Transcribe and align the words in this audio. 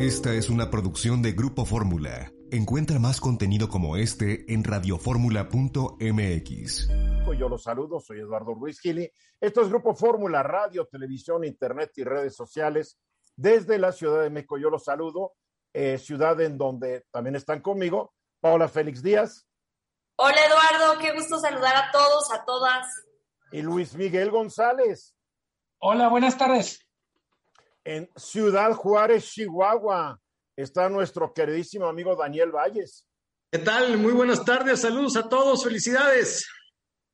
Esta 0.00 0.32
es 0.32 0.48
una 0.48 0.70
producción 0.70 1.20
de 1.20 1.32
Grupo 1.32 1.66
Fórmula. 1.66 2.32
Encuentra 2.50 2.98
más 2.98 3.20
contenido 3.20 3.68
como 3.68 3.98
este 3.98 4.50
en 4.50 4.64
radioformula.mx. 4.64 6.88
Yo 7.38 7.48
los 7.50 7.62
saludo, 7.62 8.00
soy 8.00 8.20
Eduardo 8.20 8.54
Ruiz 8.54 8.80
Gili. 8.80 9.12
Esto 9.38 9.60
es 9.60 9.68
Grupo 9.68 9.94
Fórmula, 9.94 10.42
radio, 10.42 10.86
televisión, 10.86 11.44
internet 11.44 11.92
y 11.96 12.04
redes 12.04 12.34
sociales. 12.34 12.98
Desde 13.36 13.76
la 13.76 13.92
Ciudad 13.92 14.22
de 14.22 14.30
México 14.30 14.56
yo 14.56 14.70
los 14.70 14.84
saludo, 14.84 15.34
eh, 15.74 15.98
ciudad 15.98 16.40
en 16.40 16.56
donde 16.56 17.04
también 17.10 17.36
están 17.36 17.60
conmigo 17.60 18.14
Paola 18.40 18.68
Félix 18.68 19.02
Díaz. 19.02 19.46
Hola 20.16 20.38
Eduardo, 20.46 20.98
qué 20.98 21.12
gusto 21.12 21.38
saludar 21.38 21.76
a 21.76 21.90
todos, 21.92 22.32
a 22.32 22.42
todas. 22.46 22.86
Y 23.52 23.60
Luis 23.60 23.94
Miguel 23.94 24.30
González. 24.30 25.14
Hola, 25.78 26.08
buenas 26.08 26.38
tardes 26.38 26.89
en 27.90 28.08
Ciudad 28.14 28.72
Juárez, 28.74 29.24
Chihuahua, 29.32 30.16
está 30.54 30.88
nuestro 30.88 31.34
queridísimo 31.34 31.86
amigo 31.86 32.14
Daniel 32.14 32.52
Valles. 32.52 33.04
¿Qué 33.50 33.58
tal? 33.58 33.98
Muy 33.98 34.12
buenas 34.12 34.44
tardes, 34.44 34.82
saludos 34.82 35.16
a 35.16 35.28
todos, 35.28 35.64
felicidades. 35.64 36.48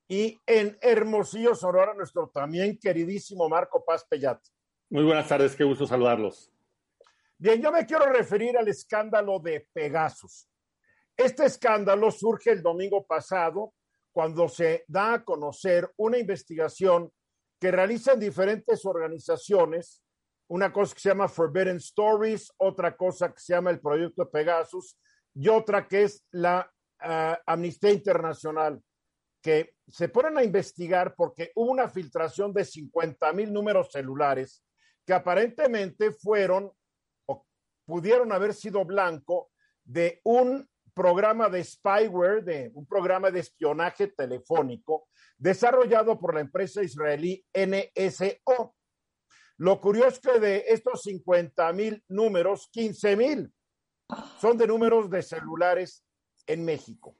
Y 0.06 0.38
en 0.44 0.76
Hermosillo, 0.82 1.54
Sonora, 1.54 1.94
nuestro 1.94 2.28
también 2.28 2.78
queridísimo 2.78 3.48
Marco 3.48 3.82
Paz 3.86 4.04
Pellat. 4.04 4.38
Muy 4.90 5.02
buenas 5.02 5.26
tardes, 5.26 5.56
qué 5.56 5.64
gusto 5.64 5.86
saludarlos. 5.86 6.52
Bien, 7.38 7.62
yo 7.62 7.72
me 7.72 7.86
quiero 7.86 8.04
referir 8.12 8.58
al 8.58 8.68
escándalo 8.68 9.38
de 9.38 9.66
Pegasus. 9.72 10.46
Este 11.16 11.46
escándalo 11.46 12.10
surge 12.10 12.50
el 12.50 12.62
domingo 12.62 13.06
pasado 13.06 13.72
cuando 14.12 14.46
se 14.46 14.84
da 14.88 15.14
a 15.14 15.24
conocer 15.24 15.90
una 15.96 16.18
investigación 16.18 17.10
que 17.58 17.70
realizan 17.70 18.20
diferentes 18.20 18.84
organizaciones 18.84 20.02
una 20.48 20.72
cosa 20.72 20.94
que 20.94 21.00
se 21.00 21.08
llama 21.08 21.28
Forbidden 21.28 21.76
Stories, 21.76 22.52
otra 22.58 22.96
cosa 22.96 23.32
que 23.32 23.40
se 23.40 23.52
llama 23.52 23.70
el 23.70 23.80
Proyecto 23.80 24.30
Pegasus 24.30 24.98
y 25.34 25.48
otra 25.48 25.86
que 25.86 26.04
es 26.04 26.24
la 26.30 26.70
uh, 27.04 27.34
Amnistía 27.46 27.90
Internacional, 27.90 28.80
que 29.42 29.74
se 29.88 30.08
ponen 30.08 30.38
a 30.38 30.44
investigar 30.44 31.14
porque 31.14 31.52
hubo 31.54 31.70
una 31.70 31.88
filtración 31.88 32.52
de 32.52 32.64
50 32.64 33.32
mil 33.32 33.52
números 33.52 33.88
celulares 33.92 34.64
que 35.04 35.12
aparentemente 35.12 36.10
fueron 36.12 36.72
o 37.26 37.46
pudieron 37.84 38.32
haber 38.32 38.54
sido 38.54 38.84
blanco 38.84 39.50
de 39.84 40.20
un 40.24 40.68
programa 40.94 41.48
de 41.48 41.62
spyware, 41.62 42.42
de 42.42 42.70
un 42.74 42.86
programa 42.86 43.30
de 43.30 43.40
espionaje 43.40 44.08
telefónico 44.08 45.08
desarrollado 45.36 46.18
por 46.18 46.34
la 46.34 46.40
empresa 46.40 46.82
israelí 46.82 47.44
NSO. 47.54 48.74
Lo 49.58 49.80
curioso 49.80 50.08
es 50.08 50.20
que 50.20 50.38
de 50.38 50.64
estos 50.68 51.02
50 51.02 51.72
mil 51.72 52.04
números, 52.08 52.68
15 52.72 53.16
mil 53.16 53.52
son 54.40 54.56
de 54.58 54.66
números 54.66 55.08
de 55.10 55.22
celulares 55.22 56.04
en 56.46 56.64
México. 56.64 57.16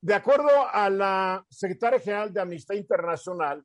De 0.00 0.14
acuerdo 0.14 0.48
a 0.72 0.88
la 0.88 1.44
secretaria 1.50 1.98
general 1.98 2.32
de 2.32 2.40
Amnistía 2.40 2.76
Internacional, 2.76 3.64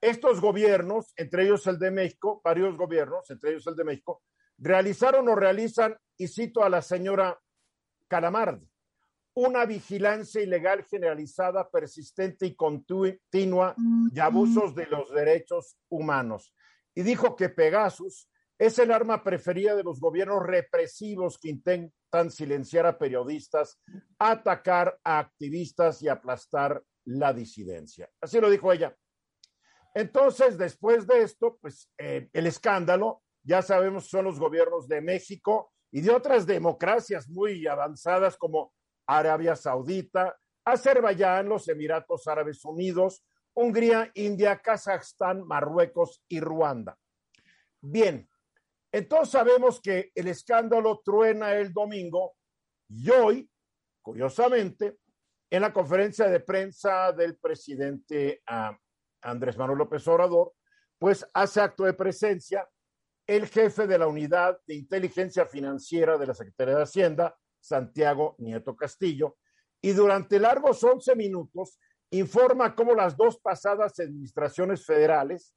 estos 0.00 0.40
gobiernos, 0.40 1.12
entre 1.16 1.44
ellos 1.44 1.66
el 1.66 1.78
de 1.78 1.90
México, 1.90 2.40
varios 2.42 2.76
gobiernos, 2.76 3.30
entre 3.30 3.50
ellos 3.50 3.66
el 3.66 3.76
de 3.76 3.84
México, 3.84 4.22
realizaron 4.58 5.28
o 5.28 5.34
realizan, 5.34 5.96
y 6.16 6.28
cito 6.28 6.64
a 6.64 6.70
la 6.70 6.80
señora 6.80 7.38
Calamardi, 8.08 8.66
una 9.36 9.66
vigilancia 9.66 10.40
ilegal 10.40 10.84
generalizada, 10.84 11.68
persistente 11.68 12.46
y 12.46 12.54
continua 12.54 13.74
y 14.10 14.18
abusos 14.18 14.74
de 14.74 14.86
los 14.86 15.12
derechos 15.12 15.76
humanos. 15.90 16.54
Y 16.94 17.02
dijo 17.02 17.36
que 17.36 17.50
Pegasus 17.50 18.30
es 18.58 18.78
el 18.78 18.90
arma 18.90 19.22
preferida 19.22 19.76
de 19.76 19.84
los 19.84 20.00
gobiernos 20.00 20.42
represivos 20.42 21.38
que 21.38 21.50
intentan 21.50 22.30
silenciar 22.30 22.86
a 22.86 22.96
periodistas, 22.96 23.78
atacar 24.18 24.98
a 25.04 25.18
activistas 25.18 26.00
y 26.00 26.08
aplastar 26.08 26.82
la 27.04 27.34
disidencia. 27.34 28.08
Así 28.22 28.40
lo 28.40 28.48
dijo 28.48 28.72
ella. 28.72 28.96
Entonces, 29.94 30.56
después 30.56 31.06
de 31.06 31.20
esto, 31.20 31.58
pues 31.60 31.90
eh, 31.98 32.30
el 32.32 32.46
escándalo, 32.46 33.22
ya 33.42 33.60
sabemos, 33.60 34.08
son 34.08 34.24
los 34.24 34.38
gobiernos 34.38 34.88
de 34.88 35.02
México 35.02 35.74
y 35.92 36.00
de 36.00 36.10
otras 36.10 36.46
democracias 36.46 37.28
muy 37.28 37.66
avanzadas 37.66 38.38
como 38.38 38.72
Arabia 39.06 39.56
Saudita, 39.56 40.36
Azerbaiyán, 40.64 41.48
los 41.48 41.68
Emiratos 41.68 42.26
Árabes 42.26 42.64
Unidos, 42.64 43.24
Hungría, 43.54 44.10
India, 44.14 44.58
Kazajstán, 44.58 45.46
Marruecos 45.46 46.22
y 46.28 46.40
Ruanda. 46.40 46.98
Bien, 47.80 48.28
entonces 48.92 49.30
sabemos 49.30 49.80
que 49.80 50.10
el 50.14 50.28
escándalo 50.28 51.00
truena 51.04 51.54
el 51.54 51.72
domingo 51.72 52.34
y 52.88 53.10
hoy, 53.10 53.50
curiosamente, 54.02 54.98
en 55.50 55.62
la 55.62 55.72
conferencia 55.72 56.28
de 56.28 56.40
prensa 56.40 57.12
del 57.12 57.36
presidente 57.36 58.42
uh, 58.50 58.74
Andrés 59.22 59.56
Manuel 59.56 59.78
López 59.78 60.06
Obrador, 60.08 60.52
pues 60.98 61.26
hace 61.32 61.60
acto 61.60 61.84
de 61.84 61.94
presencia 61.94 62.68
el 63.26 63.46
jefe 63.48 63.86
de 63.86 63.98
la 63.98 64.06
unidad 64.06 64.58
de 64.66 64.74
inteligencia 64.76 65.46
financiera 65.46 66.16
de 66.16 66.26
la 66.26 66.34
Secretaría 66.34 66.76
de 66.76 66.82
Hacienda, 66.82 67.36
Santiago 67.66 68.36
Nieto 68.38 68.76
Castillo, 68.76 69.36
y 69.82 69.92
durante 69.92 70.38
largos 70.38 70.82
11 70.82 71.16
minutos 71.16 71.78
informa 72.10 72.74
cómo 72.74 72.94
las 72.94 73.16
dos 73.16 73.38
pasadas 73.40 73.98
administraciones 73.98 74.84
federales, 74.84 75.54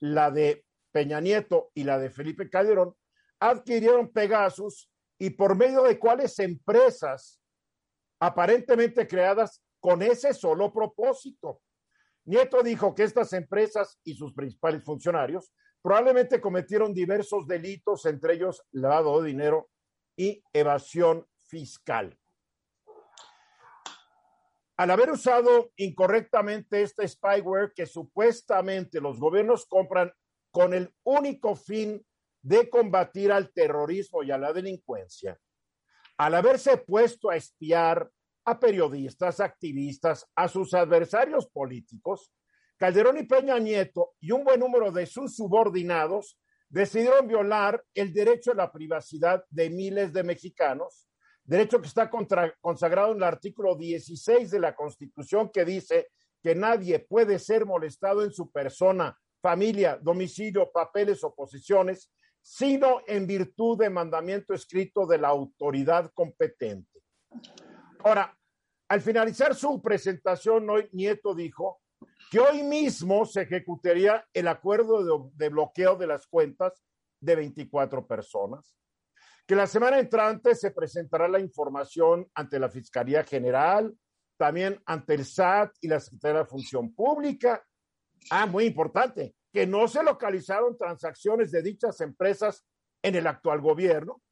la 0.00 0.30
de 0.30 0.64
Peña 0.90 1.20
Nieto 1.20 1.70
y 1.74 1.84
la 1.84 1.98
de 1.98 2.10
Felipe 2.10 2.48
Calderón, 2.50 2.94
adquirieron 3.40 4.12
Pegasus 4.12 4.90
y 5.18 5.30
por 5.30 5.56
medio 5.56 5.82
de 5.82 5.98
cuáles 5.98 6.38
empresas 6.38 7.40
aparentemente 8.20 9.06
creadas 9.06 9.62
con 9.80 10.02
ese 10.02 10.32
solo 10.32 10.72
propósito. 10.72 11.60
Nieto 12.24 12.62
dijo 12.62 12.94
que 12.94 13.02
estas 13.02 13.32
empresas 13.32 13.98
y 14.04 14.14
sus 14.14 14.32
principales 14.32 14.84
funcionarios 14.84 15.52
probablemente 15.82 16.40
cometieron 16.40 16.94
diversos 16.94 17.46
delitos, 17.46 18.06
entre 18.06 18.34
ellos 18.34 18.62
lavado 18.70 19.20
de 19.20 19.28
dinero 19.28 19.68
y 20.16 20.42
evasión 20.52 21.26
fiscal. 21.52 22.18
Al 24.78 24.90
haber 24.90 25.10
usado 25.10 25.70
incorrectamente 25.76 26.80
este 26.80 27.06
spyware 27.06 27.74
que 27.76 27.84
supuestamente 27.84 29.02
los 29.02 29.20
gobiernos 29.20 29.66
compran 29.66 30.10
con 30.50 30.72
el 30.72 30.94
único 31.04 31.54
fin 31.54 32.02
de 32.40 32.70
combatir 32.70 33.30
al 33.30 33.52
terrorismo 33.52 34.22
y 34.22 34.30
a 34.30 34.38
la 34.38 34.54
delincuencia, 34.54 35.38
al 36.16 36.34
haberse 36.34 36.78
puesto 36.78 37.28
a 37.28 37.36
espiar 37.36 38.10
a 38.46 38.58
periodistas, 38.58 39.38
activistas, 39.38 40.26
a 40.34 40.48
sus 40.48 40.72
adversarios 40.72 41.46
políticos, 41.50 42.32
Calderón 42.78 43.18
y 43.18 43.24
Peña 43.24 43.58
Nieto 43.58 44.14
y 44.20 44.32
un 44.32 44.42
buen 44.42 44.58
número 44.58 44.90
de 44.90 45.04
sus 45.04 45.36
subordinados 45.36 46.38
decidieron 46.70 47.28
violar 47.28 47.84
el 47.92 48.12
derecho 48.14 48.52
a 48.52 48.54
la 48.54 48.72
privacidad 48.72 49.44
de 49.50 49.68
miles 49.68 50.14
de 50.14 50.22
mexicanos 50.22 51.11
derecho 51.44 51.80
que 51.80 51.88
está 51.88 52.08
contra, 52.08 52.54
consagrado 52.60 53.12
en 53.12 53.18
el 53.18 53.24
artículo 53.24 53.76
16 53.76 54.50
de 54.50 54.60
la 54.60 54.74
Constitución 54.74 55.50
que 55.50 55.64
dice 55.64 56.08
que 56.42 56.54
nadie 56.54 56.98
puede 56.98 57.38
ser 57.38 57.66
molestado 57.66 58.22
en 58.22 58.32
su 58.32 58.50
persona, 58.50 59.16
familia, 59.40 59.98
domicilio, 60.00 60.70
papeles 60.72 61.22
o 61.24 61.34
posiciones, 61.34 62.10
sino 62.40 63.02
en 63.06 63.26
virtud 63.26 63.78
de 63.78 63.90
mandamiento 63.90 64.52
escrito 64.52 65.06
de 65.06 65.18
la 65.18 65.28
autoridad 65.28 66.10
competente. 66.12 67.00
Ahora, 68.00 68.36
al 68.88 69.00
finalizar 69.00 69.54
su 69.54 69.80
presentación 69.80 70.68
hoy, 70.68 70.88
Nieto 70.92 71.34
dijo 71.34 71.80
que 72.30 72.40
hoy 72.40 72.62
mismo 72.62 73.24
se 73.24 73.42
ejecutaría 73.42 74.26
el 74.32 74.48
acuerdo 74.48 75.04
de, 75.04 75.30
de 75.34 75.48
bloqueo 75.48 75.96
de 75.96 76.08
las 76.08 76.26
cuentas 76.26 76.82
de 77.20 77.36
24 77.36 78.06
personas, 78.06 78.74
que 79.46 79.56
la 79.56 79.66
semana 79.66 79.98
entrante 79.98 80.54
se 80.54 80.70
presentará 80.70 81.28
la 81.28 81.40
información 81.40 82.28
ante 82.34 82.58
la 82.58 82.68
Fiscalía 82.68 83.24
General, 83.24 83.92
también 84.36 84.80
ante 84.86 85.14
el 85.14 85.24
SAT 85.24 85.72
y 85.80 85.88
la 85.88 86.00
Secretaría 86.00 86.40
de 86.40 86.46
Función 86.46 86.94
Pública. 86.94 87.64
Ah, 88.30 88.46
muy 88.46 88.64
importante. 88.64 89.34
que 89.52 89.66
no 89.66 89.86
se 89.86 90.02
localizaron 90.02 90.78
transacciones 90.78 91.50
de 91.50 91.60
dichas 91.60 92.00
empresas 92.00 92.66
en 93.02 93.16
el 93.16 93.26
actual 93.26 93.60
gobierno 93.60 94.22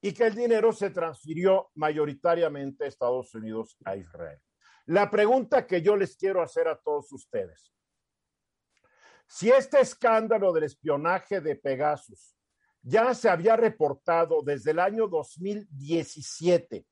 y 0.00 0.14
que 0.14 0.26
el 0.26 0.34
dinero 0.34 0.72
se 0.72 0.88
transfirió 0.88 1.70
mayoritariamente 1.74 2.84
a 2.84 2.88
Estados 2.88 3.34
Unidos 3.34 3.76
a 3.84 3.96
Israel. 3.96 4.40
La 4.86 5.10
pregunta 5.10 5.66
que 5.66 5.82
yo 5.82 5.94
les 5.94 6.16
quiero 6.16 6.40
hacer 6.40 6.68
a 6.68 6.80
todos 6.80 7.12
ustedes, 7.12 7.72
si 9.28 9.50
este 9.50 9.80
escándalo 9.80 10.52
del 10.52 10.64
espionaje 10.64 11.40
de 11.40 11.56
Pegasus 11.56 12.34
ya 12.82 13.14
se 13.14 13.28
había 13.28 13.56
reportado 13.56 14.42
desde 14.42 14.72
el 14.72 14.80
año 14.80 15.06
2017, 15.06 16.84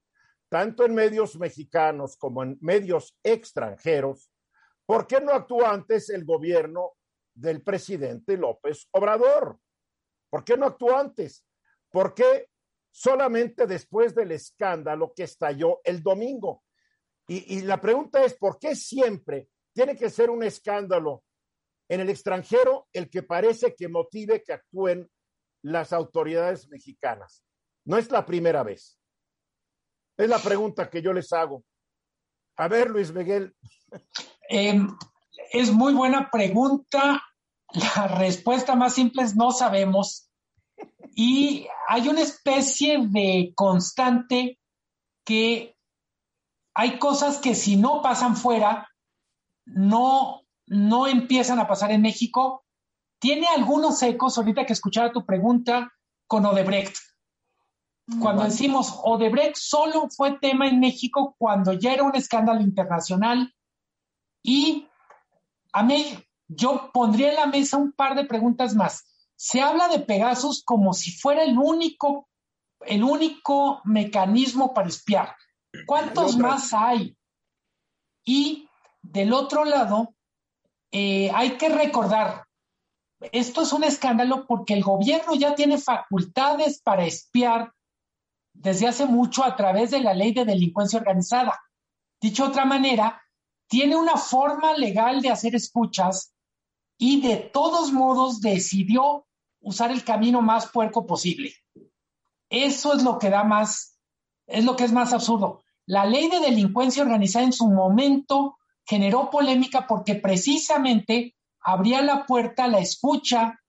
tanto 0.49 0.85
en 0.85 0.95
medios 0.95 1.37
mexicanos 1.37 2.17
como 2.17 2.43
en 2.43 2.59
medios 2.61 3.19
extranjeros, 3.23 4.31
¿por 4.87 5.07
qué 5.07 5.21
no 5.21 5.33
actuó 5.33 5.67
antes 5.67 6.09
el 6.11 6.25
gobierno 6.25 6.93
del 7.35 7.63
presidente 7.63 8.37
López 8.37 8.89
Obrador? 8.93 9.59
¿Por 10.31 10.45
qué 10.45 10.57
no 10.57 10.67
actuó 10.67 10.97
antes? 10.97 11.45
¿Por 11.91 12.15
qué 12.15 12.49
solamente 12.93 13.67
después 13.67 14.15
del 14.15 14.33
escándalo 14.33 15.13
que 15.15 15.25
estalló 15.25 15.81
el 15.85 16.03
domingo? 16.03 16.63
Y, 17.27 17.59
y, 17.59 17.63
la 17.63 17.81
pregunta 17.81 18.25
es, 18.25 18.35
¿por 18.35 18.59
qué 18.59 18.75
siempre 18.75 19.49
tiene 19.73 19.97
que 19.97 20.11
ser 20.11 20.31
un 20.31 20.43
escándalo 20.43 21.25
en 21.89 22.01
el 22.01 22.11
extranjero 22.11 22.89
el 22.93 23.09
que 23.09 23.23
parece 23.23 23.75
que 23.75 23.89
motive 23.89 24.43
que 24.43 24.53
actúen 24.53 25.09
las 25.63 25.93
autoridades 25.93 26.69
mexicanas? 26.69 27.45
No 27.85 27.97
es 27.97 28.11
la 28.11 28.25
primera 28.25 28.63
vez. 28.63 28.99
Es 30.17 30.29
la 30.29 30.39
pregunta 30.39 30.91
que 30.91 31.03
yo 31.03 31.13
les 31.13 31.33
hago. 31.33 31.65
A 32.57 32.69
ver, 32.69 32.91
Luis 32.91 33.13
Miguel. 33.13 33.55
Eh, 34.53 34.85
es 35.53 35.73
muy 35.73 35.95
buena 35.95 36.29
pregunta. 36.29 37.23
La 37.73 38.09
respuesta 38.09 38.75
más 38.75 38.95
simple 38.95 39.23
es 39.23 39.37
no 39.37 39.53
sabemos. 39.53 40.29
Y 41.15 41.69
hay 41.89 42.09
una 42.09 42.23
especie 42.23 42.99
de 43.09 43.53
constante 43.55 44.59
que 45.25 45.77
hay 46.75 46.99
cosas 46.99 47.39
que 47.39 47.55
si 47.55 47.77
no 47.77 48.03
pasan 48.03 48.37
fuera, 48.37 48.89
no, 49.67 50.43
no 50.67 51.07
empiezan 51.07 51.59
a 51.59 51.69
pasar 51.69 51.93
en 51.93 52.03
México. 52.03 52.65
Tiene 53.21 53.47
algunos 53.47 54.03
ecos, 54.03 54.37
ahorita 54.37 54.67
que 54.67 54.73
escuchaba 54.73 55.13
tu 55.13 55.25
pregunta, 55.25 55.93
con 56.27 56.45
Odebrecht. 56.47 56.97
Cuando 58.19 58.43
decimos 58.43 58.99
Odebrecht 59.05 59.57
solo 59.57 60.09
fue 60.11 60.39
tema 60.39 60.67
en 60.67 60.81
México 60.81 61.37
cuando 61.39 61.75
ya 61.75 61.93
era 61.93 62.03
un 62.03 62.17
escándalo 62.17 62.61
internacional 62.61 63.55
y 64.43 64.89
a 65.73 65.85
mí 65.85 66.19
yo 66.49 66.91
pondría 66.93 67.31
en 67.31 67.37
la 67.37 67.47
mesa 67.47 67.77
un 67.77 67.93
par 67.93 68.17
de 68.17 68.25
preguntas 68.25 68.75
más. 68.75 69.07
Se 69.37 69.61
habla 69.61 69.89
de 69.89 70.01
Pegasus 70.01 70.65
como 70.65 70.93
si 70.93 71.13
fuera 71.13 71.45
el 71.45 71.57
único, 71.57 72.29
el 72.81 73.05
único 73.05 73.81
mecanismo 73.85 74.75
para 74.75 74.89
espiar. 74.89 75.37
¿Cuántos 75.87 76.37
más 76.37 76.73
hay? 76.73 77.17
Y 78.25 78.69
del 79.03 79.33
otro 79.33 79.65
lado, 79.65 80.15
eh, 80.91 81.31
hay 81.33 81.53
que 81.53 81.69
recordar, 81.69 82.45
esto 83.33 83.63
es 83.63 83.73
un 83.73 83.85
escándalo 83.85 84.47
porque 84.47 84.75
el 84.75 84.83
gobierno 84.83 85.35
ya 85.35 85.55
tiene 85.55 85.79
facultades 85.79 86.81
para 86.81 87.05
espiar 87.05 87.73
desde 88.53 88.89
hace 88.89 89.07
mucho 89.07 89.45
a 89.45 89.57
través 89.57 89.91
de 89.91 90.01
la 90.01 90.15
ley 90.15 90.33
de 90.33 90.45
delincuencia 90.45 90.99
organizada. 90.99 91.61
Dicho 92.21 92.45
de 92.45 92.51
otra 92.51 92.65
manera, 92.65 93.23
tiene 93.69 93.97
una 93.97 94.17
forma 94.17 94.75
legal 94.75 95.21
de 95.23 95.31
hacer 95.31 95.55
escuchas 95.55 96.35
y 96.99 97.21
de 97.21 97.37
todos 97.37 97.93
modos 97.93 98.41
decidió 98.41 99.27
usar 99.61 99.91
el 99.91 100.05
camino 100.05 100.43
más 100.43 100.67
puerco 100.71 101.07
posible. 101.07 101.55
Eso 102.49 102.95
es 102.95 103.03
lo 103.03 103.19
que 103.19 103.31
da 103.31 103.45
más, 103.45 103.99
es 104.47 104.65
lo 104.65 104.77
que 104.77 104.85
es 104.85 104.93
más 104.93 105.13
absurdo. 105.13 105.63
La 105.87 106.05
ley 106.05 106.29
de 106.29 106.41
delincuencia 106.41 107.03
organizada 107.03 107.45
en 107.45 107.53
su 107.53 107.69
momento 107.69 108.59
generó 108.85 109.31
polémica 109.31 109.87
porque 109.87 110.17
precisamente 110.17 111.37
abría 111.63 112.03
la 112.03 112.27
puerta 112.27 112.65
a 112.65 112.69
la 112.69 112.79
escucha 112.79 113.61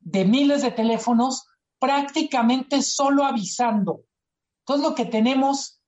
de 0.00 0.24
miles 0.24 0.62
de 0.62 0.70
teléfonos 0.70 1.46
prácticamente 1.78 2.82
solo 2.82 3.24
avisando. 3.24 4.04
Entonces 4.60 4.88
lo 4.88 4.94
que 4.94 5.04
tenemos, 5.04 5.80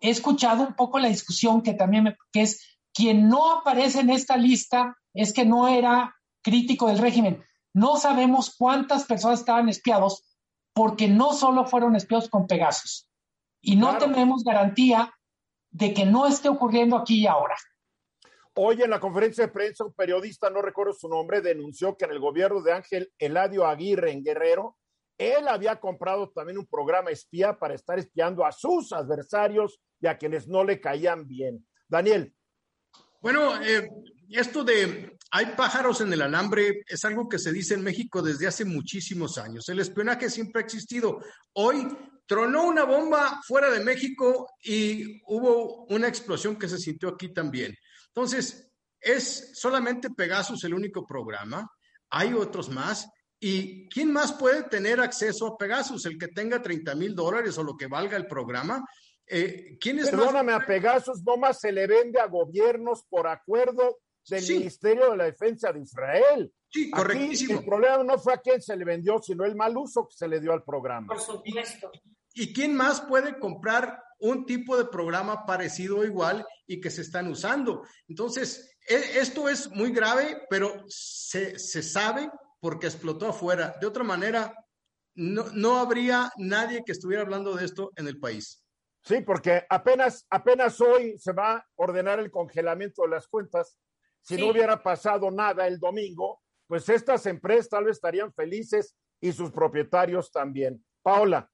he 0.00 0.10
escuchado 0.10 0.66
un 0.66 0.74
poco 0.74 0.98
la 0.98 1.08
discusión 1.08 1.62
que 1.62 1.74
también 1.74 2.04
me, 2.04 2.16
que 2.32 2.42
es 2.42 2.78
quien 2.94 3.28
no 3.28 3.50
aparece 3.52 4.00
en 4.00 4.10
esta 4.10 4.36
lista 4.36 4.96
es 5.14 5.32
que 5.32 5.44
no 5.44 5.68
era 5.68 6.14
crítico 6.42 6.88
del 6.88 6.98
régimen. 6.98 7.44
No 7.74 7.96
sabemos 7.96 8.54
cuántas 8.56 9.04
personas 9.04 9.40
estaban 9.40 9.68
espiados 9.68 10.24
porque 10.74 11.08
no 11.08 11.32
solo 11.32 11.66
fueron 11.66 11.96
espiados 11.96 12.28
con 12.28 12.46
Pegasus. 12.46 13.08
Y 13.60 13.76
no 13.76 13.90
claro. 13.90 14.06
tenemos 14.06 14.44
garantía 14.44 15.12
de 15.70 15.94
que 15.94 16.04
no 16.04 16.26
esté 16.26 16.48
ocurriendo 16.48 16.96
aquí 16.96 17.20
y 17.20 17.26
ahora. 17.26 17.56
Hoy 18.54 18.82
en 18.82 18.90
la 18.90 19.00
conferencia 19.00 19.46
de 19.46 19.52
prensa, 19.52 19.84
un 19.84 19.94
periodista, 19.94 20.50
no 20.50 20.60
recuerdo 20.60 20.92
su 20.92 21.08
nombre, 21.08 21.40
denunció 21.40 21.96
que 21.96 22.04
en 22.04 22.10
el 22.10 22.18
gobierno 22.18 22.60
de 22.62 22.72
Ángel 22.72 23.10
Eladio 23.18 23.66
Aguirre 23.66 24.12
en 24.12 24.22
Guerrero, 24.22 24.76
él 25.16 25.48
había 25.48 25.80
comprado 25.80 26.30
también 26.30 26.58
un 26.58 26.66
programa 26.66 27.10
espía 27.10 27.58
para 27.58 27.74
estar 27.74 27.98
espiando 27.98 28.44
a 28.44 28.52
sus 28.52 28.92
adversarios 28.92 29.80
y 30.00 30.06
a 30.06 30.18
quienes 30.18 30.48
no 30.48 30.64
le 30.64 30.80
caían 30.80 31.26
bien. 31.26 31.66
Daniel. 31.88 32.34
Bueno, 33.22 33.62
eh, 33.62 33.88
esto 34.28 34.64
de 34.64 35.16
hay 35.30 35.46
pájaros 35.56 36.02
en 36.02 36.12
el 36.12 36.20
alambre 36.20 36.82
es 36.86 37.04
algo 37.06 37.28
que 37.28 37.38
se 37.38 37.52
dice 37.52 37.72
en 37.72 37.82
México 37.82 38.20
desde 38.20 38.46
hace 38.46 38.66
muchísimos 38.66 39.38
años. 39.38 39.66
El 39.70 39.78
espionaje 39.78 40.28
siempre 40.28 40.60
ha 40.60 40.64
existido. 40.64 41.20
Hoy 41.54 41.88
tronó 42.26 42.66
una 42.66 42.84
bomba 42.84 43.40
fuera 43.46 43.70
de 43.70 43.82
México 43.82 44.46
y 44.62 45.22
hubo 45.26 45.86
una 45.86 46.08
explosión 46.08 46.58
que 46.58 46.68
se 46.68 46.78
sintió 46.78 47.10
aquí 47.10 47.32
también. 47.32 47.74
Entonces, 48.14 48.70
es 49.00 49.50
solamente 49.54 50.10
Pegasus 50.10 50.62
el 50.64 50.74
único 50.74 51.06
programa. 51.06 51.68
Hay 52.10 52.32
otros 52.34 52.68
más. 52.68 53.08
¿Y 53.40 53.88
quién 53.88 54.12
más 54.12 54.32
puede 54.34 54.62
tener 54.64 55.00
acceso 55.00 55.46
a 55.46 55.56
Pegasus? 55.56 56.06
El 56.06 56.18
que 56.18 56.28
tenga 56.28 56.62
30 56.62 56.94
mil 56.94 57.14
dólares 57.14 57.58
o 57.58 57.64
lo 57.64 57.76
que 57.76 57.88
valga 57.88 58.16
el 58.16 58.26
programa. 58.26 58.84
Eh, 59.26 59.76
¿quién 59.80 59.98
es 59.98 60.10
Perdóname, 60.10 60.52
más? 60.52 60.62
a 60.62 60.66
Pegasus 60.66 61.22
nomás 61.24 61.58
se 61.58 61.72
le 61.72 61.86
vende 61.86 62.20
a 62.20 62.26
gobiernos 62.26 63.04
por 63.08 63.26
acuerdo 63.26 63.98
del 64.28 64.42
sí. 64.42 64.58
Ministerio 64.58 65.10
de 65.10 65.16
la 65.16 65.24
Defensa 65.24 65.72
de 65.72 65.80
Israel. 65.80 66.52
Sí, 66.68 66.90
correctísimo. 66.90 67.54
Aquí, 67.54 67.62
el 67.62 67.68
problema 67.68 68.04
no 68.04 68.18
fue 68.18 68.34
a 68.34 68.38
quién 68.38 68.62
se 68.62 68.76
le 68.76 68.84
vendió, 68.84 69.20
sino 69.20 69.44
el 69.44 69.56
mal 69.56 69.76
uso 69.76 70.06
que 70.06 70.14
se 70.14 70.28
le 70.28 70.40
dio 70.40 70.52
al 70.52 70.62
programa. 70.62 71.08
Por 71.08 71.20
supuesto. 71.20 71.90
¿Y, 72.34 72.44
y 72.44 72.52
quién 72.52 72.74
más 72.76 73.00
puede 73.00 73.38
comprar 73.38 74.02
un 74.22 74.46
tipo 74.46 74.76
de 74.76 74.86
programa 74.86 75.44
parecido 75.44 75.98
o 75.98 76.04
igual 76.04 76.46
y 76.66 76.80
que 76.80 76.90
se 76.90 77.02
están 77.02 77.28
usando? 77.28 77.82
Entonces, 78.08 78.76
e, 78.88 79.18
esto 79.18 79.48
es 79.48 79.70
muy 79.70 79.92
grave, 79.92 80.46
pero 80.48 80.84
se, 80.88 81.58
se 81.58 81.82
sabe 81.82 82.30
porque 82.60 82.86
explotó 82.86 83.28
afuera. 83.28 83.74
De 83.80 83.86
otra 83.86 84.04
manera, 84.04 84.54
no, 85.14 85.44
no 85.52 85.78
habría 85.78 86.30
nadie 86.38 86.82
que 86.84 86.92
estuviera 86.92 87.22
hablando 87.22 87.54
de 87.54 87.64
esto 87.64 87.90
en 87.96 88.06
el 88.06 88.18
país. 88.18 88.64
Sí, 89.04 89.20
porque 89.20 89.64
apenas, 89.68 90.26
apenas 90.30 90.80
hoy 90.80 91.18
se 91.18 91.32
va 91.32 91.56
a 91.56 91.66
ordenar 91.74 92.20
el 92.20 92.30
congelamiento 92.30 93.02
de 93.02 93.08
las 93.08 93.26
cuentas. 93.26 93.76
Si 94.20 94.36
sí. 94.36 94.40
no 94.40 94.52
hubiera 94.52 94.80
pasado 94.80 95.30
nada 95.30 95.66
el 95.66 95.80
domingo, 95.80 96.40
pues 96.68 96.88
estas 96.88 97.26
empresas 97.26 97.68
tal 97.68 97.84
vez 97.84 97.96
estarían 97.96 98.32
felices 98.32 98.96
y 99.20 99.32
sus 99.32 99.50
propietarios 99.50 100.30
también. 100.30 100.84
Paola. 101.02 101.51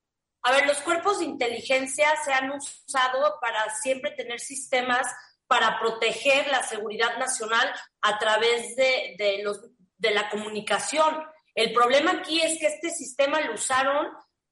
A 0.49 0.51
ver, 0.51 0.67
los 0.67 0.79
cuerpos 0.79 1.19
de 1.19 1.27
inteligencia 1.27 2.09
se 2.25 2.33
han 2.33 2.51
usado 2.51 3.39
para 3.39 3.69
siempre 3.83 4.13
tener 4.13 4.41
sistemas 4.41 5.07
para 5.47 5.79
proteger 5.79 6.49
la 6.49 6.63
seguridad 6.63 7.19
nacional 7.19 7.71
a 8.01 8.19
través 8.19 8.75
de, 8.75 9.15
de 9.19 9.43
los 9.43 9.61
de 9.99 10.11
la 10.13 10.31
comunicación. 10.31 11.23
El 11.55 11.75
problema 11.75 12.13
aquí 12.13 12.41
es 12.41 12.59
que 12.59 12.69
este 12.69 12.89
sistema 12.89 13.43
lo 13.43 13.55
usaron 13.55 14.07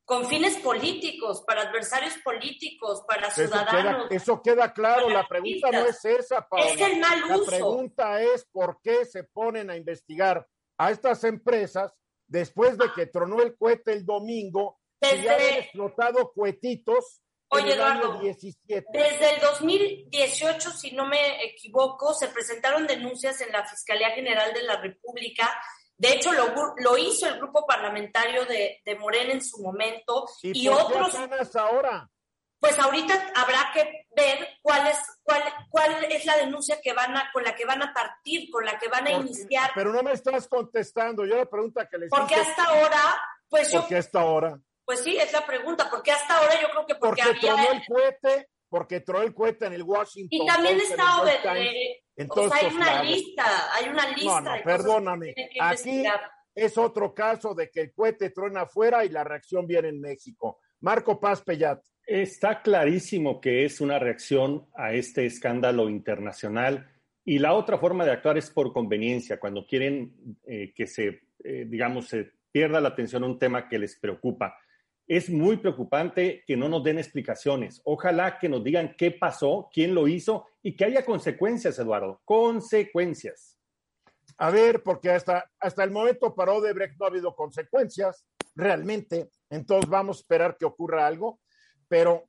con 0.05 0.27
fines 0.27 0.59
políticos, 0.59 1.43
para 1.47 1.63
adversarios 1.63 2.15
políticos, 2.23 3.03
para 3.09 3.29
eso 3.29 3.47
ciudadanos. 3.47 4.09
Queda, 4.09 4.17
eso 4.17 4.43
queda 4.43 4.73
claro, 4.75 5.09
la 5.09 5.27
pregunta 5.27 5.71
no 5.73 5.87
es 5.87 6.05
esa, 6.05 6.47
Paola. 6.47 6.73
Es 6.73 6.81
el 6.81 7.01
mal 7.01 7.25
uso. 7.25 7.51
La 7.51 7.57
pregunta 7.57 8.21
es 8.21 8.45
por 8.53 8.81
qué 8.83 9.07
se 9.07 9.25
ponen 9.25 9.71
a 9.71 9.77
investigar 9.77 10.47
a 10.77 10.91
estas 10.91 11.25
empresas 11.25 11.95
después 12.27 12.77
de 12.77 12.93
que 12.95 13.07
tronó 13.07 13.41
el 13.41 13.57
cohete 13.57 13.95
el 13.95 14.05
domingo 14.05 14.79
Desde... 15.01 15.19
y 15.19 15.25
ya 15.25 15.35
habían 15.35 15.55
explotado 15.55 16.33
cohetitos 16.33 17.21
Oye, 17.49 17.75
Eduardo, 17.75 18.21
desde 18.21 19.35
el 19.35 19.41
2018, 19.41 20.71
si 20.73 20.91
no 20.91 21.07
me 21.07 21.45
equivoco, 21.45 22.13
se 22.13 22.27
presentaron 22.29 22.89
denuncias 22.89 23.41
en 23.41 23.53
la 23.53 23.65
Fiscalía 23.65 24.11
General 24.11 24.53
de 24.53 24.65
la 24.65 24.81
República. 24.81 25.49
De 25.97 26.15
hecho, 26.15 26.33
lo, 26.33 26.53
lo 26.77 26.99
hizo 26.99 27.29
el 27.29 27.39
grupo 27.39 27.65
parlamentario 27.65 28.45
de, 28.47 28.81
de, 28.85 28.97
Morena 28.97 29.33
en 29.33 29.45
su 29.45 29.63
momento. 29.63 30.27
¿Y, 30.43 30.67
y 30.67 30.69
por 30.69 30.83
otros. 30.83 31.15
Qué 31.15 31.59
ahora? 31.59 32.11
pues 32.59 32.79
ahorita 32.79 33.33
habrá 33.35 33.71
que 33.73 34.07
ver 34.17 34.49
cuál 34.63 34.87
es, 34.89 34.99
cuál, 35.23 35.43
cuál 35.71 36.05
es 36.11 36.25
la 36.25 36.37
denuncia 36.39 36.81
que 36.83 36.93
van 36.93 37.17
a, 37.17 37.31
con 37.33 37.45
la 37.45 37.55
que 37.55 37.65
van 37.65 37.83
a 37.83 37.93
partir, 37.93 38.51
con 38.51 38.65
la 38.65 38.79
que 38.79 38.89
van 38.89 39.07
a 39.07 39.13
iniciar. 39.13 39.71
Pero 39.75 39.93
no 39.93 40.03
me 40.03 40.13
estás 40.13 40.49
contestando, 40.49 41.25
yo 41.25 41.37
la 41.37 41.47
pregunta 41.47 41.87
que 41.89 41.99
les 41.99 42.11
Porque 42.11 42.35
hasta 42.35 42.65
ahora, 42.65 42.99
pues 43.49 43.71
yo. 43.71 43.81
Porque 43.81 43.97
hasta 43.97 44.21
ahora. 44.21 44.61
Pues 44.87 45.01
sí, 45.01 45.17
es 45.17 45.31
la 45.33 45.45
pregunta, 45.45 45.89
porque 45.91 46.13
hasta 46.13 46.39
ahora 46.39 46.55
yo 46.63 46.69
creo 46.71 46.87
que 46.87 46.95
porque, 46.95 47.23
porque 47.25 47.51
había... 47.51 47.73
el 47.73 47.83
cohete, 47.87 48.49
porque 48.69 49.01
tronó 49.01 49.25
el 49.25 49.35
cohete 49.35 49.67
en 49.67 49.75
el 49.75 49.83
Washington. 49.83 50.29
Y 50.31 50.47
también 50.47 50.81
está 50.81 51.23
entonces, 52.17 52.63
o 52.63 52.71
sea, 52.71 52.71
hay 52.71 52.77
una 52.77 53.03
lista, 53.03 53.45
hay 53.75 53.89
una 53.91 54.09
lista. 54.09 54.41
No, 54.41 54.57
no, 54.57 54.63
perdóname. 54.65 55.35
Aquí 55.61 56.03
es 56.55 56.79
otro 56.79 57.15
caso 57.15 57.55
de 57.55 57.71
que 57.71 57.83
el 57.83 57.93
cohete 57.93 58.31
truena 58.31 58.63
afuera 58.63 59.05
y 59.05 59.11
la 59.11 59.23
reacción 59.23 59.67
viene 59.67 59.89
en 59.89 60.01
México. 60.01 60.61
Marco 60.81 61.21
Paz 61.21 61.43
Pellat. 61.43 61.83
Está 62.07 62.63
clarísimo 62.63 63.41
que 63.41 63.65
es 63.65 63.81
una 63.81 63.99
reacción 63.99 64.67
a 64.75 64.95
este 64.95 65.27
escándalo 65.27 65.91
internacional 65.91 66.91
y 67.25 67.39
la 67.39 67.53
otra 67.53 67.77
forma 67.79 68.05
de 68.05 68.13
actuar 68.13 68.39
es 68.39 68.51
por 68.51 68.73
conveniencia, 68.73 69.39
cuando 69.39 69.67
quieren 69.67 70.39
eh, 70.47 70.73
que 70.75 70.87
se, 70.87 71.23
eh, 71.45 71.67
digamos, 71.67 72.07
se 72.07 72.31
pierda 72.51 72.81
la 72.81 72.91
atención 72.91 73.25
a 73.25 73.27
un 73.27 73.39
tema 73.39 73.69
que 73.69 73.79
les 73.79 73.99
preocupa. 73.99 74.57
Es 75.09 75.31
muy 75.31 75.57
preocupante 75.59 76.43
que 76.47 76.57
no 76.57 76.69
nos 76.69 76.83
den 76.83 76.99
explicaciones. 76.99 77.81
Ojalá 77.85 78.39
que 78.39 78.49
nos 78.49 78.65
digan 78.65 78.95
qué 78.99 79.13
pasó, 79.13 79.69
quién 79.73 79.95
lo 79.95 80.09
hizo 80.09 80.47
y 80.63 80.75
que 80.75 80.85
haya 80.85 81.05
consecuencias, 81.05 81.79
Eduardo. 81.79 82.21
Consecuencias. 82.25 83.57
A 84.39 84.51
ver, 84.51 84.83
porque 84.83 85.11
hasta, 85.11 85.49
hasta 85.61 85.85
el 85.85 85.91
momento 85.91 86.35
para 86.35 86.53
Odebrecht 86.53 86.99
no 86.99 87.07
ha 87.07 87.09
habido 87.09 87.35
consecuencias, 87.35 88.27
realmente. 88.57 89.31
Entonces 89.49 89.89
vamos 89.89 90.19
a 90.19 90.21
esperar 90.21 90.57
que 90.57 90.65
ocurra 90.65 91.07
algo. 91.07 91.39
Pero 91.89 92.25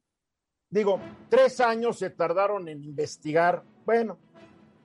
digo, 0.70 1.00
tres 1.30 1.60
años 1.60 1.98
se 1.98 2.12
tardaron 2.12 2.68
en 2.70 2.84
investigar. 2.84 3.64
Bueno, 3.86 4.20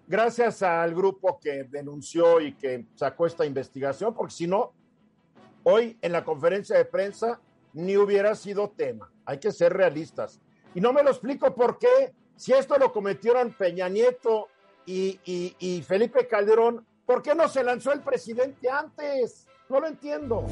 gracias 0.06 0.62
al 0.62 0.94
grupo 0.94 1.38
que 1.40 1.64
denunció 1.64 2.40
y 2.40 2.54
que 2.54 2.86
sacó 2.94 3.26
esta 3.26 3.44
investigación, 3.44 4.14
porque 4.14 4.34
si 4.34 4.46
no, 4.46 4.74
hoy 5.64 5.98
en 6.00 6.12
la 6.12 6.24
conferencia 6.24 6.76
de 6.76 6.84
prensa 6.84 7.40
ni 7.72 7.96
hubiera 7.96 8.34
sido 8.34 8.70
tema. 8.70 9.12
Hay 9.24 9.38
que 9.38 9.52
ser 9.52 9.72
realistas. 9.72 10.40
Y 10.74 10.80
no 10.80 10.92
me 10.92 11.02
lo 11.02 11.10
explico 11.10 11.54
por 11.54 11.78
qué, 11.78 12.14
si 12.36 12.52
esto 12.52 12.78
lo 12.78 12.92
cometieron 12.92 13.52
Peña 13.52 13.88
Nieto 13.88 14.48
y, 14.86 15.20
y 15.24 15.82
Felipe 15.82 16.26
Calderón, 16.26 16.86
¿por 17.04 17.22
qué 17.22 17.34
no 17.34 17.48
se 17.48 17.62
lanzó 17.62 17.92
el 17.92 18.00
presidente 18.00 18.68
antes? 18.70 19.46
No 19.68 19.80
lo 19.80 19.86
entiendo. 19.86 20.46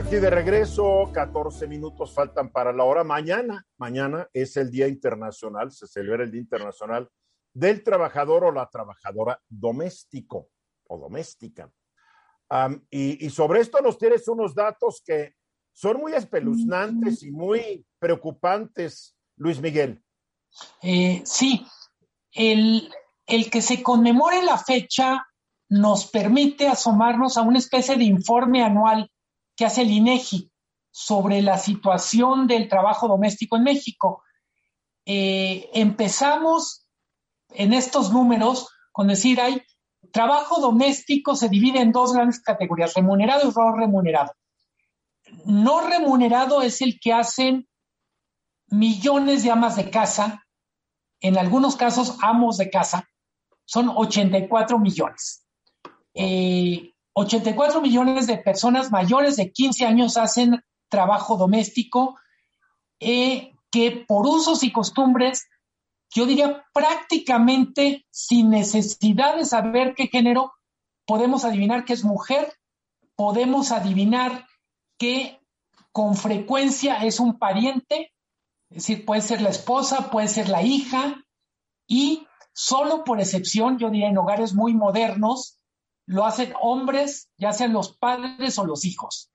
Aquí 0.00 0.16
de 0.16 0.30
regreso, 0.30 1.10
14 1.12 1.68
minutos 1.68 2.14
faltan 2.14 2.50
para 2.50 2.72
la 2.72 2.84
hora. 2.84 3.04
Mañana, 3.04 3.66
mañana 3.76 4.28
es 4.32 4.56
el 4.56 4.70
Día 4.70 4.88
Internacional, 4.88 5.70
se 5.72 5.86
celebra 5.86 6.24
el 6.24 6.30
Día 6.30 6.40
Internacional 6.40 7.08
del 7.52 7.82
Trabajador 7.82 8.44
o 8.44 8.52
la 8.52 8.68
Trabajadora 8.70 9.40
Doméstico 9.46 10.48
o 10.88 10.98
Doméstica. 10.98 11.70
y, 12.90 13.28
sobre 13.30 13.60
esto 13.60 13.80
nos 13.80 13.98
tienes 13.98 14.26
unos 14.26 14.54
datos 14.54 15.02
que 15.04 15.34
son 15.72 16.00
muy 16.00 16.12
espeluznantes 16.12 17.22
y 17.22 17.30
muy 17.30 17.84
preocupantes, 17.98 19.16
Luis 19.36 19.60
Miguel. 19.60 20.02
Eh, 20.82 21.22
sí, 21.24 21.66
el, 22.32 22.90
el 23.26 23.50
que 23.50 23.62
se 23.62 23.82
conmemore 23.82 24.42
la 24.42 24.58
fecha 24.58 25.26
nos 25.68 26.06
permite 26.06 26.66
asomarnos 26.66 27.36
a 27.36 27.42
una 27.42 27.58
especie 27.58 27.96
de 27.96 28.04
informe 28.04 28.62
anual 28.62 29.10
que 29.56 29.64
hace 29.64 29.82
el 29.82 29.90
INEGI 29.90 30.50
sobre 30.90 31.42
la 31.42 31.58
situación 31.58 32.46
del 32.46 32.68
trabajo 32.68 33.06
doméstico 33.06 33.56
en 33.56 33.62
México. 33.62 34.22
Eh, 35.06 35.70
empezamos 35.72 36.88
en 37.50 37.72
estos 37.72 38.12
números 38.12 38.68
con 38.92 39.06
decir, 39.06 39.40
hay 39.40 39.62
trabajo 40.12 40.60
doméstico 40.60 41.36
se 41.36 41.48
divide 41.48 41.80
en 41.80 41.92
dos 41.92 42.12
grandes 42.12 42.40
categorías, 42.40 42.94
remunerado 42.94 43.48
y 43.48 43.52
no 43.54 43.76
remunerado. 43.76 44.32
No 45.44 45.86
remunerado 45.86 46.62
es 46.62 46.80
el 46.82 46.98
que 47.00 47.12
hacen 47.12 47.68
millones 48.68 49.42
de 49.42 49.50
amas 49.50 49.76
de 49.76 49.90
casa, 49.90 50.46
en 51.20 51.36
algunos 51.36 51.76
casos 51.76 52.16
amos 52.22 52.56
de 52.56 52.70
casa, 52.70 53.08
son 53.64 53.90
84 53.94 54.78
millones. 54.78 55.44
Eh, 56.14 56.92
84 57.12 57.80
millones 57.80 58.26
de 58.26 58.38
personas 58.38 58.90
mayores 58.90 59.36
de 59.36 59.52
15 59.52 59.84
años 59.84 60.16
hacen 60.16 60.62
trabajo 60.88 61.36
doméstico 61.36 62.18
eh, 62.98 63.52
que 63.70 64.04
por 64.06 64.26
usos 64.26 64.62
y 64.62 64.72
costumbres, 64.72 65.48
yo 66.10 66.26
diría 66.26 66.64
prácticamente 66.72 68.06
sin 68.10 68.50
necesidad 68.50 69.36
de 69.36 69.44
saber 69.44 69.94
qué 69.94 70.08
género, 70.08 70.52
podemos 71.06 71.44
adivinar 71.44 71.84
que 71.84 71.92
es 71.92 72.04
mujer, 72.04 72.52
podemos 73.14 73.70
adivinar 73.70 74.46
que 75.00 75.40
con 75.92 76.14
frecuencia 76.14 77.02
es 77.04 77.20
un 77.20 77.38
pariente, 77.38 78.12
es 78.68 78.86
decir, 78.86 79.06
puede 79.06 79.22
ser 79.22 79.40
la 79.40 79.48
esposa, 79.48 80.10
puede 80.10 80.28
ser 80.28 80.50
la 80.50 80.62
hija, 80.62 81.24
y 81.86 82.26
solo 82.52 83.02
por 83.02 83.18
excepción, 83.18 83.78
yo 83.78 83.88
diría 83.88 84.08
en 84.08 84.18
hogares 84.18 84.52
muy 84.52 84.74
modernos, 84.74 85.58
lo 86.04 86.26
hacen 86.26 86.52
hombres, 86.60 87.30
ya 87.38 87.54
sean 87.54 87.72
los 87.72 87.96
padres 87.96 88.58
o 88.58 88.66
los 88.66 88.84
hijos. 88.84 89.30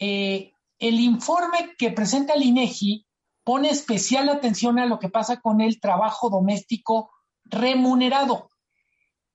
Eh, 0.00 0.52
el 0.80 0.98
informe 0.98 1.76
que 1.78 1.92
presenta 1.92 2.34
el 2.34 2.42
INEGI 2.42 3.06
pone 3.44 3.70
especial 3.70 4.28
atención 4.30 4.80
a 4.80 4.86
lo 4.86 4.98
que 4.98 5.10
pasa 5.10 5.40
con 5.40 5.60
el 5.60 5.80
trabajo 5.80 6.28
doméstico 6.28 7.12
remunerado. 7.44 8.50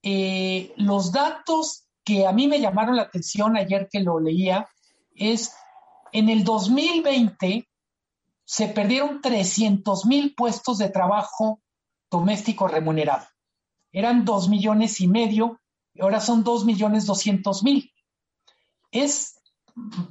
Eh, 0.04 0.74
los 0.75 1.13
datos 1.13 1.88
que 2.04 2.27
a 2.27 2.34
mí 2.34 2.50
me 2.50 2.60
llamaron 2.60 2.98
la 2.98 3.04
atención 3.04 3.56
ayer 3.56 3.88
que 3.89 4.01
lo 4.01 4.20
leía 4.20 4.68
es 5.17 5.53
en 6.12 6.29
el 6.29 6.43
2020 6.43 7.67
se 8.45 8.67
perdieron 8.69 9.21
300 9.21 10.05
mil 10.05 10.33
puestos 10.36 10.77
de 10.77 10.89
trabajo 10.89 11.62
doméstico 12.09 12.67
remunerado. 12.67 13.25
Eran 13.91 14.24
dos 14.24 14.47
millones 14.47 15.01
y 15.01 15.07
medio 15.07 15.59
ahora 16.01 16.19
son 16.19 16.43
2 16.43 16.65
millones 16.65 17.05
200 17.05 17.63
mil. 17.63 17.91
Es, 18.91 19.41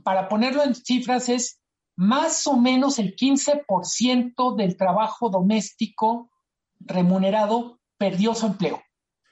para 0.03 0.29
ponerlo 0.29 0.63
en 0.63 0.75
cifras, 0.75 1.29
es 1.29 1.61
más 1.97 2.47
o 2.47 2.57
menos 2.57 2.99
el 2.99 3.17
15% 3.17 4.57
del 4.57 4.77
trabajo 4.77 5.31
doméstico 5.31 6.31
remunerado 6.79 7.81
perdió 7.97 8.35
su 8.35 8.47
empleo. 8.47 8.83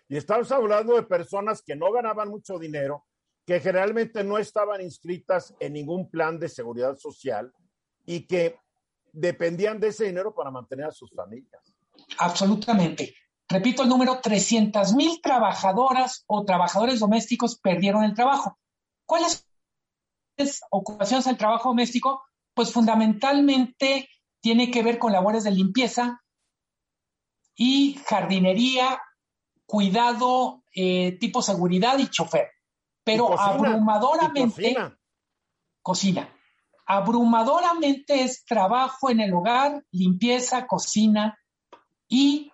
Y 0.09 0.17
estamos 0.17 0.51
hablando 0.51 0.95
de 0.95 1.03
personas 1.03 1.63
que 1.63 1.77
no 1.77 1.93
ganaban 1.93 2.29
mucho 2.29 2.59
dinero, 2.59 3.05
que 3.47 3.61
generalmente 3.61 4.25
no 4.25 4.39
estaban 4.39 4.81
inscritas 4.81 5.55
en 5.61 5.75
ningún 5.75 6.11
plan 6.11 6.39
de 6.39 6.49
seguridad 6.49 6.97
social 6.97 7.53
y 8.07 8.27
que 8.27 8.59
dependían 9.13 9.79
de 9.79 9.89
ese 9.89 10.05
dinero 10.05 10.35
para 10.35 10.51
mantener 10.51 10.87
a 10.87 10.93
sus 10.93 11.11
familias. 11.15 11.63
Absolutamente. 12.19 13.15
Repito 13.49 13.83
el 13.83 13.89
número, 13.89 14.21
300 14.21 14.95
mil 14.95 15.21
trabajadoras 15.23 16.25
o 16.27 16.45
trabajadores 16.45 17.01
domésticos 17.01 17.59
perdieron 17.59 18.03
el 18.03 18.15
trabajo. 18.15 18.59
¿Cuáles 19.07 19.47
ocupaciones 20.71 21.27
del 21.27 21.37
trabajo 21.37 21.69
doméstico? 21.69 22.23
Pues 22.55 22.73
fundamentalmente 22.73 24.09
tiene 24.41 24.71
que 24.71 24.83
ver 24.83 24.99
con 24.99 25.13
labores 25.13 25.45
de 25.45 25.51
limpieza 25.51 26.23
y 27.55 28.01
jardinería, 28.07 29.01
cuidado, 29.67 30.65
eh, 30.75 31.19
tipo 31.21 31.43
seguridad 31.43 31.99
y 31.99 32.09
chofer. 32.09 32.54
Pero 33.05 33.39
abrumadoramente, 33.39 34.77
cocina. 35.83 36.29
Abrumadoramente 36.87 38.23
es 38.25 38.45
trabajo 38.45 39.11
en 39.11 39.21
el 39.21 39.33
hogar, 39.33 39.85
limpieza, 39.91 40.67
cocina 40.67 41.39
y 42.09 42.51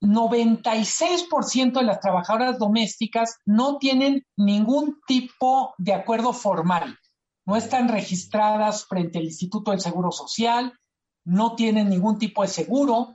96% 0.00 1.72
de 1.72 1.82
las 1.82 2.00
trabajadoras 2.00 2.58
domésticas 2.58 3.38
no 3.44 3.78
tienen 3.78 4.24
ningún 4.36 5.00
tipo 5.06 5.74
de 5.78 5.94
acuerdo 5.94 6.32
formal. 6.32 6.98
No 7.44 7.56
están 7.56 7.88
registradas 7.88 8.86
frente 8.86 9.18
al 9.18 9.24
Instituto 9.24 9.70
del 9.70 9.80
Seguro 9.80 10.12
Social, 10.12 10.78
no 11.24 11.56
tienen 11.56 11.88
ningún 11.88 12.18
tipo 12.18 12.42
de 12.42 12.48
seguro, 12.48 13.14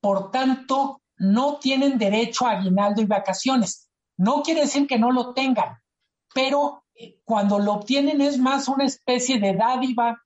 por 0.00 0.30
tanto, 0.30 1.02
no 1.16 1.58
tienen 1.58 1.98
derecho 1.98 2.46
a 2.46 2.52
aguinaldo 2.52 3.02
y 3.02 3.06
vacaciones. 3.06 3.85
No 4.16 4.42
quiere 4.42 4.62
decir 4.62 4.86
que 4.86 4.98
no 4.98 5.12
lo 5.12 5.34
tengan, 5.34 5.78
pero 6.34 6.84
eh, 6.94 7.20
cuando 7.24 7.58
lo 7.58 7.74
obtienen 7.74 8.20
es 8.20 8.38
más 8.38 8.68
una 8.68 8.84
especie 8.84 9.38
de 9.38 9.54
dádiva 9.54 10.22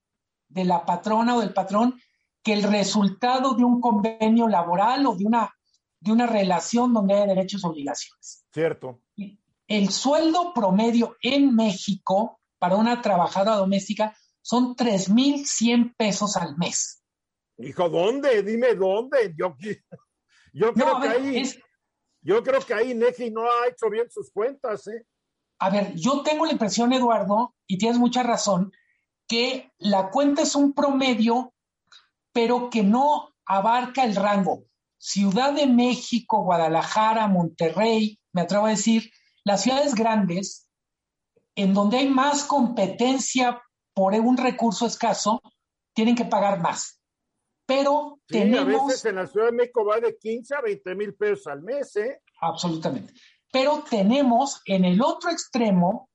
de 0.48 0.64
la 0.64 0.84
patrona 0.84 1.36
o 1.36 1.40
del 1.40 1.52
patrón 1.52 2.00
que 2.42 2.52
el 2.52 2.62
resultado 2.62 3.54
de 3.54 3.64
un 3.64 3.80
convenio 3.80 4.48
laboral 4.48 5.06
o 5.06 5.14
de 5.14 5.26
una 5.26 5.54
de 6.00 6.12
una 6.12 6.26
relación 6.26 6.94
donde 6.94 7.14
hay 7.14 7.28
derechos 7.28 7.62
y 7.62 7.66
obligaciones. 7.66 8.44
Cierto. 8.52 9.02
El 9.66 9.90
sueldo 9.90 10.52
promedio 10.54 11.16
en 11.22 11.54
México 11.54 12.40
para 12.58 12.76
una 12.76 13.00
trabajadora 13.02 13.56
doméstica 13.56 14.16
son 14.40 14.74
3.100 14.74 15.94
pesos 15.96 16.36
al 16.36 16.56
mes. 16.56 17.02
Hijo, 17.58 17.88
¿dónde? 17.90 18.42
Dime 18.42 18.74
dónde. 18.74 19.34
Yo, 19.36 19.54
yo 20.54 20.72
creo 20.72 21.00
que 21.00 21.08
ahí, 21.08 21.42
yo 22.22 22.42
creo 22.42 22.60
que 22.60 22.74
ahí 22.74 22.94
Neji 22.94 23.30
no 23.30 23.42
ha 23.42 23.68
hecho 23.68 23.88
bien 23.90 24.10
sus 24.10 24.30
cuentas, 24.30 24.86
¿eh? 24.88 25.06
A 25.58 25.70
ver, 25.70 25.94
yo 25.94 26.22
tengo 26.22 26.46
la 26.46 26.52
impresión, 26.52 26.92
Eduardo, 26.92 27.54
y 27.66 27.76
tienes 27.78 27.98
mucha 27.98 28.22
razón, 28.22 28.72
que 29.28 29.70
la 29.78 30.10
cuenta 30.10 30.42
es 30.42 30.54
un 30.54 30.72
promedio, 30.72 31.52
pero 32.32 32.70
que 32.70 32.82
no 32.82 33.34
abarca 33.44 34.04
el 34.04 34.16
rango. 34.16 34.64
Ciudad 34.98 35.52
de 35.52 35.66
México, 35.66 36.42
Guadalajara, 36.42 37.28
Monterrey, 37.28 38.18
me 38.32 38.42
atrevo 38.42 38.66
a 38.66 38.70
decir, 38.70 39.10
las 39.44 39.62
ciudades 39.62 39.94
grandes, 39.94 40.68
en 41.54 41.74
donde 41.74 41.98
hay 41.98 42.08
más 42.08 42.44
competencia 42.44 43.62
por 43.94 44.14
un 44.14 44.36
recurso 44.36 44.86
escaso, 44.86 45.42
tienen 45.94 46.14
que 46.14 46.24
pagar 46.24 46.60
más. 46.60 46.99
Pero 47.70 48.18
tenemos... 48.26 48.82
A 48.82 48.86
veces 48.86 49.04
en 49.04 49.14
la 49.14 49.28
Ciudad 49.28 49.46
de 49.46 49.52
México 49.52 49.84
va 49.84 50.00
de 50.00 50.18
15 50.18 50.56
a 50.56 50.60
20 50.60 50.94
mil 50.96 51.14
pesos 51.14 51.46
al 51.46 51.62
mes, 51.62 51.94
¿eh? 51.94 52.20
Absolutamente. 52.40 53.14
Pero 53.52 53.84
tenemos 53.88 54.60
en 54.64 54.84
el 54.84 55.00
otro 55.00 55.30
extremo 55.30 56.10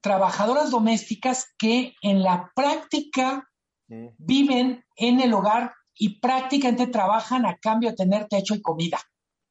trabajadoras 0.00 0.72
domésticas 0.72 1.54
que 1.56 1.94
en 2.02 2.24
la 2.24 2.50
práctica 2.56 3.48
viven 3.86 4.84
en 4.96 5.20
el 5.20 5.32
hogar 5.32 5.72
y 5.94 6.18
prácticamente 6.18 6.88
trabajan 6.88 7.46
a 7.46 7.56
cambio 7.58 7.90
de 7.90 7.96
tener 7.96 8.26
techo 8.26 8.56
y 8.56 8.60
comida. 8.60 8.98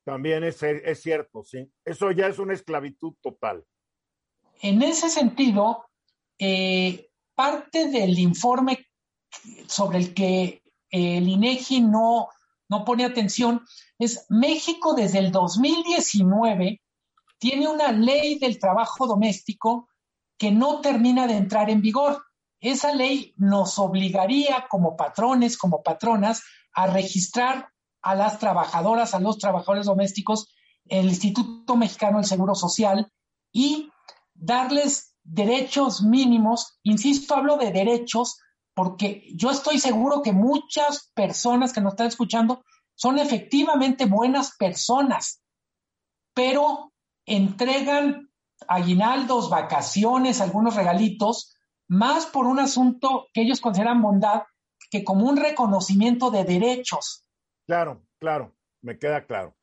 También 0.03 0.43
es, 0.43 0.61
es 0.61 1.01
cierto, 1.01 1.41
sí. 1.43 1.71
Eso 1.85 2.11
ya 2.11 2.27
es 2.27 2.37
una 2.37 2.53
esclavitud 2.53 3.13
total. 3.21 3.63
En 4.61 4.81
ese 4.81 5.09
sentido, 5.09 5.85
eh, 6.37 7.09
parte 7.33 7.89
del 7.89 8.19
informe 8.19 8.85
sobre 9.67 9.99
el 9.99 10.13
que 10.13 10.62
el 10.93 11.27
INEGI 11.27 11.81
no, 11.81 12.29
no 12.69 12.85
pone 12.85 13.03
atención 13.03 13.61
es 13.97 14.25
México 14.29 14.93
desde 14.93 15.19
el 15.19 15.31
2019 15.31 16.81
tiene 17.39 17.67
una 17.67 17.91
ley 17.91 18.39
del 18.39 18.59
trabajo 18.59 19.07
doméstico 19.07 19.89
que 20.37 20.51
no 20.51 20.79
termina 20.79 21.27
de 21.27 21.35
entrar 21.35 21.69
en 21.69 21.81
vigor. 21.81 22.23
Esa 22.61 22.93
ley 22.93 23.33
nos 23.35 23.77
obligaría 23.79 24.67
como 24.69 24.95
patrones, 24.95 25.57
como 25.57 25.83
patronas, 25.83 26.43
a 26.73 26.87
registrar 26.87 27.69
a 28.01 28.15
las 28.15 28.39
trabajadoras, 28.39 29.13
a 29.13 29.19
los 29.19 29.39
trabajadores 29.39 29.87
domésticos, 29.87 30.47
el 30.85 31.07
Instituto 31.07 31.75
Mexicano 31.75 32.17
del 32.17 32.27
Seguro 32.27 32.55
Social 32.55 33.11
y 33.51 33.89
darles 34.33 35.15
derechos 35.23 36.01
mínimos. 36.01 36.79
Insisto, 36.83 37.35
hablo 37.35 37.57
de 37.57 37.71
derechos 37.71 38.37
porque 38.73 39.27
yo 39.35 39.51
estoy 39.51 39.79
seguro 39.79 40.21
que 40.21 40.33
muchas 40.33 41.11
personas 41.13 41.73
que 41.73 41.81
nos 41.81 41.93
están 41.93 42.07
escuchando 42.07 42.63
son 42.95 43.19
efectivamente 43.19 44.05
buenas 44.05 44.55
personas, 44.57 45.41
pero 46.33 46.93
entregan 47.25 48.29
aguinaldos, 48.67 49.49
vacaciones, 49.49 50.41
algunos 50.41 50.75
regalitos, 50.75 51.55
más 51.87 52.25
por 52.25 52.45
un 52.45 52.59
asunto 52.59 53.27
que 53.33 53.41
ellos 53.41 53.61
consideran 53.61 54.01
bondad 54.01 54.43
que 54.89 55.03
como 55.03 55.27
un 55.27 55.37
reconocimiento 55.37 56.31
de 56.31 56.43
derechos. 56.43 57.25
Claro, 57.65 58.05
claro, 58.19 58.55
me 58.81 58.97
queda 58.97 59.25
claro. 59.25 59.55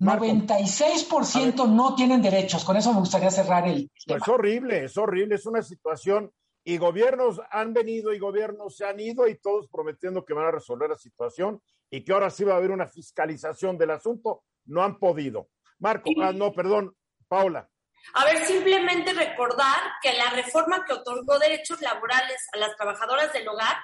96% 0.00 1.68
no 1.68 1.94
tienen 1.94 2.20
derechos. 2.20 2.64
Con 2.64 2.76
eso 2.76 2.92
me 2.92 3.00
gustaría 3.00 3.30
cerrar 3.30 3.66
el. 3.66 3.90
Es 4.06 4.28
horrible, 4.28 4.84
es 4.84 4.98
horrible, 4.98 5.36
es 5.36 5.46
una 5.46 5.62
situación. 5.62 6.30
Y 6.68 6.78
gobiernos 6.78 7.40
han 7.52 7.72
venido 7.72 8.12
y 8.12 8.18
gobiernos 8.18 8.76
se 8.76 8.84
han 8.84 8.98
ido 8.98 9.28
y 9.28 9.38
todos 9.38 9.68
prometiendo 9.68 10.24
que 10.24 10.34
van 10.34 10.46
a 10.46 10.50
resolver 10.50 10.90
la 10.90 10.98
situación 10.98 11.62
y 11.88 12.02
que 12.02 12.12
ahora 12.12 12.28
sí 12.28 12.42
va 12.42 12.54
a 12.54 12.56
haber 12.56 12.72
una 12.72 12.88
fiscalización 12.88 13.78
del 13.78 13.92
asunto. 13.92 14.42
No 14.64 14.82
han 14.82 14.98
podido. 14.98 15.48
Marco, 15.78 16.10
ah, 16.20 16.32
no, 16.32 16.52
perdón, 16.52 16.96
Paula. 17.28 17.70
A 18.14 18.24
ver, 18.24 18.44
simplemente 18.44 19.12
recordar 19.12 19.78
que 20.02 20.12
la 20.14 20.30
reforma 20.30 20.84
que 20.84 20.94
otorgó 20.94 21.38
derechos 21.38 21.80
laborales 21.80 22.44
a 22.52 22.58
las 22.58 22.74
trabajadoras 22.74 23.32
del 23.32 23.46
hogar 23.46 23.76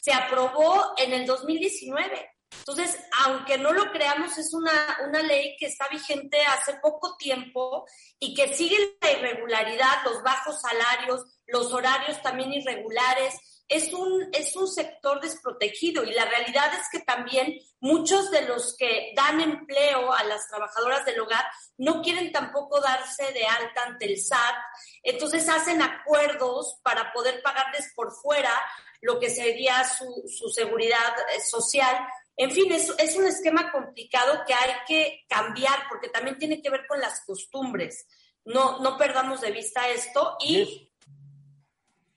se 0.00 0.12
aprobó 0.12 0.92
en 0.96 1.14
el 1.14 1.26
2019. 1.26 2.30
Entonces, 2.50 2.98
aunque 3.24 3.58
no 3.58 3.72
lo 3.72 3.90
creamos, 3.90 4.36
es 4.38 4.52
una, 4.54 4.98
una 5.06 5.22
ley 5.22 5.56
que 5.58 5.66
está 5.66 5.88
vigente 5.88 6.38
hace 6.42 6.74
poco 6.82 7.16
tiempo 7.16 7.86
y 8.18 8.34
que 8.34 8.54
sigue 8.54 8.98
la 9.00 9.12
irregularidad, 9.12 10.04
los 10.04 10.22
bajos 10.22 10.60
salarios, 10.60 11.24
los 11.46 11.72
horarios 11.72 12.20
también 12.22 12.52
irregulares, 12.52 13.34
es 13.68 13.92
un, 13.92 14.28
es 14.32 14.56
un 14.56 14.66
sector 14.66 15.20
desprotegido 15.20 16.02
y 16.02 16.12
la 16.12 16.24
realidad 16.24 16.72
es 16.72 16.88
que 16.90 17.04
también 17.04 17.54
muchos 17.80 18.30
de 18.30 18.42
los 18.42 18.74
que 18.76 19.12
dan 19.14 19.40
empleo 19.40 20.12
a 20.12 20.24
las 20.24 20.48
trabajadoras 20.48 21.04
del 21.04 21.20
hogar 21.20 21.44
no 21.76 22.00
quieren 22.00 22.32
tampoco 22.32 22.80
darse 22.80 23.30
de 23.32 23.46
alta 23.46 23.84
ante 23.84 24.06
el 24.06 24.18
SAT, 24.18 24.54
entonces 25.02 25.48
hacen 25.50 25.82
acuerdos 25.82 26.78
para 26.82 27.12
poder 27.12 27.42
pagarles 27.42 27.92
por 27.94 28.10
fuera 28.12 28.52
lo 29.00 29.20
que 29.20 29.30
sería 29.30 29.84
su, 29.84 30.24
su 30.26 30.48
seguridad 30.48 31.14
eh, 31.34 31.40
social. 31.40 31.96
En 32.40 32.52
fin, 32.52 32.70
es, 32.72 32.94
es 32.98 33.16
un 33.16 33.26
esquema 33.26 33.72
complicado 33.72 34.44
que 34.46 34.54
hay 34.54 34.70
que 34.86 35.24
cambiar 35.28 35.88
porque 35.88 36.08
también 36.08 36.38
tiene 36.38 36.62
que 36.62 36.70
ver 36.70 36.86
con 36.86 37.00
las 37.00 37.24
costumbres. 37.26 38.06
No, 38.44 38.78
no 38.78 38.96
perdamos 38.96 39.40
de 39.40 39.50
vista 39.50 39.88
esto 39.88 40.36
y 40.40 40.88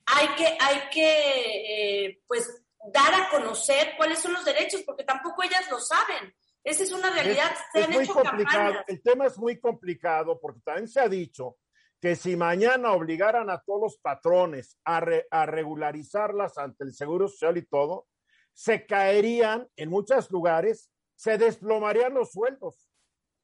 hay 0.05 0.27
que, 0.37 0.57
hay 0.59 0.89
que 0.91 2.05
eh, 2.05 2.21
pues, 2.27 2.63
dar 2.93 3.13
a 3.15 3.29
conocer 3.29 3.93
cuáles 3.97 4.19
son 4.19 4.33
los 4.33 4.45
derechos, 4.45 4.83
porque 4.85 5.03
tampoco 5.03 5.41
ellas 5.41 5.69
lo 5.71 5.79
saben. 5.79 6.31
Esa 6.63 6.83
es 6.83 6.91
una 6.91 7.09
realidad. 7.09 7.51
Es, 7.73 7.89
muy 7.89 8.07
complicado. 8.07 8.75
El 8.87 9.01
tema 9.01 9.25
es 9.25 9.39
muy 9.39 9.59
complicado 9.59 10.39
porque 10.39 10.61
también 10.63 10.87
se 10.87 10.99
ha 10.99 11.09
dicho 11.09 11.57
que 11.99 12.15
si 12.15 12.35
mañana 12.35 12.91
obligaran 12.91 13.49
a 13.49 13.59
todos 13.59 13.81
los 13.81 13.97
patrones 13.97 14.77
a, 14.85 15.03
a 15.31 15.45
regularizarlas 15.47 16.59
ante 16.59 16.83
el 16.83 16.93
Seguro 16.93 17.27
Social 17.27 17.57
y 17.57 17.65
todo, 17.65 18.07
se 18.53 18.85
caerían 18.85 19.67
en 19.75 19.89
muchos 19.89 20.29
lugares, 20.31 20.91
se 21.15 21.37
desplomarían 21.37 22.13
los 22.13 22.31
sueldos, 22.31 22.89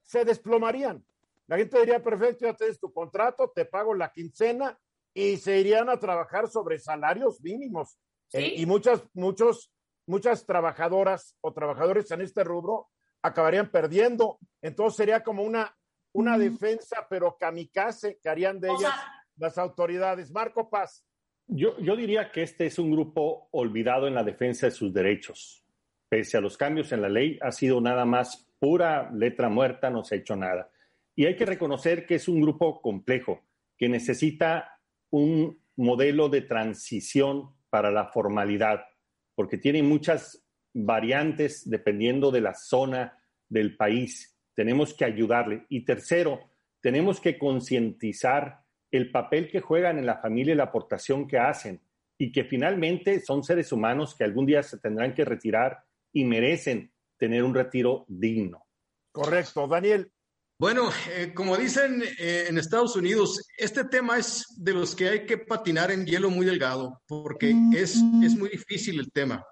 se 0.03 0.25
desplomarían. 0.25 1.05
La 1.47 1.57
gente 1.57 1.79
diría, 1.79 2.03
perfecto, 2.03 2.45
ya 2.45 2.53
tienes 2.53 2.79
tu 2.79 2.91
contrato, 2.91 3.51
te 3.55 3.65
pago 3.65 3.93
la 3.93 4.11
quincena 4.11 4.77
y 5.13 5.37
se 5.37 5.59
irían 5.59 5.89
a 5.89 5.99
trabajar 5.99 6.49
sobre 6.49 6.79
salarios 6.79 7.41
mínimos. 7.41 7.97
Eh, 8.33 8.53
y 8.57 8.65
muchas, 8.65 9.03
muchos, 9.13 9.71
muchas 10.05 10.45
trabajadoras 10.45 11.37
o 11.41 11.53
trabajadores 11.53 12.11
en 12.11 12.21
este 12.21 12.43
rubro 12.43 12.89
acabarían 13.21 13.71
perdiendo. 13.71 14.39
Entonces 14.61 14.97
sería 14.97 15.23
como 15.23 15.43
una, 15.43 15.75
una 16.13 16.37
defensa, 16.37 17.07
pero 17.09 17.37
kamikaze 17.37 18.19
que 18.21 18.29
harían 18.29 18.59
de 18.59 18.69
ellas 18.69 18.93
las 19.37 19.57
autoridades. 19.57 20.31
Marco 20.31 20.69
Paz. 20.69 21.06
Yo, 21.47 21.75
diría 21.95 22.29
que 22.31 22.43
este 22.43 22.65
es 22.65 22.77
un 22.77 22.91
grupo 22.91 23.47
olvidado 23.51 24.07
en 24.07 24.15
la 24.15 24.23
defensa 24.23 24.67
de 24.67 24.71
sus 24.71 24.93
derechos. 24.93 25.63
Pese 26.09 26.37
a 26.37 26.41
los 26.41 26.57
cambios 26.57 26.91
en 26.91 27.01
la 27.01 27.09
ley, 27.09 27.39
ha 27.41 27.51
sido 27.51 27.79
nada 27.79 28.05
más 28.05 28.49
pura 28.59 29.09
letra 29.13 29.47
muerta, 29.49 29.89
no 29.89 30.03
se 30.03 30.15
ha 30.15 30.17
hecho 30.17 30.35
nada. 30.35 30.69
Y 31.15 31.25
hay 31.25 31.35
que 31.35 31.45
reconocer 31.45 32.05
que 32.05 32.15
es 32.15 32.27
un 32.27 32.41
grupo 32.41 32.81
complejo, 32.81 33.43
que 33.77 33.87
necesita 33.87 34.79
un 35.09 35.61
modelo 35.77 36.27
de 36.27 36.41
transición 36.41 37.55
para 37.69 37.91
la 37.91 38.07
formalidad, 38.07 38.85
porque 39.33 39.57
tiene 39.57 39.83
muchas 39.83 40.45
variantes 40.73 41.69
dependiendo 41.69 42.29
de 42.29 42.41
la 42.41 42.55
zona 42.55 43.19
del 43.47 43.77
país. 43.77 44.37
Tenemos 44.53 44.93
que 44.93 45.05
ayudarle. 45.05 45.65
Y 45.69 45.85
tercero, 45.85 46.41
tenemos 46.81 47.21
que 47.21 47.37
concientizar 47.37 48.66
el 48.91 49.11
papel 49.11 49.49
que 49.49 49.61
juegan 49.61 49.97
en 49.99 50.05
la 50.05 50.17
familia 50.17 50.53
y 50.53 50.57
la 50.57 50.65
aportación 50.65 51.27
que 51.27 51.37
hacen 51.37 51.81
y 52.17 52.31
que 52.31 52.43
finalmente 52.43 53.19
son 53.21 53.43
seres 53.43 53.71
humanos 53.71 54.15
que 54.15 54.23
algún 54.23 54.45
día 54.45 54.63
se 54.63 54.79
tendrán 54.79 55.13
que 55.13 55.25
retirar 55.25 55.83
y 56.11 56.23
merecen 56.23 56.91
tener 57.17 57.43
un 57.43 57.53
retiro 57.53 58.05
digno. 58.07 58.65
Correcto. 59.11 59.67
Daniel, 59.67 60.11
bueno, 60.59 60.89
eh, 61.15 61.33
como 61.35 61.55
dicen 61.55 62.03
eh, 62.17 62.45
en 62.47 62.57
Estados 62.57 62.95
Unidos, 62.95 63.47
este 63.57 63.83
tema 63.83 64.17
es 64.17 64.45
de 64.57 64.73
los 64.73 64.95
que 64.95 65.09
hay 65.09 65.25
que 65.25 65.37
patinar 65.37 65.91
en 65.91 66.05
hielo 66.05 66.31
muy 66.31 66.47
delgado, 66.47 67.01
porque 67.07 67.55
es, 67.75 68.01
es 68.23 68.35
muy 68.35 68.49
difícil 68.49 68.99
el 68.99 69.11
tema. 69.11 69.45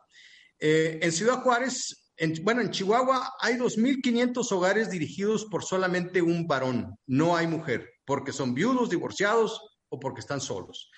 Eh, 0.59 0.99
en 1.01 1.11
Ciudad 1.11 1.41
Juárez, 1.41 2.11
bueno, 2.41 2.61
en 2.61 2.71
Chihuahua 2.71 3.33
hay 3.39 3.55
2.500 3.55 4.51
hogares 4.51 4.89
dirigidos 4.89 5.45
por 5.45 5.63
solamente 5.63 6.23
un 6.23 6.47
varón, 6.47 6.97
no 7.05 7.35
hay 7.35 7.45
mujer, 7.45 7.94
porque 8.05 8.31
son 8.31 8.53
viudos, 8.53 8.89
divorciados 8.89 9.61
o 9.89 9.99
porque 9.99 10.21
están 10.21 10.41
solos. 10.41 10.89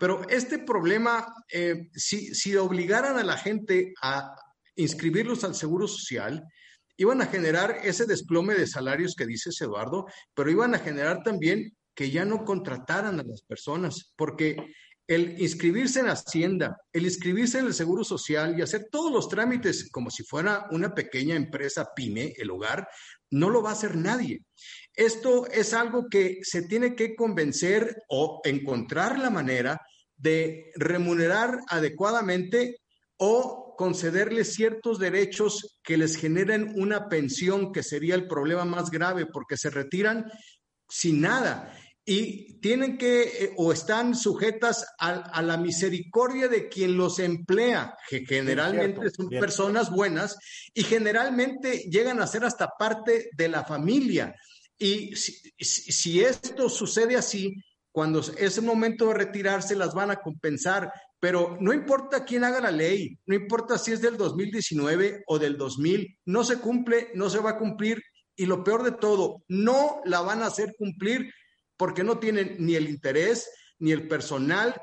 Pero 0.00 0.28
este 0.28 0.58
problema, 0.58 1.26
si, 1.94 2.34
si 2.34 2.56
obligaran 2.56 3.16
a 3.16 3.24
la 3.24 3.36
gente 3.36 3.92
a 4.02 4.34
inscribirlos 4.76 5.44
al 5.44 5.54
Seguro 5.54 5.86
Social, 5.86 6.42
iban 6.96 7.22
a 7.22 7.26
generar 7.26 7.78
ese 7.82 8.06
desplome 8.06 8.54
de 8.54 8.66
salarios 8.66 9.14
que 9.16 9.26
dices, 9.26 9.60
Eduardo, 9.60 10.06
pero 10.34 10.50
iban 10.50 10.74
a 10.74 10.78
generar 10.78 11.22
también 11.22 11.76
que 11.94 12.10
ya 12.10 12.24
no 12.24 12.44
contrataran 12.44 13.20
a 13.20 13.22
las 13.22 13.42
personas, 13.42 14.12
porque 14.16 14.56
el 15.06 15.40
inscribirse 15.40 16.00
en 16.00 16.08
Hacienda, 16.08 16.76
el 16.92 17.04
inscribirse 17.04 17.58
en 17.58 17.66
el 17.66 17.74
Seguro 17.74 18.04
Social 18.04 18.58
y 18.58 18.62
hacer 18.62 18.88
todos 18.90 19.12
los 19.12 19.28
trámites 19.28 19.90
como 19.90 20.10
si 20.10 20.24
fuera 20.24 20.66
una 20.70 20.94
pequeña 20.94 21.36
empresa 21.36 21.88
pyme, 21.94 22.32
el 22.36 22.50
hogar, 22.50 22.88
no 23.30 23.50
lo 23.50 23.62
va 23.62 23.70
a 23.70 23.74
hacer 23.74 23.96
nadie. 23.96 24.42
Esto 24.94 25.46
es 25.50 25.74
algo 25.74 26.08
que 26.08 26.38
se 26.42 26.62
tiene 26.62 26.94
que 26.94 27.14
convencer 27.14 28.02
o 28.08 28.40
encontrar 28.44 29.18
la 29.18 29.30
manera 29.30 29.80
de 30.16 30.70
remunerar 30.76 31.58
adecuadamente 31.68 32.76
o 33.16 33.74
concederles 33.76 34.54
ciertos 34.54 34.98
derechos 34.98 35.78
que 35.82 35.96
les 35.96 36.16
generen 36.16 36.72
una 36.76 37.08
pensión, 37.08 37.72
que 37.72 37.82
sería 37.82 38.14
el 38.14 38.28
problema 38.28 38.64
más 38.64 38.90
grave, 38.90 39.26
porque 39.26 39.56
se 39.56 39.70
retiran 39.70 40.30
sin 40.88 41.20
nada 41.22 41.76
y 42.06 42.60
tienen 42.60 42.98
que 42.98 43.22
eh, 43.22 43.54
o 43.56 43.72
están 43.72 44.14
sujetas 44.14 44.86
a, 44.98 45.40
la 45.40 45.56
misericordia 45.56 46.48
de 46.48 46.68
quien 46.68 46.96
los 46.96 47.18
emplea, 47.18 47.96
que 48.08 48.24
generalmente 48.26 49.10
son 49.10 49.30
personas 49.30 49.90
buenas 49.90 50.36
y 50.74 50.82
generalmente 50.82 51.84
llegan 51.90 52.20
a 52.20 52.26
ser 52.26 52.44
hasta 52.44 52.68
parte 52.78 53.30
de 53.32 53.48
la 53.48 53.64
familia. 53.64 54.34
Y 54.78 55.14
si, 55.16 56.20
esto 56.20 56.68
sucede 56.68 57.16
así, 57.16 57.54
cuando 57.92 58.20
es 58.20 58.58
el 58.58 58.64
momento 58.64 59.08
de 59.08 59.14
retirarse, 59.14 59.76
las 59.76 59.94
van 59.94 60.10
a 60.10 60.20
compensar. 60.20 60.92
Pero 61.20 61.56
no 61.60 61.72
importa 61.72 62.24
quién 62.24 62.44
haga 62.44 62.60
la 62.60 62.70
ley, 62.70 63.18
no 63.26 63.34
importa 63.34 63.78
si 63.78 63.92
es 63.92 64.00
del 64.00 64.16
2019 64.16 65.24
o 65.26 65.38
del 65.38 65.56
2000, 65.56 66.18
no 66.26 66.44
se 66.44 66.58
cumple, 66.58 67.10
no 67.14 67.30
se 67.30 67.38
va 67.38 67.50
a 67.50 67.58
cumplir. 67.58 68.02
Y 68.36 68.46
lo 68.46 68.64
peor 68.64 68.82
de 68.82 68.92
todo, 68.92 69.44
no 69.48 70.00
la 70.04 70.20
van 70.20 70.42
a 70.42 70.46
hacer 70.46 70.74
cumplir 70.76 71.32
porque 71.76 72.04
no 72.04 72.18
tienen 72.18 72.56
ni 72.58 72.74
el 72.74 72.88
interés, 72.88 73.50
ni 73.78 73.92
el 73.92 74.08
personal, 74.08 74.74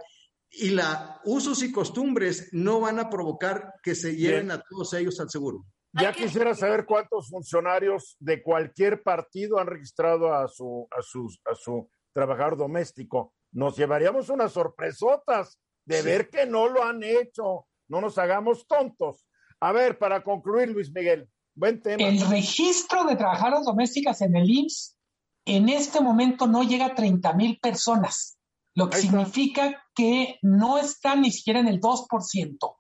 y 0.52 0.72
los 0.72 0.86
usos 1.24 1.64
y 1.64 1.72
costumbres 1.72 2.50
no 2.52 2.82
van 2.82 3.00
a 3.00 3.10
provocar 3.10 3.74
que 3.82 3.96
se 3.96 4.16
lleven 4.16 4.52
a 4.52 4.62
todos 4.62 4.94
ellos 4.94 5.20
al 5.20 5.30
seguro. 5.30 5.66
Ya 5.94 6.14
quisiera 6.14 6.56
saber 6.56 6.86
cuántos 6.86 7.30
funcionarios 7.30 8.16
de 8.20 8.42
cualquier 8.42 9.04
partido 9.04 9.60
han 9.60 9.68
registrado 9.68 10.34
a 10.34 10.48
su, 10.48 10.88
a 10.92 11.00
a 11.52 11.56
su 11.56 11.90
trabajador 12.14 12.58
doméstico. 12.58 13.34
Nos 13.52 13.76
llevaríamos 13.76 14.30
unas 14.30 14.54
sorpresotas 14.54 15.60
de 15.86 16.02
ver 16.02 16.30
que 16.30 16.46
no 16.46 16.68
lo 16.70 16.84
han 16.84 17.04
hecho. 17.04 17.68
No 17.90 18.00
nos 18.00 18.18
hagamos 18.18 18.66
tontos. 18.68 19.26
A 19.60 19.72
ver, 19.74 19.98
para 19.98 20.24
concluir, 20.24 20.70
Luis 20.70 20.92
Miguel, 20.94 21.30
buen 21.54 21.82
tema. 21.82 22.04
El 22.04 22.22
registro 22.30 23.04
de 23.04 23.16
trabajadoras 23.16 23.66
domésticas 23.66 24.22
en 24.22 24.36
el 24.36 24.50
IMSS 24.50 24.96
en 25.46 25.70
este 25.70 26.02
momento 26.02 26.48
no 26.48 26.64
llega 26.64 26.88
a 26.88 26.96
30 26.96 27.34
mil 27.34 27.60
personas, 27.60 28.38
lo 28.76 28.90
que 28.90 28.98
significa 28.98 29.84
que 29.94 30.38
no 30.42 30.78
está 30.78 31.16
ni 31.16 31.32
siquiera 31.32 31.60
en 31.60 31.68
el 31.68 31.82
2%. 31.82 32.76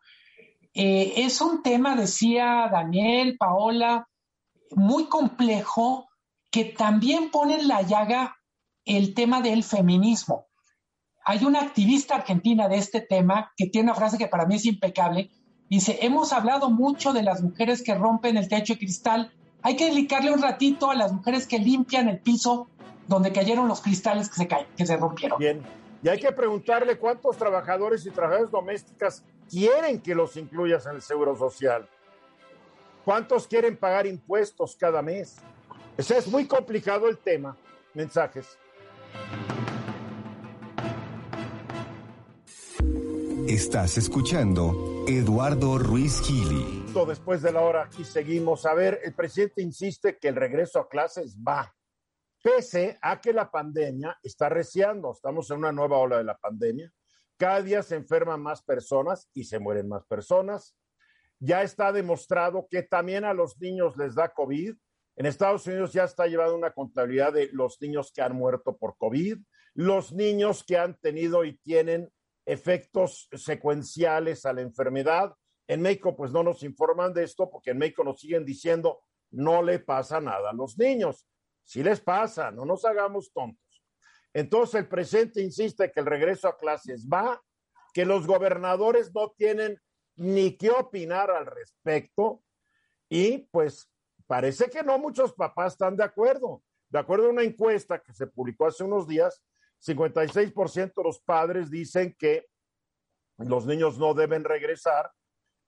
Eh, 0.73 1.13
es 1.17 1.41
un 1.41 1.61
tema, 1.61 1.95
decía 1.95 2.69
Daniel, 2.71 3.35
Paola, 3.37 4.07
muy 4.71 5.05
complejo 5.05 6.07
que 6.49 6.65
también 6.65 7.29
pone 7.29 7.55
en 7.55 7.67
la 7.67 7.81
llaga 7.81 8.37
el 8.85 9.13
tema 9.13 9.41
del 9.41 9.63
feminismo. 9.63 10.47
Hay 11.23 11.45
una 11.45 11.61
activista 11.61 12.15
argentina 12.15 12.67
de 12.67 12.77
este 12.77 13.01
tema 13.01 13.51
que 13.55 13.67
tiene 13.67 13.89
una 13.89 13.95
frase 13.95 14.17
que 14.17 14.27
para 14.27 14.45
mí 14.45 14.55
es 14.55 14.65
impecable. 14.65 15.29
Dice, 15.69 15.99
hemos 16.01 16.33
hablado 16.33 16.69
mucho 16.69 17.13
de 17.13 17.23
las 17.23 17.41
mujeres 17.41 17.83
que 17.83 17.95
rompen 17.95 18.37
el 18.37 18.47
techo 18.47 18.73
de 18.73 18.79
cristal, 18.79 19.31
hay 19.61 19.75
que 19.75 19.85
dedicarle 19.85 20.31
un 20.31 20.41
ratito 20.41 20.89
a 20.89 20.95
las 20.95 21.13
mujeres 21.13 21.47
que 21.47 21.59
limpian 21.59 22.09
el 22.09 22.19
piso 22.19 22.67
donde 23.07 23.31
cayeron 23.31 23.67
los 23.67 23.81
cristales 23.81 24.29
que 24.29 24.35
se 24.35 24.47
caen, 24.47 24.67
que 24.75 24.85
se 24.85 24.97
rompieron. 24.97 25.37
Bien. 25.37 25.61
Y 26.03 26.09
hay 26.09 26.19
que 26.19 26.31
preguntarle 26.31 26.97
cuántos 26.97 27.37
trabajadores 27.37 28.05
y 28.05 28.09
trabajadoras 28.09 28.49
domésticas 28.49 29.23
quieren 29.51 30.01
que 30.01 30.15
los 30.15 30.37
incluyas 30.37 30.85
en 30.85 30.95
el 30.95 31.01
seguro 31.01 31.35
social. 31.35 31.87
¿Cuántos 33.03 33.47
quieren 33.47 33.75
pagar 33.75 34.07
impuestos 34.07 34.77
cada 34.77 35.01
mes? 35.01 35.37
Ese 35.97 36.17
es 36.17 36.27
muy 36.27 36.47
complicado 36.47 37.09
el 37.09 37.17
tema. 37.17 37.57
Mensajes. 37.93 38.57
Estás 43.47 43.97
escuchando 43.97 45.03
Eduardo 45.07 45.77
Ruiz 45.77 46.21
Gili. 46.21 46.85
Después 47.05 47.41
de 47.41 47.51
la 47.51 47.61
hora 47.61 47.83
aquí 47.83 48.05
seguimos. 48.05 48.65
A 48.65 48.73
ver, 48.73 49.01
el 49.03 49.13
presidente 49.13 49.61
insiste 49.61 50.17
que 50.17 50.29
el 50.29 50.35
regreso 50.35 50.79
a 50.79 50.87
clases 50.87 51.35
va, 51.35 51.75
pese 52.41 52.97
a 53.01 53.19
que 53.19 53.33
la 53.33 53.51
pandemia 53.51 54.17
está 54.23 54.47
reciando. 54.47 55.11
Estamos 55.11 55.49
en 55.51 55.57
una 55.57 55.73
nueva 55.73 55.97
ola 55.97 56.19
de 56.19 56.23
la 56.23 56.37
pandemia. 56.37 56.93
Cada 57.41 57.63
día 57.63 57.81
se 57.81 57.95
enferman 57.95 58.39
más 58.39 58.61
personas 58.61 59.27
y 59.33 59.45
se 59.45 59.57
mueren 59.57 59.87
más 59.89 60.05
personas. 60.05 60.77
Ya 61.39 61.63
está 61.63 61.91
demostrado 61.91 62.67
que 62.69 62.83
también 62.83 63.25
a 63.25 63.33
los 63.33 63.59
niños 63.59 63.97
les 63.97 64.13
da 64.13 64.31
COVID. 64.31 64.75
En 65.15 65.25
Estados 65.25 65.65
Unidos 65.65 65.91
ya 65.91 66.03
está 66.03 66.27
llevando 66.27 66.55
una 66.55 66.69
contabilidad 66.69 67.33
de 67.33 67.49
los 67.51 67.81
niños 67.81 68.11
que 68.13 68.21
han 68.21 68.35
muerto 68.35 68.77
por 68.77 68.95
COVID, 68.95 69.39
los 69.73 70.13
niños 70.13 70.63
que 70.63 70.77
han 70.77 70.99
tenido 70.99 71.43
y 71.43 71.57
tienen 71.57 72.13
efectos 72.45 73.27
secuenciales 73.33 74.45
a 74.45 74.53
la 74.53 74.61
enfermedad. 74.61 75.33
En 75.67 75.81
México, 75.81 76.15
pues 76.15 76.31
no 76.31 76.43
nos 76.43 76.61
informan 76.61 77.11
de 77.11 77.23
esto 77.23 77.49
porque 77.49 77.71
en 77.71 77.79
México 77.79 78.03
nos 78.03 78.19
siguen 78.21 78.45
diciendo 78.45 78.99
no 79.31 79.63
le 79.63 79.79
pasa 79.79 80.21
nada 80.21 80.51
a 80.51 80.53
los 80.53 80.77
niños. 80.77 81.27
Si 81.63 81.81
les 81.81 82.01
pasa, 82.01 82.51
no 82.51 82.65
nos 82.65 82.85
hagamos 82.85 83.33
tontos. 83.33 83.70
Entonces 84.33 84.75
el 84.75 84.87
presidente 84.87 85.41
insiste 85.41 85.91
que 85.91 85.99
el 85.99 86.05
regreso 86.05 86.47
a 86.47 86.57
clases 86.57 87.07
va, 87.07 87.41
que 87.93 88.05
los 88.05 88.25
gobernadores 88.25 89.13
no 89.13 89.31
tienen 89.37 89.79
ni 90.15 90.57
qué 90.57 90.69
opinar 90.69 91.31
al 91.31 91.45
respecto 91.45 92.43
y 93.09 93.39
pues 93.51 93.89
parece 94.27 94.69
que 94.69 94.83
no 94.83 94.97
muchos 94.97 95.33
papás 95.33 95.73
están 95.73 95.97
de 95.97 96.03
acuerdo. 96.03 96.63
De 96.89 96.99
acuerdo 96.99 97.27
a 97.27 97.31
una 97.31 97.43
encuesta 97.43 98.01
que 98.01 98.13
se 98.13 98.27
publicó 98.27 98.67
hace 98.67 98.83
unos 98.83 99.07
días, 99.07 99.41
56% 99.85 100.93
de 100.95 101.03
los 101.03 101.19
padres 101.21 101.69
dicen 101.69 102.15
que 102.17 102.47
los 103.37 103.65
niños 103.65 103.97
no 103.97 104.13
deben 104.13 104.43
regresar 104.43 105.11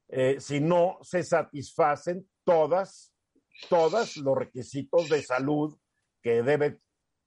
eh, 0.09 0.39
si 0.39 0.59
no 0.59 0.99
se 1.01 1.23
satisfacen 1.23 2.29
todas, 2.43 3.13
todas 3.69 4.17
los 4.17 4.37
requisitos 4.37 5.09
de 5.09 5.23
salud 5.23 5.75
que 6.21 6.43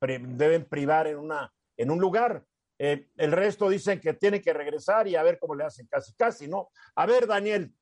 deben, 0.07 0.65
privar 0.65 1.07
en, 1.07 1.19
una, 1.19 1.53
en 1.77 1.91
un 1.91 1.99
lugar. 1.99 2.45
Eh, 2.79 3.09
el 3.17 3.33
resto 3.33 3.69
dicen 3.69 4.01
que 4.01 4.15
tienen 4.15 4.43
que 4.43 4.53
regresar 4.53 5.09
y 5.09 5.17
a 5.17 5.23
ver 5.23 5.39
cómo 5.39 5.55
le 5.55 5.65
hacen 5.65 5.87
casi, 5.87 6.13
casi, 6.15 6.47
¿no? 6.49 6.69
A 6.95 7.07
ver, 7.07 7.27
Daniel. 7.27 7.73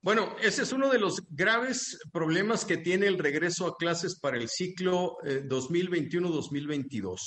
Bueno, 0.00 0.36
ese 0.40 0.62
es 0.62 0.72
uno 0.72 0.88
de 0.88 1.00
los 1.00 1.20
graves 1.30 1.98
problemas 2.12 2.64
que 2.64 2.76
tiene 2.76 3.06
el 3.06 3.18
regreso 3.18 3.66
a 3.66 3.76
clases 3.76 4.20
para 4.20 4.36
el 4.36 4.48
ciclo 4.48 5.16
2021-2022. 5.24 7.18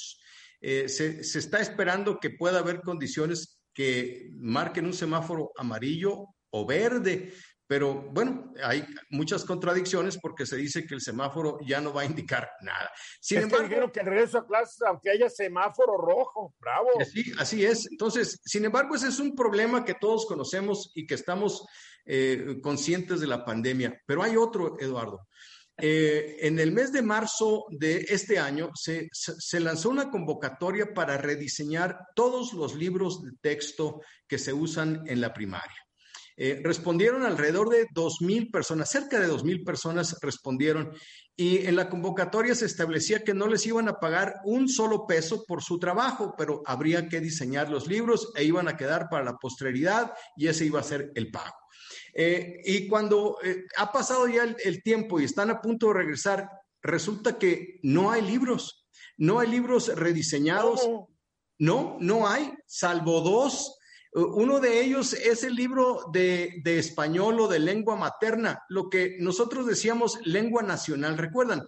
Eh, 0.62 0.86
eh, 0.86 0.90
se, 0.90 1.20
está 1.20 1.60
esperando 1.60 2.20
que 2.20 2.30
pueda 2.30 2.60
haber 2.60 2.82
condiciones 2.82 3.60
que 3.74 4.30
marquen 4.34 4.86
un 4.86 4.94
semáforo 4.94 5.52
amarillo 5.58 6.28
o 6.52 6.66
verde, 6.66 7.34
pero 7.70 8.02
bueno, 8.12 8.52
hay 8.64 8.84
muchas 9.12 9.46
contradicciones 9.46 10.18
porque 10.18 10.48
se 10.48 10.56
dice 10.56 10.88
que 10.88 10.96
el 10.96 11.02
semáforo 11.02 11.60
ya 11.64 11.80
no 11.80 11.94
va 11.94 12.02
a 12.02 12.06
indicar 12.06 12.50
nada. 12.62 12.90
Sin 13.22 13.44
embargo, 13.44 13.92
que 13.92 14.00
el 14.00 14.08
regreso 14.08 14.40
a 14.40 14.48
clases, 14.48 14.82
aunque 14.82 15.12
haya 15.12 15.30
semáforo 15.30 15.96
rojo, 15.96 16.56
bravo. 16.60 16.90
Sí, 17.06 17.32
así 17.38 17.64
es. 17.64 17.88
Entonces, 17.92 18.42
sin 18.44 18.66
embargo, 18.66 18.96
ese 18.96 19.10
es 19.10 19.20
un 19.20 19.36
problema 19.36 19.86
que 19.86 19.94
todos 19.94 20.26
conocemos 20.26 20.92
y 20.96 21.06
que 21.06 21.14
estamos 21.14 21.64
eh, 22.08 22.58
conscientes 22.64 23.20
de 23.20 23.28
la 23.28 23.46
pandemia. 23.46 24.02
Pero 24.08 24.24
hay 24.24 24.36
otro, 24.36 24.76
Eduardo. 24.80 25.28
Eh, 25.78 26.38
en 26.40 26.58
el 26.58 26.72
mes 26.72 26.92
de 26.92 27.04
marzo 27.04 27.68
de 27.70 28.04
este 28.10 28.40
año 28.40 28.72
se, 28.74 29.12
lanzó 29.60 29.92
una 29.92 30.10
convocatoria 30.10 30.92
para 30.92 31.18
rediseñar 31.20 32.00
todos 32.16 32.54
los 32.54 32.74
libros 32.74 33.22
de 33.22 33.34
texto 33.40 34.02
que 34.28 34.40
se 34.40 34.54
usan 34.54 35.04
en 35.06 35.22
la 35.22 35.36
primaria. 35.36 35.78
Eh, 36.42 36.62
respondieron 36.64 37.26
alrededor 37.26 37.68
de 37.68 37.90
2.000 37.90 38.50
personas, 38.50 38.90
cerca 38.90 39.20
de 39.20 39.28
2.000 39.28 39.66
personas 39.66 40.16
respondieron 40.22 40.94
y 41.36 41.66
en 41.66 41.76
la 41.76 41.90
convocatoria 41.90 42.56
se 42.56 42.66
establecía 42.66 43.26
que 43.26 43.34
no 43.34 43.48
les 43.48 43.66
iban 43.66 43.90
a 43.90 44.00
pagar 44.00 44.36
un 44.46 44.70
solo 44.70 45.06
peso 45.06 45.44
por 45.46 45.62
su 45.62 45.80
trabajo, 45.80 46.36
pero 46.38 46.64
habría 46.66 47.10
que 47.10 47.20
diseñar 47.20 47.70
los 47.70 47.88
libros 47.88 48.32
e 48.36 48.46
iban 48.46 48.70
a 48.70 48.78
quedar 48.78 49.10
para 49.10 49.26
la 49.26 49.36
posteridad 49.36 50.14
y 50.38 50.48
ese 50.48 50.64
iba 50.64 50.80
a 50.80 50.84
ser 50.84 51.12
el 51.16 51.30
pago. 51.30 51.58
Eh, 52.14 52.62
y 52.64 52.88
cuando 52.88 53.38
eh, 53.44 53.66
ha 53.76 53.92
pasado 53.92 54.26
ya 54.30 54.44
el, 54.44 54.82
tiempo 54.82 55.20
y 55.20 55.26
están 55.26 55.50
a 55.50 55.60
punto 55.60 55.88
de 55.88 55.96
regresar, 55.96 56.50
resulta 56.82 57.38
que 57.38 57.82
no 57.84 58.12
hay 58.12 58.22
libros, 58.22 58.88
no 59.18 59.42
hay 59.42 59.50
libros 59.50 59.94
rediseñados. 59.94 60.88
No, 61.62 61.98
no 62.00 62.30
hay, 62.30 62.54
salvo 62.66 63.20
dos. 63.20 63.79
Uno 64.12 64.60
de 64.60 64.82
ellos 64.82 65.14
es 65.14 65.44
el 65.44 65.56
libro 65.56 66.06
de, 66.12 66.62
de, 66.64 66.80
español 66.80 67.40
o 67.40 67.48
de 67.48 67.60
lengua 67.60 67.96
materna, 67.96 68.64
lo 68.70 68.90
que 68.90 69.18
nosotros 69.20 69.68
decíamos 69.68 70.20
lengua 70.26 70.64
nacional. 70.64 71.18
Recuerdan, 71.18 71.68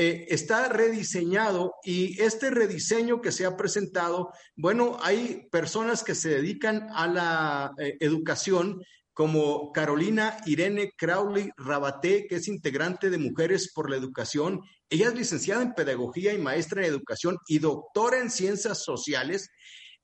eh, 0.00 0.26
está 0.32 0.68
rediseñado 0.68 1.74
y 1.82 2.22
este 2.22 2.50
rediseño 2.50 3.20
que 3.20 3.32
se 3.32 3.44
ha 3.44 3.56
presentado, 3.56 4.30
bueno, 4.54 4.96
hay 5.02 5.48
personas 5.50 6.04
que 6.04 6.14
se 6.14 6.28
dedican 6.28 6.86
a 6.94 7.08
la 7.08 7.72
eh, 7.78 7.96
educación 7.98 8.80
como 9.12 9.72
Carolina 9.72 10.36
Irene 10.46 10.92
Crowley 10.96 11.50
Rabaté, 11.56 12.28
que 12.28 12.36
es 12.36 12.46
integrante 12.46 13.10
de 13.10 13.18
Mujeres 13.18 13.72
por 13.74 13.90
la 13.90 13.96
Educación. 13.96 14.60
Ella 14.88 15.08
es 15.08 15.16
licenciada 15.16 15.62
en 15.62 15.74
Pedagogía 15.74 16.32
y 16.32 16.38
maestra 16.38 16.82
en 16.82 16.92
Educación 16.92 17.36
y 17.48 17.58
doctora 17.58 18.20
en 18.20 18.30
Ciencias 18.30 18.84
Sociales. 18.84 19.50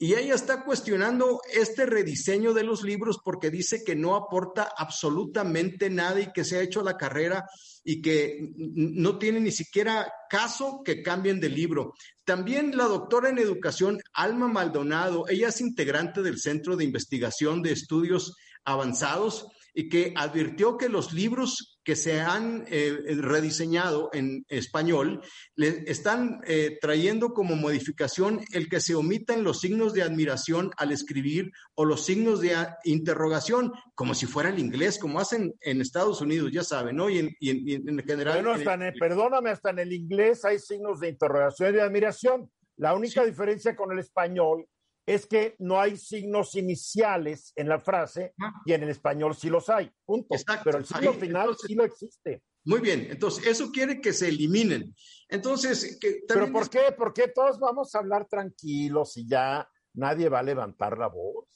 Y 0.05 0.13
ella 0.17 0.35
está 0.35 0.63
cuestionando 0.65 1.41
este 1.51 1.87
rediseño 1.87 2.53
de 2.53 2.63
los 2.63 2.83
libros 2.83 3.21
porque 3.25 3.51
dice 3.51 3.83
que 3.83 3.97
no 3.97 4.17
aporta 4.17 4.75
absolutamente 4.77 5.89
nada 5.89 6.21
y 6.21 6.31
que 6.31 6.45
se 6.45 6.59
ha 6.59 6.61
hecho 6.61 6.83
la 6.83 6.99
carrera 6.99 7.47
y 7.83 8.03
que 8.03 8.53
no 8.59 9.17
tiene 9.17 9.41
ni 9.41 9.51
siquiera 9.51 10.13
caso 10.29 10.83
que 10.85 11.03
cambien 11.03 11.41
de 11.41 11.49
libro. 11.49 11.95
También 12.23 12.77
la 12.77 12.85
doctora 12.85 13.31
en 13.31 13.39
educación, 13.39 13.99
Alma 14.13 14.47
Maldonado, 14.47 15.25
ella 15.27 15.49
es 15.49 15.63
integrante 15.63 16.21
del 16.21 16.39
Centro 16.39 16.77
de 16.77 16.85
Investigación 16.85 17.63
de 17.63 17.73
Estudios 17.73 18.37
Avanzados 18.63 19.47
y 19.73 19.89
que 19.89 20.13
advirtió 20.19 20.77
que 20.77 20.91
los 20.91 21.15
libros 21.15 21.74
que 21.85 21.97
se 21.97 22.21
han 22.21 22.65
eh, 22.69 22.97
rediseñado 23.19 24.11
en 24.13 24.45
español 24.49 25.23
le 25.55 25.85
están 25.87 26.41
eh, 26.47 26.79
trayendo 26.81 27.35
como 27.35 27.57
modificación 27.57 28.41
el 28.53 28.69
que 28.69 28.81
se 28.81 28.95
omitan 28.95 29.45
los 29.45 29.61
signos 29.61 29.93
de 29.93 30.03
admiración 30.03 30.71
al 30.79 30.93
escribir 30.93 31.53
o 31.75 31.85
los 31.85 32.05
signos 32.05 32.41
de 32.41 32.55
interrogación, 32.85 33.73
como 33.95 34.15
si 34.15 34.27
fuera 34.27 34.49
el 34.49 34.59
inglés, 34.59 34.99
como 34.99 35.21
hacen 35.21 35.55
en 35.61 35.81
Estados 35.81 36.21
Unidos, 36.21 36.51
ya 36.53 36.65
saben, 36.65 36.97
¿no? 36.97 37.11
Y 37.11 37.19
en, 37.19 37.37
en, 37.41 37.99
general. 37.99 38.43
Bueno, 38.43 38.53
hasta 38.53 38.75
en 38.75 38.95
perdóname, 38.99 39.51
hasta 39.51 39.71
en 39.71 39.81
el 39.81 39.93
inglés 39.93 40.45
hay 40.45 40.59
signos 40.59 41.01
de 41.01 41.11
interrogación 41.11 41.71
y 41.71 41.73
de 41.75 41.83
admiración. 41.83 42.51
La 42.77 42.95
única 42.95 43.25
diferencia 43.25 43.77
con 43.77 43.93
el 43.93 43.99
español 43.99 44.67
es 45.07 45.27
que 45.27 45.55
no 45.59 45.81
hay 45.81 45.97
signos 45.97 46.55
iniciales 46.55 47.53
en 47.57 47.69
la 47.69 47.79
frase 47.79 48.35
y 48.65 48.73
en 48.73 48.83
el 48.85 48.89
español 48.89 49.35
sí 49.35 49.51
los 49.51 49.69
hay, 49.69 49.91
punto. 50.05 50.35
Pero 50.65 50.79
el 50.79 50.87
signo 50.87 51.13
final 51.13 51.57
sí 51.57 51.75
lo 51.75 51.85
existe. 51.85 52.43
Muy 52.65 52.81
bien, 52.81 53.09
entonces 53.11 53.47
eso 53.47 53.71
quiere 53.71 54.01
que 54.01 54.15
se 54.15 54.29
eliminen. 54.29 54.95
Entonces, 55.29 55.99
¿pero 56.27 56.51
por 56.51 56.71
qué? 56.71 56.95
Porque 56.97 57.29
todos 57.29 57.59
vamos 57.59 57.95
a 57.95 57.99
hablar 57.99 58.27
tranquilos 58.27 59.17
y 59.19 59.29
ya 59.29 59.69
nadie 59.95 60.31
va 60.31 60.39
a 60.39 60.45
levantar 60.45 60.97
la 60.97 61.09
voz. 61.09 61.47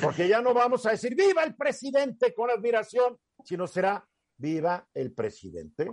Porque 0.00 0.28
ya 0.28 0.40
no 0.40 0.54
vamos 0.54 0.86
a 0.86 0.90
decir 0.90 1.14
viva 1.14 1.42
el 1.42 1.54
presidente 1.54 2.32
con 2.32 2.50
admiración, 2.50 3.18
sino 3.44 3.66
será 3.66 4.08
viva 4.38 4.88
el 4.94 5.12
presidente. 5.12 5.88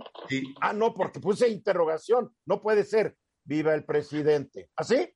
Ah, 0.60 0.72
no, 0.72 0.94
porque 0.94 1.20
puse 1.20 1.48
interrogación, 1.48 2.34
no 2.46 2.62
puede 2.62 2.84
ser 2.84 3.16
viva 3.44 3.74
el 3.74 3.84
presidente. 3.84 4.70
¿Así? 4.76 5.08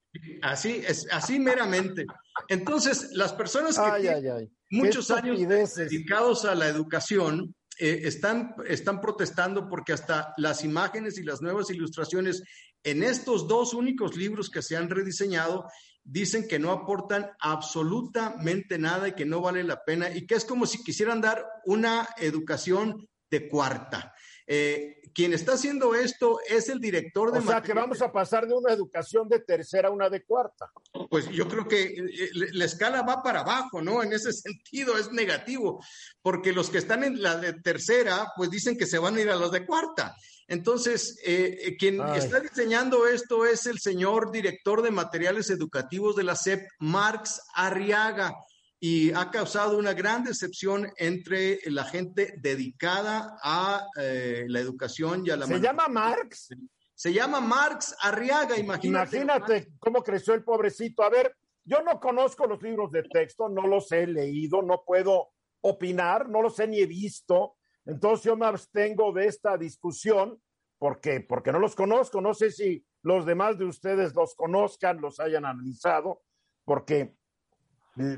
Así, 0.43 0.83
es, 0.87 1.07
así 1.11 1.39
meramente. 1.39 2.07
Entonces, 2.49 3.11
las 3.13 3.33
personas 3.33 3.79
que 3.79 4.01
tienen 4.01 4.51
muchos 4.71 5.11
años 5.11 5.39
dedicados 5.75 6.45
a 6.45 6.55
la 6.55 6.69
educación 6.69 7.55
eh, 7.79 8.01
están, 8.05 8.55
están 8.67 9.01
protestando 9.01 9.69
porque 9.69 9.93
hasta 9.93 10.35
las 10.37 10.65
imágenes 10.65 11.19
y 11.19 11.23
las 11.23 11.41
nuevas 11.41 11.71
ilustraciones 11.71 12.43
en 12.83 13.03
estos 13.03 13.47
dos 13.49 13.75
únicos 13.75 14.17
libros 14.17 14.51
que 14.51 14.63
se 14.63 14.77
han 14.77 14.91
rediseñado 14.91 15.67
dicen 16.05 16.49
que 16.49 16.59
no 16.59 16.73
aportan 16.73 17.31
absolutamente 17.39 18.79
nada 18.79 19.09
y 19.09 19.13
que 19.13 19.27
no 19.27 19.41
vale 19.41 19.63
la 19.63 19.85
pena 19.85 20.11
y 20.11 20.27
que 20.27 20.37
es 20.37 20.45
como 20.45 20.67
si 20.67 20.83
quisieran 20.83 21.21
dar 21.21 21.45
una 21.67 22.09
educación 22.17 23.07
de 23.31 23.49
cuarta. 23.49 24.15
Eh, 24.51 25.03
quien 25.13 25.35
está 25.35 25.53
haciendo 25.53 25.95
esto 25.95 26.39
es 26.49 26.71
el 26.71 26.81
director 26.81 27.33
de... 27.33 27.41
O 27.41 27.43
sea, 27.43 27.61
que 27.61 27.75
vamos 27.75 28.01
a 28.01 28.11
pasar 28.11 28.47
de 28.47 28.55
una 28.55 28.73
educación 28.73 29.29
de 29.29 29.41
tercera 29.41 29.89
a 29.89 29.91
una 29.91 30.09
de 30.09 30.25
cuarta. 30.25 30.73
Pues 31.11 31.29
yo 31.29 31.47
creo 31.47 31.69
que 31.69 31.83
eh, 31.83 32.31
la 32.33 32.65
escala 32.65 33.03
va 33.03 33.23
para 33.23 33.41
abajo, 33.41 33.83
¿no? 33.83 34.03
En 34.03 34.13
ese 34.15 34.33
sentido 34.33 34.97
es 34.97 35.13
negativo, 35.13 35.85
porque 36.23 36.53
los 36.53 36.71
que 36.71 36.79
están 36.79 37.05
en 37.05 37.21
la 37.21 37.37
de 37.37 37.53
tercera, 37.53 38.33
pues 38.37 38.49
dicen 38.49 38.79
que 38.79 38.87
se 38.87 38.99
van 38.99 39.17
a 39.17 39.21
ir 39.21 39.29
a 39.29 39.37
los 39.37 39.53
de 39.53 39.67
cuarta. 39.67 40.17
Entonces, 40.47 41.21
eh, 41.27 41.77
quien 41.79 42.01
está 42.15 42.41
diseñando 42.41 43.07
esto 43.07 43.45
es 43.45 43.67
el 43.67 43.79
señor 43.81 44.31
director 44.33 44.81
de 44.81 44.91
materiales 44.91 45.51
educativos 45.51 46.17
de 46.17 46.25
la 46.25 46.37
SEP, 46.37 46.67
Marx 46.79 47.43
Arriaga 47.55 48.35
y 48.81 49.13
ha 49.13 49.31
causado 49.31 49.77
una 49.77 49.93
gran 49.93 50.23
decepción 50.23 50.91
entre 50.97 51.59
la 51.65 51.85
gente 51.85 52.35
dedicada 52.39 53.37
a 53.43 53.87
eh, 54.01 54.45
la 54.49 54.61
educación 54.61 55.27
y 55.27 55.31
a 55.31 55.37
la... 55.37 55.47
¿Se 55.47 55.61
llama 55.61 55.89
Marx? 55.89 56.51
Se 56.95 57.13
llama 57.13 57.41
Marx 57.41 57.97
Arriaga, 58.01 58.57
imagínate. 58.57 59.19
Imagínate 59.19 59.69
cómo 59.79 60.03
creció 60.03 60.35
el 60.35 60.45
pobrecito. 60.45 61.03
A 61.03 61.11
ver, 61.11 61.35
yo 61.65 61.83
no 61.83 61.99
conozco 62.01 62.47
los 62.47 62.63
libros 62.63 62.91
de 62.93 63.03
texto, 63.03 63.49
no 63.49 63.67
los 63.67 63.91
he 63.93 64.07
leído, 64.07 64.63
no 64.63 64.83
puedo 64.87 65.31
opinar, 65.61 66.29
no 66.29 66.41
los 66.41 66.59
he 66.61 66.69
ni 66.69 66.81
he 66.81 66.87
visto. 66.87 67.57
Entonces 67.85 68.25
yo 68.25 68.37
me 68.37 68.47
abstengo 68.47 69.13
de 69.13 69.27
esta 69.27 69.57
discusión 69.57 70.41
porque, 70.79 71.21
porque 71.21 71.53
no 71.53 71.59
los 71.59 71.75
conozco. 71.75 72.21
No 72.21 72.33
sé 72.33 72.51
si 72.53 72.85
los 73.03 73.27
demás 73.27 73.59
de 73.59 73.65
ustedes 73.65 74.15
los 74.15 74.35
conozcan, 74.35 75.01
los 75.01 75.19
hayan 75.21 75.45
analizado, 75.45 76.23
porque 76.65 77.18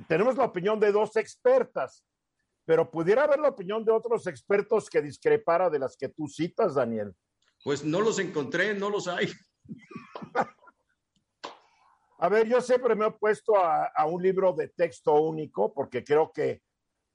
tenemos 0.06 0.36
la 0.36 0.44
opinión 0.44 0.78
de 0.78 0.92
dos 0.92 1.16
expertas, 1.16 2.04
pero 2.64 2.90
pudiera 2.90 3.24
haber 3.24 3.40
la 3.40 3.48
opinión 3.48 3.84
de 3.84 3.92
otros 3.92 4.26
expertos 4.26 4.88
que 4.88 5.02
discrepara 5.02 5.70
de 5.70 5.78
las 5.78 5.96
que 5.96 6.08
tú 6.08 6.28
citas, 6.28 6.74
Daniel. 6.74 7.14
Pues 7.64 7.84
no 7.84 8.00
los 8.00 8.18
encontré, 8.18 8.74
no 8.74 8.90
los 8.90 9.08
hay. 9.08 9.30
a 12.18 12.28
ver, 12.28 12.46
yo 12.46 12.60
siempre 12.60 12.94
me 12.94 13.04
he 13.04 13.08
opuesto 13.08 13.56
a, 13.56 14.06
un 14.06 14.22
libro 14.22 14.52
de 14.52 14.68
texto 14.68 15.14
único 15.14 15.72
porque 15.72 16.04
creo 16.04 16.32
que 16.32 16.62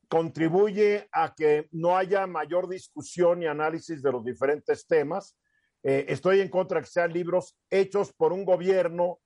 contribuye 0.07 1.07
a 1.11 1.33
que 1.33 1.67
no 1.71 1.97
haya 1.97 2.27
mayor 2.27 2.67
discusión 2.67 3.41
y 3.41 3.47
análisis 3.47 4.01
de 4.01 4.11
los 4.11 4.23
diferentes 4.23 4.85
temas. 4.85 5.37
Eh, 5.83 6.05
estoy 6.09 6.41
en 6.41 6.49
contra 6.49 6.79
de 6.79 6.85
que 6.85 6.91
sean 6.91 7.11
libros 7.11 7.57
hechos 7.69 8.13
por 8.13 8.33
un 8.33 8.45
gobierno 8.45 9.19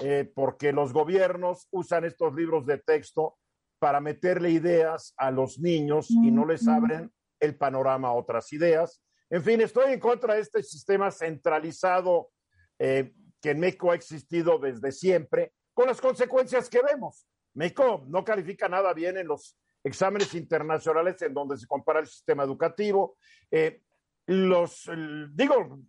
eh, 0.00 0.30
porque 0.34 0.72
los 0.72 0.92
gobiernos 0.92 1.68
usan 1.70 2.04
estos 2.04 2.34
libros 2.34 2.64
de 2.66 2.78
texto 2.78 3.36
para 3.78 4.00
meterle 4.00 4.50
ideas 4.50 5.12
a 5.16 5.30
los 5.30 5.58
niños 5.58 6.10
y 6.10 6.30
no 6.30 6.46
les 6.46 6.66
abren 6.68 7.12
el 7.40 7.56
panorama 7.56 8.08
a 8.08 8.12
otras 8.12 8.52
ideas. 8.52 9.02
En 9.28 9.42
fin, 9.42 9.60
estoy 9.60 9.92
en 9.92 10.00
contra 10.00 10.34
de 10.34 10.40
este 10.40 10.62
sistema 10.62 11.10
centralizado 11.10 12.30
eh, 12.78 13.12
que 13.40 13.50
en 13.50 13.60
México 13.60 13.90
ha 13.90 13.96
existido 13.96 14.58
desde 14.58 14.92
siempre, 14.92 15.52
con 15.74 15.88
las 15.88 16.00
consecuencias 16.00 16.68
que 16.68 16.80
vemos. 16.80 17.26
México 17.54 18.04
no 18.06 18.24
califica 18.24 18.68
nada 18.68 18.94
bien 18.94 19.18
en 19.18 19.26
los 19.26 19.58
exámenes 19.84 20.32
internacionales 20.34 21.20
en 21.22 21.34
donde 21.34 21.56
se 21.56 21.66
compara 21.66 22.00
el 22.00 22.06
sistema 22.06 22.44
educativo. 22.44 23.16
Eh, 23.50 23.82
los, 24.26 24.88
digo, 25.32 25.80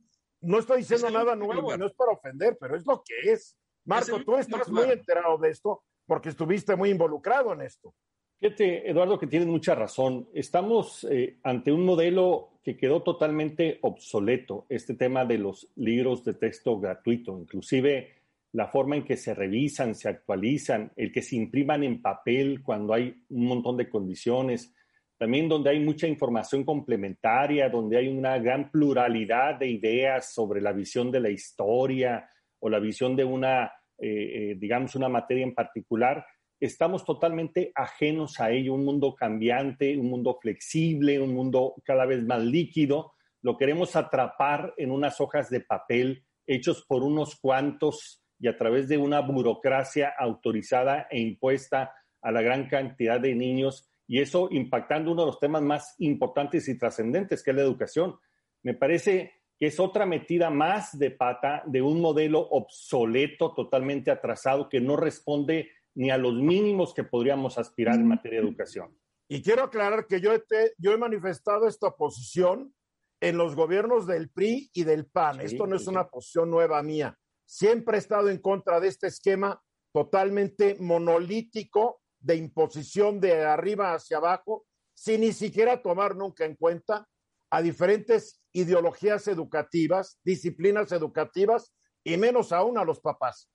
no 0.42 0.60
estoy 0.60 0.80
diciendo 0.80 1.10
nada 1.10 1.36
nuevo, 1.36 1.78
no 1.78 1.86
es 1.86 1.94
para 1.94 2.12
ofender, 2.12 2.58
pero 2.60 2.76
es 2.76 2.86
lo 2.86 3.04
que 3.06 3.32
es. 3.32 3.58
Marco, 3.86 4.20
tú 4.24 4.38
estás 4.38 4.70
muy 4.70 4.90
enterado 4.90 5.38
de 5.38 5.50
esto 5.50 5.84
porque 6.06 6.30
estuviste 6.30 6.76
muy 6.76 6.90
involucrado 6.90 7.54
en 7.54 7.62
esto. 7.62 7.94
Fíjate, 8.40 8.90
Eduardo, 8.90 9.18
que 9.18 9.28
tienes 9.28 9.48
mucha 9.48 9.74
razón. 9.74 10.28
Estamos 10.34 11.08
eh, 11.10 11.38
ante 11.44 11.72
un 11.72 11.86
modelo 11.86 12.60
que 12.64 12.76
quedó 12.76 13.02
totalmente 13.02 13.80
obsoleto, 13.82 14.66
este 14.70 14.96
tema 14.96 15.26
de 15.26 15.38
los 15.38 15.70
libros 15.76 16.24
de 16.24 16.34
texto 16.34 16.80
gratuito, 16.80 17.38
inclusive 17.38 18.16
la 18.54 18.68
forma 18.68 18.96
en 18.96 19.04
que 19.04 19.18
se 19.18 19.34
revisan, 19.34 19.96
se 19.96 20.10
actualizan, 20.10 20.92
el 20.96 21.12
que 21.12 21.22
se 21.22 21.36
impriman 21.36 21.84
en 21.84 22.02
papel 22.02 22.62
cuando 22.62 22.94
hay 22.94 23.24
un 23.30 23.46
montón 23.46 23.78
de 23.78 23.90
condiciones, 23.90 24.74
también 25.18 25.50
donde 25.50 25.72
hay 25.72 25.80
mucha 25.80 26.08
información 26.08 26.64
complementaria, 26.64 27.70
donde 27.70 27.98
hay 27.98 28.08
una 28.08 28.38
gran 28.38 28.70
pluralidad 28.70 29.56
de 29.56 29.70
ideas 29.70 30.34
sobre 30.34 30.62
la 30.62 30.72
visión 30.72 31.12
de 31.12 31.20
la 31.20 31.30
historia, 31.30 32.30
o 32.64 32.70
la 32.70 32.80
visión 32.80 33.18
de 33.18 33.26
una, 33.26 33.66
eh, 33.98 34.52
eh, 34.52 34.56
digamos, 34.58 34.96
una 34.96 35.10
materia 35.10 35.44
en 35.44 35.54
particular, 35.54 36.26
estamos 36.62 37.04
totalmente 37.04 37.74
ajenos 37.76 38.40
a 38.40 38.52
ello, 38.52 38.74
un 38.74 38.86
mundo 38.86 39.14
cambiante, 39.14 39.98
un 39.98 40.10
mundo 40.10 40.40
flexible, 40.42 41.20
un 41.20 41.34
mundo 41.34 41.76
cada 41.84 42.06
vez 42.06 42.24
más 42.24 42.42
líquido. 42.42 43.12
Lo 43.42 43.58
queremos 43.58 43.98
atrapar 43.98 44.74
en 44.78 44.92
unas 44.92 45.20
hojas 45.20 45.50
de 45.50 45.60
papel 45.60 46.24
hechos 46.48 46.86
por 46.88 47.04
unos 47.04 47.36
cuantos 47.36 48.24
y 48.40 48.48
a 48.48 48.58
través 48.58 48.88
de 48.88 48.98
una 48.98 49.20
burocracia 49.20 50.14
autorizada 50.18 51.08
e 51.12 51.20
impuesta 51.20 51.94
a 52.22 52.32
la 52.32 52.42
gran 52.42 52.70
cantidad 52.70 53.20
de 53.20 53.36
niños 53.36 53.90
y 54.08 54.22
eso 54.22 54.48
impactando 54.52 55.12
uno 55.12 55.24
de 55.24 55.32
los 55.32 55.40
temas 55.40 55.64
más 55.64 55.96
importantes 55.98 56.70
y 56.70 56.78
trascendentes, 56.78 57.44
que 57.44 57.52
es 57.52 57.58
la 57.58 57.64
educación. 57.64 58.16
Me 58.62 58.74
parece 58.74 59.43
que 59.60 59.68
es 59.68 59.80
otra 59.80 60.06
metida 60.06 60.50
más 60.50 60.98
de 60.98 61.12
pata 61.12 61.64
de 61.66 61.82
un 61.82 62.02
modelo 62.02 62.40
obsoleto, 62.40 63.54
totalmente 63.54 64.12
atrasado, 64.12 64.70
que 64.70 64.82
no 64.82 64.96
responde 64.96 65.70
ni 65.96 66.10
a 66.10 66.18
los 66.18 66.34
mínimos 66.34 66.94
que 66.94 67.04
podríamos 67.04 67.58
aspirar 67.58 67.96
en 67.96 68.08
materia 68.08 68.42
de 68.42 68.48
educación. 68.48 68.98
Y 69.30 69.42
quiero 69.42 69.64
aclarar 69.64 70.08
que 70.08 70.20
yo 70.20 70.34
he, 70.34 70.42
yo 70.78 70.92
he 70.92 70.98
manifestado 70.98 71.68
esta 71.68 71.88
oposición 71.88 72.74
en 73.22 73.38
los 73.38 73.56
gobiernos 73.56 74.06
del 74.06 74.30
PRI 74.30 74.70
y 74.74 74.84
del 74.84 75.06
PAN. 75.06 75.40
Esto 75.40 75.66
no 75.66 75.76
es 75.76 75.88
una 75.88 76.10
posición 76.10 76.50
nueva 76.50 76.84
mía. 76.84 77.18
Siempre 77.46 77.96
he 77.96 78.00
estado 78.00 78.30
en 78.30 78.40
contra 78.40 78.80
de 78.80 78.90
este 78.90 79.08
esquema 79.08 79.62
totalmente 79.94 80.76
monolítico 80.80 82.02
de 82.20 82.36
imposición 82.36 83.20
de 83.22 83.46
arriba 83.46 83.94
hacia 83.94 84.18
abajo, 84.18 84.66
sin 84.94 85.22
ni 85.22 85.32
siquiera 85.32 85.82
tomar 85.82 86.16
nunca 86.16 86.46
en 86.46 86.56
cuenta 86.56 87.08
a 87.50 87.62
diferentes 87.62 88.43
ideologías 88.54 89.28
educativas, 89.28 90.20
disciplinas 90.24 90.92
educativas 90.92 91.74
y 92.04 92.18
menos 92.18 92.52
aún 92.52 92.78
a 92.78 92.86
los 92.86 93.00
papás. 93.00 93.50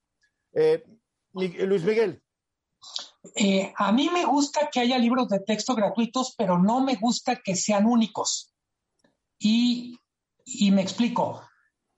Eh, 0.53 0.83
Luis 1.33 1.83
Miguel. 1.83 2.21
Eh, 3.35 3.73
a 3.75 3.91
mí 3.91 4.09
me 4.11 4.25
gusta 4.25 4.69
que 4.71 4.79
haya 4.79 4.97
libros 4.97 5.29
de 5.29 5.39
texto 5.41 5.75
gratuitos, 5.75 6.35
pero 6.37 6.57
no 6.57 6.81
me 6.81 6.95
gusta 6.95 7.37
que 7.37 7.55
sean 7.55 7.85
únicos. 7.85 8.53
Y, 9.37 9.97
y 10.45 10.71
me 10.71 10.81
explico, 10.81 11.41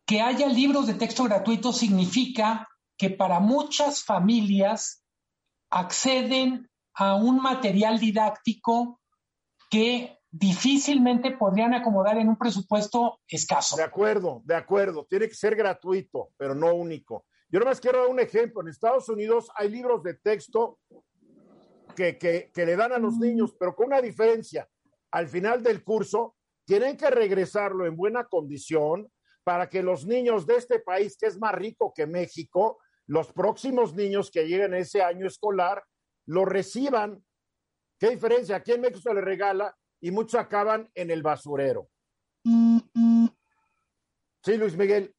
que 0.06 0.22
haya 0.22 0.48
libros 0.48 0.88
de 0.88 0.96
texto 0.96 1.24
gratuitos 1.24 1.78
significa 1.78 2.68
que 2.98 3.10
para 3.10 3.40
muchas 3.40 4.04
familias 4.04 5.04
acceden 5.70 6.70
a 6.94 7.16
un 7.16 7.42
material 7.42 8.00
didáctico 8.00 9.00
que 9.70 10.21
difícilmente 10.32 11.32
podrían 11.32 11.74
acomodar 11.74 12.18
en 12.18 12.30
un 12.30 12.38
presupuesto 12.38 13.20
escaso. 13.28 13.76
De 13.76 13.84
acuerdo, 13.84 14.42
de 14.46 14.56
acuerdo. 14.56 15.06
Tiene 15.10 15.28
que 15.28 15.36
ser 15.36 15.56
gratuito, 15.56 16.30
pero 16.38 16.56
no 16.56 16.74
único. 16.74 17.26
Yo 17.50 17.60
nomás 17.60 17.82
quiero 17.82 18.00
dar 18.00 18.08
un 18.08 18.20
ejemplo. 18.20 18.62
En 18.62 18.70
Estados 18.70 19.10
Unidos 19.10 19.52
hay 19.56 19.70
libros 19.70 20.02
de 20.04 20.14
texto 20.14 20.80
que, 21.96 22.18
que, 22.18 22.66
le 22.66 22.76
dan 22.78 22.94
a 22.94 22.98
los 22.98 23.18
niños, 23.18 23.54
pero 23.60 23.76
con 23.76 23.88
una 23.88 24.02
diferencia. 24.02 24.68
Al 25.12 25.28
final 25.28 25.62
del 25.62 25.84
curso, 25.84 26.36
tienen 26.66 26.96
que 26.96 27.10
regresarlo 27.10 27.86
en 27.86 27.98
buena 27.98 28.24
condición 28.24 29.12
para 29.44 29.68
que 29.68 29.84
los 29.84 30.06
niños 30.06 30.48
de 30.48 30.56
este 30.56 30.80
país, 30.80 31.18
que 31.18 31.26
es 31.26 31.38
más 31.38 31.54
rico 31.54 31.92
que 31.94 32.08
México, 32.08 32.80
los 33.08 33.34
próximos 33.34 33.94
niños 33.94 34.32
que 34.32 34.48
lleguen 34.48 34.74
ese 34.76 35.02
año 35.02 35.28
escolar, 35.28 35.84
lo 36.26 36.46
reciban. 36.46 37.22
¿Qué 38.00 38.12
diferencia? 38.12 38.56
Aquí 38.56 38.72
en 38.72 38.82
México 38.82 39.02
se 39.02 39.14
le 39.14 39.20
regala 39.20 39.76
y 40.02 40.12
muchos 40.12 40.40
acaban 40.40 40.90
en 40.96 41.12
el 41.12 41.22
basurero. 41.22 41.90
Sí, 42.44 42.82
Luis 44.58 44.76
Miguel. 44.76 45.16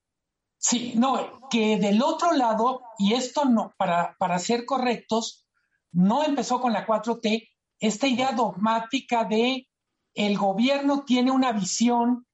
Sí, 0.59 0.93
no, 0.97 1.49
que 1.51 1.79
del 1.79 2.03
otro 2.03 2.33
lado, 2.33 2.83
y 2.99 3.15
esto 3.15 3.47
no, 3.47 3.73
para, 3.79 4.17
para 4.19 4.39
ser 4.39 4.65
correctos, 4.65 5.47
no 5.93 6.25
empezó 6.25 6.61
con 6.61 6.73
la 6.73 6.87
4T, 6.87 7.49
esta 7.81 8.07
idea 8.07 8.33
dogmática 8.33 9.25
de 9.25 9.69
el 10.15 10.39
gobierno 10.39 11.05
tiene 11.05 11.31
una 11.31 11.53
visión 11.53 12.27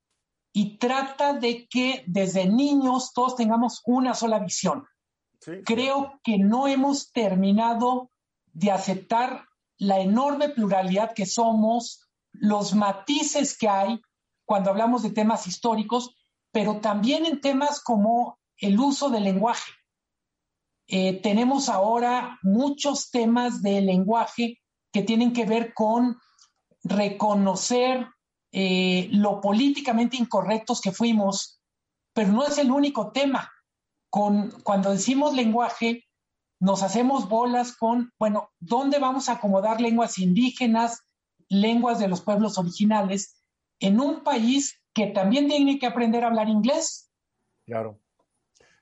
y 0.53 0.79
trata 0.79 1.35
de 1.35 1.69
que 1.69 2.05
desde 2.07 2.47
niños 2.47 3.13
todos 3.15 3.37
tengamos 3.37 3.83
una 3.85 4.15
sola 4.15 4.39
visión. 4.39 4.87
Creo 5.65 6.21
que 6.23 6.39
no 6.39 6.67
hemos 6.67 7.13
terminado 7.13 8.11
de 8.53 8.71
aceptar 8.71 9.47
la 9.79 10.01
enorme 10.01 10.49
pluralidad 10.49 11.13
que 11.15 11.27
somos, 11.27 12.08
los 12.41 12.75
matices 12.75 13.57
que 13.57 13.69
hay 13.69 14.01
cuando 14.45 14.71
hablamos 14.71 15.03
de 15.03 15.11
temas 15.11 15.47
históricos, 15.47 16.17
pero 16.53 16.81
también 16.81 17.27
en 17.27 17.41
temas 17.41 17.81
como 17.81 18.39
el 18.57 18.79
uso 18.79 19.11
del 19.11 19.25
lenguaje. 19.25 19.71
Eh, 20.87 21.21
tenemos 21.21 21.69
ahora 21.69 22.39
muchos 22.43 23.11
temas 23.11 23.63
de 23.63 23.83
lenguaje 23.83 24.59
que 24.91 25.03
tienen 25.03 25.33
que 25.35 25.45
ver 25.45 25.75
con 25.75 26.19
reconocer 26.83 28.07
eh, 28.53 29.09
lo 29.13 29.41
políticamente 29.41 30.17
incorrectos 30.17 30.81
que 30.81 30.93
fuimos, 30.93 31.61
pero 32.15 32.33
no 32.33 32.47
es 32.47 32.57
el 32.57 32.71
único 32.71 33.13
tema. 33.13 33.53
Con, 34.11 34.51
cuando 34.63 34.91
decimos 34.91 35.35
lenguaje, 35.35 36.07
nos 36.59 36.83
hacemos 36.83 37.29
bolas 37.29 37.77
con, 37.77 38.11
bueno, 38.19 38.51
¿dónde 38.59 38.99
vamos 38.99 39.29
a 39.29 39.33
acomodar 39.33 39.83
lenguas 39.83 40.19
indígenas, 40.19 41.03
lenguas 41.49 41.99
de 41.99 42.09
los 42.09 42.21
pueblos 42.21 42.59
originales 42.59 43.43
en 43.81 44.01
un 44.01 44.23
país 44.23 44.83
que 44.93 45.07
también 45.09 45.49
tiene 45.49 45.79
que 45.79 45.87
aprender 45.87 46.25
a 46.25 46.29
hablar 46.29 46.49
inglés. 46.49 47.11
Claro. 47.67 48.01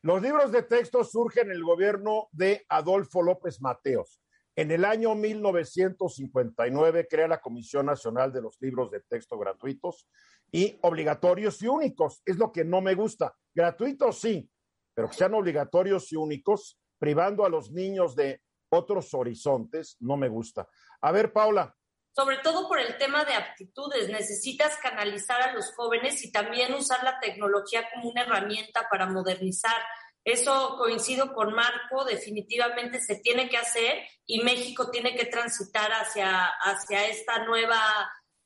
Los 0.02 0.22
libros 0.22 0.52
de 0.52 0.62
texto 0.62 1.02
surgen 1.04 1.50
en 1.50 1.56
el 1.56 1.64
gobierno 1.64 2.28
de 2.32 2.64
Adolfo 2.68 3.22
López 3.22 3.60
Mateos. 3.60 4.20
En 4.54 4.70
el 4.70 4.84
año 4.84 5.14
1959 5.14 7.08
crea 7.10 7.28
la 7.28 7.40
Comisión 7.40 7.86
Nacional 7.86 8.32
de 8.32 8.40
los 8.40 8.56
Libros 8.60 8.90
de 8.90 9.00
Texto 9.00 9.38
Gratuitos 9.38 10.08
y 10.50 10.78
obligatorios 10.82 11.60
y 11.60 11.66
únicos. 11.66 12.22
Es 12.24 12.38
lo 12.38 12.52
que 12.52 12.64
no 12.64 12.80
me 12.80 12.94
gusta. 12.94 13.34
Gratuitos 13.54 14.20
sí, 14.20 14.48
pero 14.94 15.08
que 15.10 15.16
sean 15.16 15.34
obligatorios 15.34 16.10
y 16.12 16.16
únicos, 16.16 16.80
privando 16.98 17.44
a 17.44 17.50
los 17.50 17.70
niños 17.70 18.16
de 18.16 18.40
otros 18.70 19.12
horizontes, 19.12 19.96
no 20.00 20.16
me 20.16 20.28
gusta. 20.28 20.68
A 21.02 21.12
ver, 21.12 21.32
Paula, 21.32 21.76
sobre 22.16 22.38
todo 22.38 22.66
por 22.66 22.80
el 22.80 22.96
tema 22.96 23.26
de 23.26 23.34
aptitudes. 23.34 24.08
Necesitas 24.08 24.78
canalizar 24.78 25.42
a 25.42 25.52
los 25.52 25.74
jóvenes 25.74 26.24
y 26.24 26.32
también 26.32 26.72
usar 26.72 27.04
la 27.04 27.20
tecnología 27.20 27.90
como 27.92 28.08
una 28.08 28.22
herramienta 28.22 28.88
para 28.90 29.06
modernizar. 29.06 29.76
Eso 30.24 30.76
coincido 30.78 31.34
con 31.34 31.52
Marco, 31.52 32.06
definitivamente 32.06 33.00
se 33.00 33.16
tiene 33.16 33.50
que 33.50 33.58
hacer 33.58 34.02
y 34.24 34.42
México 34.42 34.90
tiene 34.90 35.14
que 35.14 35.26
transitar 35.26 35.92
hacia, 35.92 36.46
hacia 36.46 37.06
esta 37.06 37.44
nueva 37.44 37.78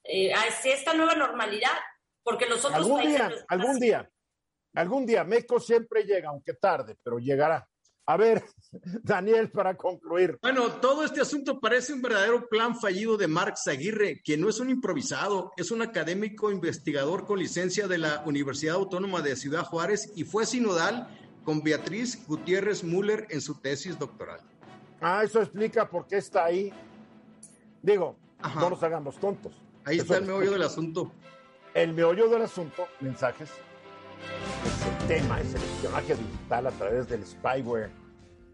eh, 0.02 0.32
hacia 0.32 0.74
esta 0.74 0.94
nueva 0.94 1.14
normalidad, 1.14 1.78
porque 2.22 2.46
los 2.46 2.64
otros 2.64 2.74
algún 2.74 3.02
día, 3.02 3.30
algún 3.48 3.78
día, 3.78 4.10
algún 4.74 5.06
día 5.06 5.24
México 5.24 5.60
siempre 5.60 6.04
llega, 6.04 6.30
aunque 6.30 6.54
tarde, 6.54 6.96
pero 7.02 7.18
llegará. 7.18 7.69
A 8.10 8.16
ver, 8.16 8.44
Daniel, 9.04 9.52
para 9.52 9.76
concluir. 9.76 10.36
Bueno, 10.42 10.68
todo 10.80 11.04
este 11.04 11.20
asunto 11.20 11.60
parece 11.60 11.92
un 11.92 12.02
verdadero 12.02 12.48
plan 12.48 12.74
fallido 12.74 13.16
de 13.16 13.28
Marx 13.28 13.68
Aguirre, 13.68 14.20
que 14.24 14.36
no 14.36 14.48
es 14.48 14.58
un 14.58 14.68
improvisado, 14.68 15.52
es 15.56 15.70
un 15.70 15.80
académico 15.80 16.50
investigador 16.50 17.24
con 17.24 17.38
licencia 17.38 17.86
de 17.86 17.98
la 17.98 18.24
Universidad 18.26 18.74
Autónoma 18.74 19.22
de 19.22 19.36
Ciudad 19.36 19.62
Juárez 19.62 20.12
y 20.16 20.24
fue 20.24 20.44
sinodal 20.44 21.06
con 21.44 21.62
Beatriz 21.62 22.26
Gutiérrez 22.26 22.82
Müller 22.82 23.28
en 23.30 23.40
su 23.40 23.60
tesis 23.60 23.96
doctoral. 23.96 24.40
Ah, 25.00 25.22
eso 25.22 25.40
explica 25.40 25.88
por 25.88 26.08
qué 26.08 26.16
está 26.16 26.46
ahí. 26.46 26.72
Digo, 27.80 28.16
no 28.56 28.70
nos 28.70 28.82
hagamos 28.82 29.20
tontos. 29.20 29.52
Ahí 29.84 29.98
está 29.98 30.16
el 30.16 30.24
meollo 30.24 30.50
del 30.50 30.62
asunto. 30.62 31.12
El 31.74 31.92
meollo 31.92 32.28
del 32.28 32.42
asunto, 32.42 32.88
mensajes 32.98 33.50
es 34.64 34.86
el 34.86 35.08
tema, 35.08 35.40
es 35.40 35.54
el 35.54 35.62
espionaje 35.62 36.14
digital 36.14 36.66
a 36.66 36.70
través 36.72 37.08
del 37.08 37.24
spyware. 37.24 37.90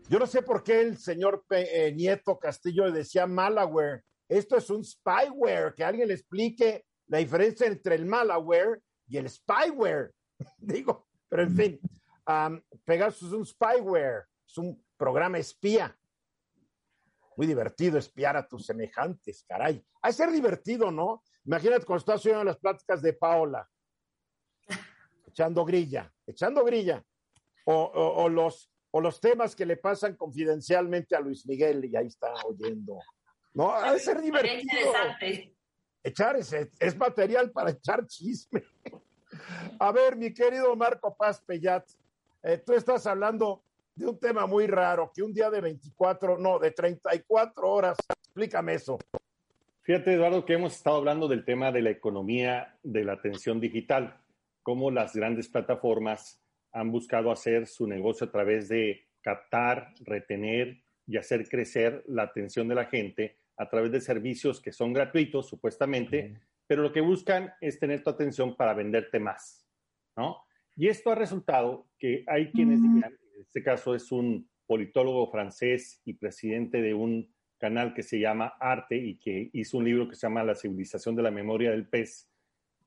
Yo 0.09 0.21
no 0.21 0.27
sé 0.27 0.43
por 0.43 0.63
qué 0.63 0.81
el 0.81 0.99
señor 0.99 1.45
eh, 1.51 1.93
Nieto 1.93 2.39
Castillo 2.39 2.93
decía 2.93 3.27
malware. 3.27 4.05
Esto 4.29 4.57
es 4.57 4.71
un 4.71 4.85
spyware, 4.85 5.75
que 5.75 5.83
alguien 5.83 6.09
le 6.09 6.15
explique 6.15 6.85
la 7.09 7.19
diferencia 7.19 7.67
entre 7.67 7.97
el 7.97 8.07
malware 8.07 8.81
y 9.09 9.17
el 9.17 9.29
spyware. 9.29 10.13
Digo, 10.59 11.09
pero 11.29 11.43
en 11.43 11.57
fin, 11.57 11.81
Pegasus 12.85 13.29
es 13.29 13.35
un 13.35 13.45
spyware, 13.45 14.27
es 14.47 14.59
un 14.59 14.85
programa 14.97 15.39
espía. 15.39 15.97
Muy 17.37 17.49
divertido 17.49 17.99
espiar 17.99 18.37
a 18.37 18.47
tus 18.47 18.65
semejantes, 18.65 19.45
caray. 19.47 19.85
Hay 20.03 20.13
ser 20.13 20.31
divertido, 20.31 20.91
¿no? 20.91 21.23
Imagínate 21.45 21.85
cuando 21.85 22.01
estás 22.01 22.25
oyendo 22.25 22.45
las 22.45 22.59
pláticas 22.59 23.03
de 23.03 23.13
Paola 23.13 23.69
echando 25.27 25.65
grilla, 25.65 26.13
echando 26.27 26.65
grilla, 26.65 27.05
o, 27.65 28.29
los, 28.29 28.71
o 28.97 29.01
los 29.03 29.21
temas 29.21 29.55
que 29.55 29.67
le 29.67 29.77
pasan 29.77 30.17
confidencialmente 30.17 31.15
a 31.15 31.21
Luis 31.21 31.47
Miguel 31.47 31.85
y 31.85 31.95
ahí 31.97 32.07
está 32.07 32.33
oyendo. 32.47 32.99
No, 33.53 33.71
ha 33.71 33.93
de 33.93 33.99
ser 33.99 34.23
divertido. 34.23 34.91
Echar 36.03 36.37
ese, 36.37 36.71
es 36.79 36.97
material 36.97 37.51
para 37.51 37.73
echar 37.73 38.07
chisme. 38.07 38.63
A 39.79 39.93
ver, 39.93 40.17
mi 40.17 40.33
querido 40.33 40.75
Marco 40.77 41.15
Paz 41.15 41.43
Pellat, 41.43 41.87
eh, 42.43 42.57
tú 42.65 42.73
estás 42.73 43.07
hablando 43.07 43.65
de 43.95 44.07
un 44.07 44.19
tema 44.19 44.47
muy 44.47 44.67
raro, 44.67 45.13
que 45.15 45.23
un 45.23 45.35
día 45.35 45.51
de 45.51 45.61
24, 45.61 46.39
no, 46.39 46.59
de 46.59 46.71
34 46.71 47.69
horas, 47.69 47.99
explícame 48.09 48.75
eso. 48.75 48.97
Fíjate, 49.83 50.15
Eduardo, 50.15 50.47
que 50.47 50.55
hemos 50.55 50.75
estado 50.75 50.97
hablando 50.97 51.29
del 51.29 51.45
tema 51.45 51.71
de 51.71 51.83
la 51.83 51.91
economía 51.91 52.79
de 52.83 53.05
la 53.05 53.13
atención 53.13 53.61
digital 53.61 54.23
cómo 54.63 54.91
las 54.91 55.15
grandes 55.15 55.49
plataformas 55.49 56.43
han 56.77 56.93
buscado 56.93 57.33
hacer 57.33 57.67
su 57.67 57.87
negocio 57.87 58.27
a 58.27 58.31
través 58.31 58.69
de 58.69 59.07
captar, 59.23 59.95
retener 60.01 60.83
y 61.07 61.17
hacer 61.17 61.49
crecer 61.49 62.05
la 62.07 62.25
atención 62.25 62.69
de 62.69 62.75
la 62.75 62.85
gente 62.85 63.39
a 63.57 63.71
través 63.71 63.91
de 63.93 64.01
servicios 64.03 64.61
que 64.61 64.73
son 64.73 64.93
gratuitos, 64.93 65.49
supuestamente, 65.49 66.39
pero 66.67 66.83
lo 66.83 66.93
que 66.93 67.01
buscan 67.01 67.51
es 67.63 67.79
tener 67.79 68.03
tu 68.03 68.11
atención 68.11 68.57
para 68.57 68.75
venderte 68.75 69.19
más, 69.19 69.67
¿no? 70.19 70.43
Y 70.77 70.89
esto 70.89 71.11
ha 71.11 71.15
resultado 71.15 71.89
que 71.99 72.25
hay 72.27 72.53
quienes 72.53 72.83
digan, 72.83 73.17
en 73.35 73.41
este 73.41 73.63
caso 73.63 73.95
es 73.95 74.13
un 74.13 74.47
politólogo 74.67 75.31
francés 75.31 76.03
y 76.05 76.13
presidente 76.13 76.83
de 76.83 76.93
un 76.93 77.35
canal 77.57 77.95
que 77.95 78.03
se 78.03 78.21
llama 78.21 78.53
Arte 78.61 78.97
y 78.99 79.19
que 79.19 79.49
hizo 79.55 79.79
un 79.79 79.85
libro 79.87 80.07
que 80.11 80.15
se 80.15 80.27
llama 80.27 80.45
La 80.45 80.55
civilización 80.55 81.17
de 81.17 81.23
la 81.23 81.31
memoria 81.31 81.71
del 81.71 81.89
pez, 81.89 82.31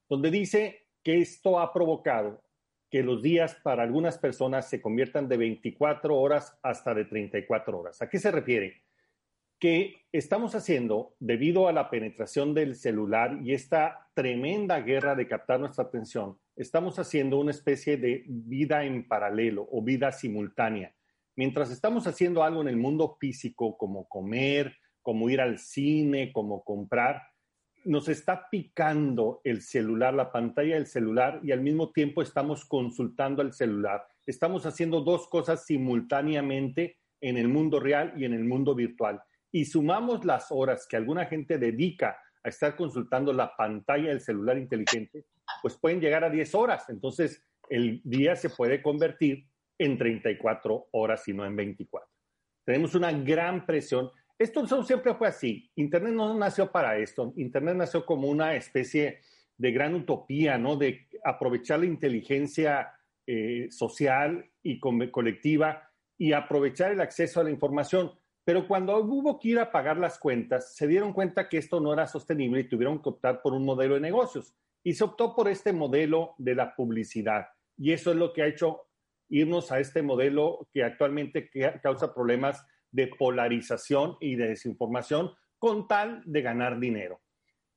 donde 0.07 0.29
dice 0.29 0.85
que 1.01 1.17
esto 1.17 1.59
ha 1.59 1.73
provocado 1.73 2.43
que 2.89 3.03
los 3.03 3.21
días 3.21 3.55
para 3.63 3.83
algunas 3.83 4.17
personas 4.17 4.69
se 4.69 4.81
conviertan 4.81 5.27
de 5.27 5.37
24 5.37 6.17
horas 6.17 6.57
hasta 6.63 6.93
de 6.93 7.05
34 7.05 7.79
horas. 7.79 8.01
¿A 8.01 8.09
qué 8.09 8.19
se 8.19 8.31
refiere? 8.31 8.81
Que 9.59 10.05
estamos 10.11 10.55
haciendo, 10.55 11.15
debido 11.19 11.67
a 11.67 11.73
la 11.73 11.89
penetración 11.89 12.53
del 12.53 12.75
celular 12.75 13.39
y 13.43 13.53
esta 13.53 14.09
tremenda 14.13 14.79
guerra 14.81 15.15
de 15.15 15.27
captar 15.27 15.59
nuestra 15.59 15.83
atención, 15.83 16.39
estamos 16.55 16.97
haciendo 16.97 17.39
una 17.39 17.51
especie 17.51 17.97
de 17.97 18.23
vida 18.27 18.83
en 18.85 19.07
paralelo 19.07 19.67
o 19.71 19.83
vida 19.83 20.11
simultánea. 20.11 20.95
Mientras 21.35 21.71
estamos 21.71 22.07
haciendo 22.07 22.43
algo 22.43 22.61
en 22.61 22.69
el 22.69 22.77
mundo 22.77 23.17
físico, 23.19 23.77
como 23.77 24.07
comer, 24.07 24.75
como 25.01 25.29
ir 25.29 25.41
al 25.41 25.59
cine, 25.59 26.31
como 26.33 26.63
comprar, 26.63 27.21
nos 27.85 28.07
está 28.09 28.49
picando 28.49 29.41
el 29.43 29.61
celular, 29.61 30.13
la 30.13 30.31
pantalla 30.31 30.75
del 30.75 30.87
celular, 30.87 31.39
y 31.43 31.51
al 31.51 31.61
mismo 31.61 31.91
tiempo 31.91 32.21
estamos 32.21 32.65
consultando 32.65 33.41
el 33.41 33.53
celular. 33.53 34.07
Estamos 34.25 34.65
haciendo 34.65 35.01
dos 35.01 35.27
cosas 35.27 35.65
simultáneamente 35.65 36.97
en 37.21 37.37
el 37.37 37.47
mundo 37.47 37.79
real 37.79 38.13
y 38.15 38.25
en 38.25 38.33
el 38.33 38.43
mundo 38.43 38.75
virtual. 38.75 39.21
Y 39.51 39.65
sumamos 39.65 40.25
las 40.25 40.51
horas 40.51 40.87
que 40.87 40.97
alguna 40.97 41.25
gente 41.25 41.57
dedica 41.57 42.17
a 42.43 42.49
estar 42.49 42.75
consultando 42.75 43.33
la 43.33 43.55
pantalla 43.55 44.09
del 44.09 44.21
celular 44.21 44.57
inteligente, 44.57 45.25
pues 45.61 45.77
pueden 45.77 45.99
llegar 45.99 46.23
a 46.23 46.29
10 46.29 46.55
horas. 46.55 46.89
Entonces, 46.89 47.43
el 47.69 48.01
día 48.03 48.35
se 48.35 48.49
puede 48.49 48.81
convertir 48.81 49.45
en 49.77 49.97
34 49.97 50.87
horas 50.91 51.27
y 51.27 51.33
no 51.33 51.45
en 51.45 51.55
24. 51.55 52.07
Tenemos 52.65 52.93
una 52.95 53.11
gran 53.11 53.65
presión 53.65 54.11
esto 54.39 54.83
siempre 54.83 55.13
fue 55.13 55.27
así. 55.27 55.69
Internet 55.75 56.13
no 56.13 56.33
nació 56.33 56.71
para 56.71 56.97
esto. 56.97 57.33
Internet 57.35 57.75
nació 57.75 58.05
como 58.05 58.29
una 58.29 58.55
especie 58.55 59.19
de 59.57 59.71
gran 59.73 59.93
utopía, 59.93 60.57
¿no? 60.57 60.77
De 60.77 61.07
aprovechar 61.25 61.79
la 61.79 61.85
inteligencia 61.85 62.93
eh, 63.27 63.67
social 63.69 64.49
y 64.63 64.79
colectiva 64.79 65.91
y 66.17 66.31
aprovechar 66.31 66.91
el 66.91 67.01
acceso 67.01 67.41
a 67.41 67.43
la 67.43 67.51
información. 67.51 68.13
Pero 68.45 68.65
cuando 68.65 68.97
hubo 68.97 69.37
que 69.39 69.49
ir 69.49 69.59
a 69.59 69.71
pagar 69.71 69.97
las 69.97 70.17
cuentas, 70.17 70.73
se 70.73 70.87
dieron 70.87 71.11
cuenta 71.11 71.49
que 71.49 71.57
esto 71.57 71.81
no 71.81 71.91
era 71.91 72.07
sostenible 72.07 72.61
y 72.61 72.69
tuvieron 72.69 73.01
que 73.01 73.09
optar 73.09 73.41
por 73.41 73.53
un 73.53 73.65
modelo 73.65 73.95
de 73.95 74.01
negocios. 74.01 74.55
Y 74.83 74.93
se 74.93 75.03
optó 75.03 75.35
por 75.35 75.49
este 75.49 75.73
modelo 75.73 76.35
de 76.37 76.55
la 76.55 76.73
publicidad. 76.75 77.49
Y 77.77 77.91
eso 77.91 78.11
es 78.11 78.17
lo 78.17 78.31
que 78.31 78.43
ha 78.43 78.47
hecho 78.47 78.87
irnos 79.27 79.71
a 79.73 79.79
este 79.81 80.01
modelo 80.01 80.67
que 80.73 80.83
actualmente 80.83 81.49
causa 81.83 82.13
problemas 82.13 82.65
de 82.91 83.07
polarización 83.07 84.17
y 84.19 84.35
de 84.35 84.49
desinformación 84.49 85.31
con 85.57 85.87
tal 85.87 86.23
de 86.25 86.41
ganar 86.41 86.79
dinero. 86.79 87.21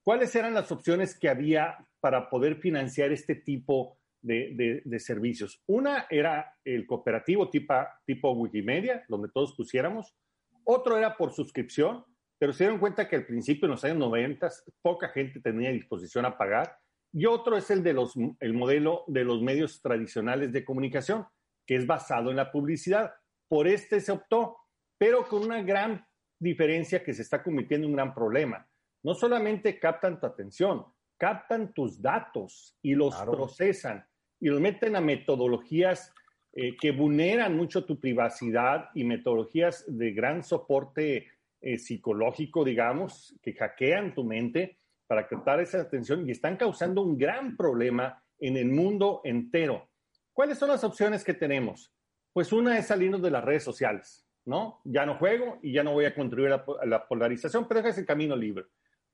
¿Cuáles 0.03 0.35
eran 0.35 0.55
las 0.55 0.71
opciones 0.73 1.19
que 1.19 1.29
había 1.29 1.77
para 2.01 2.29
poder 2.29 2.57
financiar 2.57 3.13
este 3.13 3.37
tipo 3.37 3.99
de, 4.21 4.83
servicios? 4.99 5.63
Una 5.67 6.07
era 6.11 6.57
el 6.65 6.87
cooperativo 6.87 7.51
tipo, 7.51 7.75
tipo 8.05 8.33
Wikimedia, 8.33 9.05
donde 9.09 9.29
todos 9.29 9.55
pusiéramos. 9.55 10.17
Otro 10.65 10.97
era 10.97 11.17
por 11.17 11.33
suscripción, 11.33 12.05
pero 12.39 12.53
se 12.53 12.65
dieron 12.65 12.81
cuenta 12.81 13.09
que 13.09 13.17
al 13.17 13.27
principio, 13.27 13.67
en 13.67 13.73
los 13.73 13.85
años 13.85 13.99
90, 13.99 14.49
poca 14.81 15.09
gente 15.09 15.41
tenía 15.41 15.71
disposición 15.71 16.25
a 16.25 16.37
pagar. 16.37 16.77
Y 17.13 17.27
otro 17.27 17.57
es 17.57 17.71
el 17.71 17.85
de 17.85 17.93
los, 17.93 18.15
el 18.41 18.55
modelo 18.55 19.05
de 19.07 19.23
los 19.23 19.43
medios 19.43 19.81
tradicionales 19.83 20.51
de 20.51 20.65
comunicación, 20.65 21.27
que 21.67 21.77
es 21.77 21.87
basado 21.87 22.31
en 22.31 22.37
la 22.37 22.51
publicidad. 22.51 23.13
Por 23.49 23.69
este 23.69 24.01
se 24.01 24.11
optó 24.11 24.57
pero 25.03 25.27
con 25.27 25.43
una 25.43 25.61
gran 25.61 26.07
diferencia 26.39 27.03
que 27.03 27.13
se 27.13 27.23
está 27.23 27.43
convirtiendo 27.43 27.89
en 27.89 27.91
un 27.91 27.97
gran 27.97 28.15
problema. 28.15 28.65
No 29.03 29.15
solamente 29.15 29.77
captan 29.81 30.21
tu 30.21 30.27
atención, 30.27 30.85
captan 31.19 31.75
tus 31.75 32.01
datos 32.01 32.79
y 32.83 32.95
los 32.95 33.13
procesan 33.17 34.07
y 34.39 34.47
los 34.47 34.61
meten 34.61 34.95
a 34.95 35.01
metodologías 35.01 36.15
eh, 36.53 36.77
que 36.81 36.93
vulneran 36.93 37.57
mucho 37.57 37.85
tu 37.85 37.99
privacidad 37.99 38.91
y 38.95 39.03
metodologías 39.03 39.85
de 39.89 40.13
gran 40.13 40.45
soporte 40.45 41.27
eh, 41.61 41.79
psicológico, 41.79 42.63
digamos, 42.63 43.37
que 43.43 43.55
hackean 43.55 44.15
tu 44.15 44.23
mente 44.23 44.79
para 45.09 45.27
captar 45.27 45.59
esa 45.59 45.81
atención 45.81 46.29
y 46.29 46.31
están 46.31 46.57
causando 46.57 47.03
un 47.03 47.19
gran 47.19 47.57
problema 47.57 48.23
en 48.39 48.57
el 48.57 48.69
mundo 48.69 49.21
entero. 49.25 49.89
¿Cuáles 50.33 50.59
son 50.59 50.69
las 50.69 50.85
opciones 50.85 51.25
que 51.25 51.35
tenemos? 51.35 51.93
Pues 52.33 52.53
una 52.53 52.79
es 52.79 52.87
salirnos 52.87 53.21
de 53.21 53.33
las 53.33 53.45
redes 53.45 53.65
sociales. 53.65 54.29
¿No? 54.45 54.81
Ya 54.85 55.07
no 55.07 55.17
juego 55.17 55.59
y 55.63 55.73
ya 55.73 55.83
no 55.83 55.93
voy 55.93 56.05
a 56.05 56.15
contribuir 56.15 56.53
a 56.53 56.87
la 56.87 57.07
polarización, 57.07 57.67
pero 57.69 57.83
deja 57.83 57.99
el 57.99 58.07
camino 58.07 58.37
libre. 58.37 58.65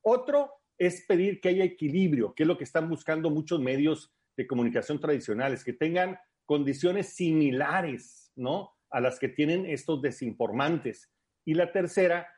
Otro 0.02 0.52
es 0.78 1.04
pedir 1.06 1.40
que 1.40 1.48
haya 1.50 1.64
equilibrio, 1.64 2.34
que 2.34 2.44
es 2.44 2.46
lo 2.46 2.56
que 2.56 2.64
están 2.64 2.88
buscando 2.88 3.30
muchos 3.30 3.60
medios 3.60 4.14
de 4.36 4.46
comunicación 4.46 5.00
tradicionales, 5.00 5.64
que 5.64 5.72
tengan 5.72 6.18
condiciones 6.46 7.14
similares, 7.14 8.32
¿no? 8.36 8.76
A 8.90 9.00
las 9.00 9.18
que 9.18 9.28
tienen 9.28 9.66
estos 9.66 10.00
desinformantes. 10.00 11.10
Y 11.44 11.54
la 11.54 11.72
tercera, 11.72 12.28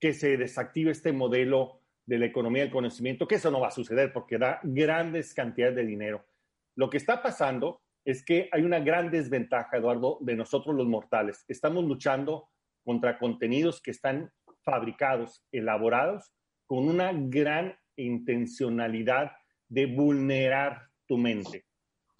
que 0.00 0.14
se 0.14 0.36
desactive 0.36 0.90
este 0.90 1.12
modelo 1.12 1.82
de 2.06 2.18
la 2.18 2.26
economía 2.26 2.62
del 2.62 2.72
conocimiento, 2.72 3.28
que 3.28 3.36
eso 3.36 3.50
no 3.50 3.60
va 3.60 3.68
a 3.68 3.72
suceder 3.72 4.12
porque 4.12 4.38
da 4.38 4.60
grandes 4.62 5.34
cantidades 5.34 5.76
de 5.76 5.86
dinero. 5.86 6.26
Lo 6.74 6.90
que 6.90 6.96
está 6.96 7.22
pasando 7.22 7.83
es 8.04 8.24
que 8.24 8.48
hay 8.52 8.62
una 8.62 8.80
gran 8.80 9.10
desventaja, 9.10 9.78
Eduardo, 9.78 10.18
de 10.20 10.36
nosotros 10.36 10.74
los 10.74 10.86
mortales. 10.86 11.44
Estamos 11.48 11.84
luchando 11.84 12.50
contra 12.84 13.18
contenidos 13.18 13.80
que 13.80 13.90
están 13.90 14.30
fabricados, 14.62 15.44
elaborados, 15.52 16.32
con 16.66 16.88
una 16.88 17.12
gran 17.12 17.76
intencionalidad 17.96 19.32
de 19.68 19.86
vulnerar 19.86 20.88
tu 21.06 21.16
mente. 21.16 21.64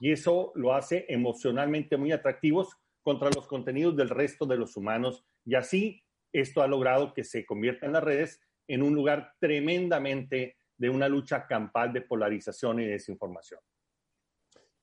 Y 0.01 0.13
eso 0.13 0.53
lo 0.55 0.75
hace 0.75 1.07
emocionalmente 1.09 1.97
muy 1.97 2.13
atractivos 2.13 2.77
contra 3.03 3.31
los 3.31 3.47
contenidos 3.47 3.97
del 3.97 4.09
resto 4.09 4.47
de 4.47 4.57
los 4.57 4.77
humanos. 4.77 5.25
Y 5.45 5.55
así 5.55 6.03
esto 6.33 6.63
ha 6.63 6.67
logrado 6.67 7.13
que 7.13 7.25
se 7.25 7.45
convierta 7.45 7.87
en 7.87 7.93
las 7.93 8.05
redes 8.05 8.41
en 8.67 8.83
un 8.83 8.95
lugar 8.95 9.35
tremendamente 9.39 10.57
de 10.77 10.89
una 10.89 11.09
lucha 11.09 11.47
campal 11.47 11.93
de 11.93 12.01
polarización 12.01 12.81
y 12.81 12.87
desinformación. 12.87 13.61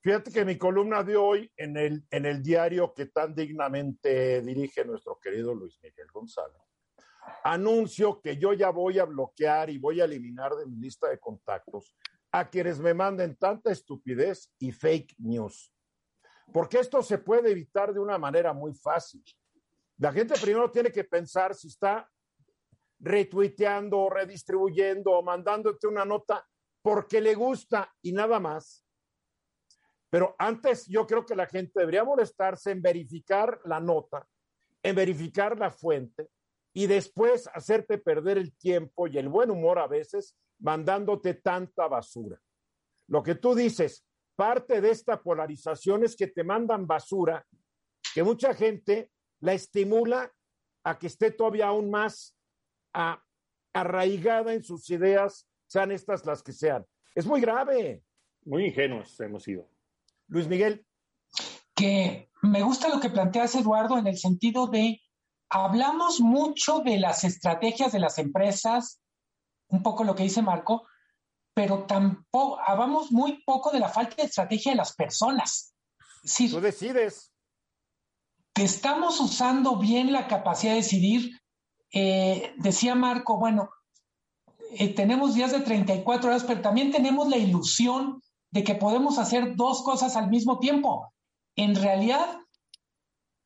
Fíjate 0.04 0.32
que 0.32 0.44
mi 0.44 0.58
columna 0.58 1.04
de 1.04 1.16
hoy 1.16 1.52
en 1.56 1.78
el, 1.78 2.04
en 2.10 2.26
el 2.26 2.42
diario 2.42 2.92
que 2.92 3.06
tan 3.06 3.36
dignamente 3.36 4.42
dirige 4.42 4.84
nuestro 4.84 5.20
querido 5.20 5.54
Luis 5.54 5.80
Miguel 5.84 6.08
González, 6.12 6.60
anuncio 7.44 8.20
que 8.20 8.36
yo 8.38 8.54
ya 8.54 8.72
voy 8.72 8.98
a 8.98 9.06
bloquear 9.06 9.70
y 9.70 9.78
voy 9.78 10.02
a 10.02 10.06
eliminar 10.06 10.56
de 10.56 10.66
mi 10.66 10.78
lista 10.78 11.08
de 11.08 11.20
contactos 11.20 11.96
a 12.32 12.50
quienes 12.50 12.80
me 12.80 12.96
manden 12.96 13.36
tanta 13.36 13.72
estupidez 13.72 14.52
y 14.58 14.72
fake 14.72 15.14
news. 15.20 15.72
Porque 16.52 16.80
esto 16.80 17.04
se 17.04 17.20
puede 17.20 17.52
evitar 17.52 17.94
de 17.94 18.00
una 18.00 18.18
manera 18.18 18.54
muy 18.54 18.74
fácil. 18.74 19.24
La 19.98 20.12
gente 20.12 20.34
primero 20.42 20.72
tiene 20.72 20.92
que 20.92 21.04
pensar 21.04 21.54
si 21.54 21.68
está 21.68 22.10
retuiteando, 23.00 24.10
redistribuyendo 24.10 25.12
o 25.12 25.22
mandándote 25.22 25.86
una 25.86 26.06
nota 26.06 26.44
porque 26.82 27.22
le 27.22 27.36
gusta 27.36 27.94
y 28.02 28.14
nada 28.14 28.40
más 28.40 28.84
pero 30.12 30.36
antes 30.38 30.88
yo 30.88 31.08
creo 31.08 31.26
que 31.26 31.38
la 31.38 31.48
gente 31.48 31.80
debería 31.80 32.04
molestarse 32.04 32.72
en 32.72 32.82
verificar 32.82 33.62
la 33.64 33.80
nota, 33.80 34.28
en 34.84 34.94
verificar 34.94 35.58
la 35.58 35.72
fuente 35.72 36.28
y 36.74 36.86
después 36.88 37.50
hacerte 37.54 37.98
perder 37.98 38.38
el 38.38 38.54
tiempo 38.58 39.08
y 39.08 39.18
el 39.18 39.30
buen 39.30 39.50
humor 39.50 39.80
a 39.80 39.88
veces 39.88 40.36
mandándote 40.60 41.36
tanta 41.36 41.88
basura. 41.88 42.38
Lo 43.08 43.24
que 43.24 43.36
tú 43.36 43.56
dices, 43.56 44.06
parte 44.36 44.82
de 44.82 44.90
esta 44.90 45.24
polarización 45.24 46.04
es 46.04 46.18
que 46.18 46.28
te 46.28 46.44
mandan 46.44 46.86
basura, 46.86 47.48
que 48.14 48.22
mucha 48.22 48.54
gente 48.54 49.12
la 49.40 49.54
estimula 49.54 50.30
a 50.84 51.00
que 51.00 51.08
esté 51.08 51.32
todavía 51.32 51.68
aún 51.68 51.90
más 51.90 52.38
arraigada 53.74 54.54
en 54.54 54.62
sus 54.62 54.90
ideas, 54.90 55.48
sean 55.68 55.94
estas 55.94 56.26
las 56.26 56.44
que 56.44 56.52
sean. 56.52 56.86
Es 57.16 57.26
muy 57.26 57.40
grave. 57.40 58.04
Muy 58.44 58.66
ingenuos 58.66 59.18
hemos 59.22 59.44
sido. 59.44 59.71
Luis 60.32 60.48
Miguel. 60.48 60.86
Que 61.76 62.30
me 62.42 62.64
gusta 62.64 62.88
lo 62.88 63.00
que 63.00 63.10
planteas, 63.10 63.54
Eduardo, 63.56 63.98
en 63.98 64.08
el 64.08 64.18
sentido 64.18 64.68
de, 64.68 65.02
hablamos 65.50 66.22
mucho 66.22 66.80
de 66.80 66.98
las 66.98 67.24
estrategias 67.24 67.92
de 67.92 68.00
las 68.00 68.18
empresas, 68.18 69.02
un 69.68 69.84
poco 69.84 70.04
lo 70.04 70.16
que 70.16 70.24
dice 70.24 70.42
Marco, 70.42 70.88
pero 71.54 71.84
tampoco, 71.84 72.60
hablamos 72.66 73.12
muy 73.12 73.44
poco 73.44 73.72
de 73.72 73.80
la 73.80 73.90
falta 73.90 74.16
de 74.16 74.24
estrategia 74.24 74.72
de 74.72 74.78
las 74.78 74.96
personas. 74.96 75.76
Si 76.24 76.50
Tú 76.50 76.62
decides. 76.62 77.34
Que 78.54 78.64
estamos 78.64 79.20
usando 79.20 79.78
bien 79.78 80.14
la 80.14 80.28
capacidad 80.28 80.74
de 80.74 80.78
decidir. 80.78 81.40
Eh, 81.94 82.54
decía 82.58 82.96
Marco, 82.96 83.38
bueno, 83.38 83.70
eh, 84.72 84.94
tenemos 84.94 85.36
días 85.36 85.52
de 85.52 85.60
34 85.60 86.30
horas, 86.30 86.46
pero 86.46 86.62
también 86.62 86.92
tenemos 86.92 87.28
la 87.28 87.38
ilusión 87.38 88.22
de 88.52 88.64
que 88.64 88.76
podemos 88.76 89.18
hacer 89.18 89.56
dos 89.56 89.84
cosas 89.84 90.16
al 90.16 90.30
mismo 90.30 90.60
tiempo. 90.60 91.14
En 91.56 91.76
realidad, 91.76 92.40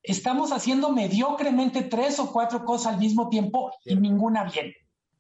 estamos 0.04 0.52
haciendo 0.52 0.92
mediocremente 0.92 1.84
tres 1.84 2.20
o 2.20 2.32
cuatro 2.32 2.66
cosas 2.66 2.94
al 2.94 3.00
mismo 3.00 3.30
tiempo 3.30 3.72
y 3.84 3.96
ninguna 3.96 4.44
bien. 4.44 4.74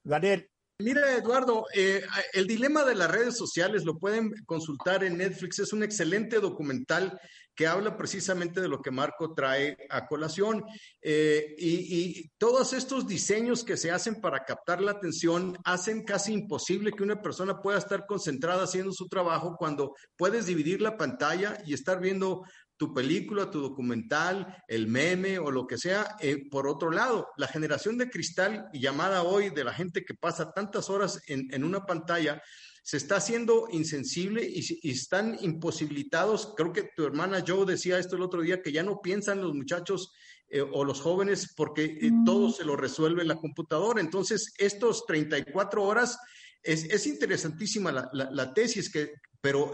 Daniel, 0.03 0.49
Mira, 0.77 1.15
Eduardo, 1.15 1.67
eh, 1.73 2.03
el 2.33 2.47
dilema 2.47 2.83
de 2.83 2.95
las 2.95 3.09
redes 3.09 3.38
sociales 3.38 3.86
lo 3.86 3.97
pueden 3.97 4.33
consultar 4.45 5.05
en 5.05 5.17
Netflix. 5.17 5.59
Es 5.59 5.71
un 5.71 5.83
excelente 5.83 6.41
documental 6.41 7.17
que 7.55 7.67
habla 7.67 7.97
precisamente 7.97 8.61
de 8.61 8.67
lo 8.67 8.81
que 8.81 8.91
Marco 8.91 9.33
trae 9.33 9.77
a 9.89 10.05
colación. 10.05 10.63
Eh, 11.01 11.55
y, 11.57 12.29
todos 12.37 12.73
estos 12.73 13.07
diseños 13.07 13.63
que 13.63 13.77
se 13.77 13.91
hacen 13.91 14.19
para 14.19 14.43
captar 14.43 14.81
la 14.81 14.91
atención 14.91 15.57
hacen 15.63 16.03
casi 16.03 16.33
imposible 16.33 16.91
que 16.91 17.03
una 17.03 17.21
persona 17.21 17.61
pueda 17.61 17.77
estar 17.77 18.05
concentrada 18.05 18.63
haciendo 18.63 18.91
su 18.91 19.07
trabajo 19.07 19.55
cuando 19.57 19.95
puedes 20.15 20.45
dividir 20.45 20.81
la 20.81 20.97
pantalla 20.97 21.57
y 21.65 21.73
estar 21.73 21.99
viendo 21.99 22.43
tu 22.77 22.93
película, 22.93 23.49
tu 23.49 23.61
documental, 23.61 24.63
el 24.67 24.87
meme 24.87 25.39
o 25.39 25.49
lo 25.49 25.65
que 25.65 25.77
sea. 25.77 26.15
Eh, 26.19 26.49
por 26.49 26.67
otro 26.67 26.91
lado, 26.91 27.29
la 27.37 27.47
generación 27.47 27.97
de 27.97 28.09
cristal 28.09 28.67
llamada 28.73 29.23
hoy 29.23 29.49
de 29.49 29.63
la 29.63 29.73
gente 29.73 30.03
que 30.03 30.13
pasa 30.13 30.51
tantas 30.51 30.89
horas 30.89 31.21
en, 31.27 31.63
una 31.63 31.85
pantalla, 31.85 32.41
se 32.86 32.97
está 32.97 33.15
haciendo 33.15 33.67
insensible 33.71 34.47
y, 34.47 34.91
están 34.91 35.39
imposibilitados. 35.41 36.53
Creo 36.55 36.71
que 36.71 36.91
tu 36.95 37.03
hermana 37.03 37.43
Joe 37.45 37.65
decía 37.65 37.97
esto 37.97 38.15
el 38.15 38.21
otro 38.21 38.43
día, 38.43 38.61
que 38.61 38.71
ya 38.71 38.83
no 38.83 39.01
piensan 39.01 39.41
los 39.41 39.55
muchachos 39.55 40.13
eh, 40.49 40.61
o 40.61 40.86
los 40.86 41.01
jóvenes 41.01 41.51
porque 41.57 41.83
eh, 41.83 42.11
todo 42.23 42.51
se 42.51 42.63
lo 42.63 42.75
resuelve 42.75 43.25
la 43.25 43.38
computadora. 43.38 44.01
Entonces, 44.01 44.53
estos 44.59 45.03
34 45.07 45.81
horas, 45.81 46.19
es, 46.61 47.07
interesantísima 47.07 47.91
la, 47.91 48.53
tesis, 48.53 48.91
que, 48.91 49.13
pero 49.41 49.71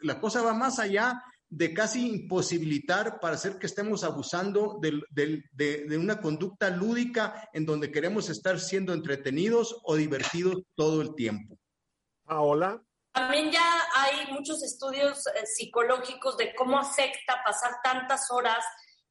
la 0.00 0.18
cosa 0.18 0.40
va 0.40 0.54
más 0.54 0.78
allá 0.78 1.22
de 1.50 1.74
casi 1.74 2.08
imposibilitar 2.08 3.20
para 3.20 3.34
hacer 3.34 3.58
que 3.58 3.66
estemos 3.66 4.02
abusando 4.02 4.80
de, 4.80 5.98
una 5.98 6.22
conducta 6.22 6.70
lúdica 6.70 7.50
en 7.52 7.66
donde 7.66 7.92
queremos 7.92 8.30
estar 8.30 8.60
siendo 8.60 8.94
entretenidos 8.94 9.76
o 9.84 9.94
divertidos 9.94 10.62
todo 10.74 11.02
el 11.02 11.14
tiempo. 11.14 11.58
Hola. 12.28 12.82
También 13.12 13.50
ya 13.50 13.82
hay 13.94 14.32
muchos 14.32 14.62
estudios 14.62 15.26
eh, 15.26 15.46
psicológicos 15.46 16.36
de 16.36 16.54
cómo 16.54 16.78
afecta 16.78 17.42
pasar 17.44 17.76
tantas 17.82 18.30
horas 18.30 18.64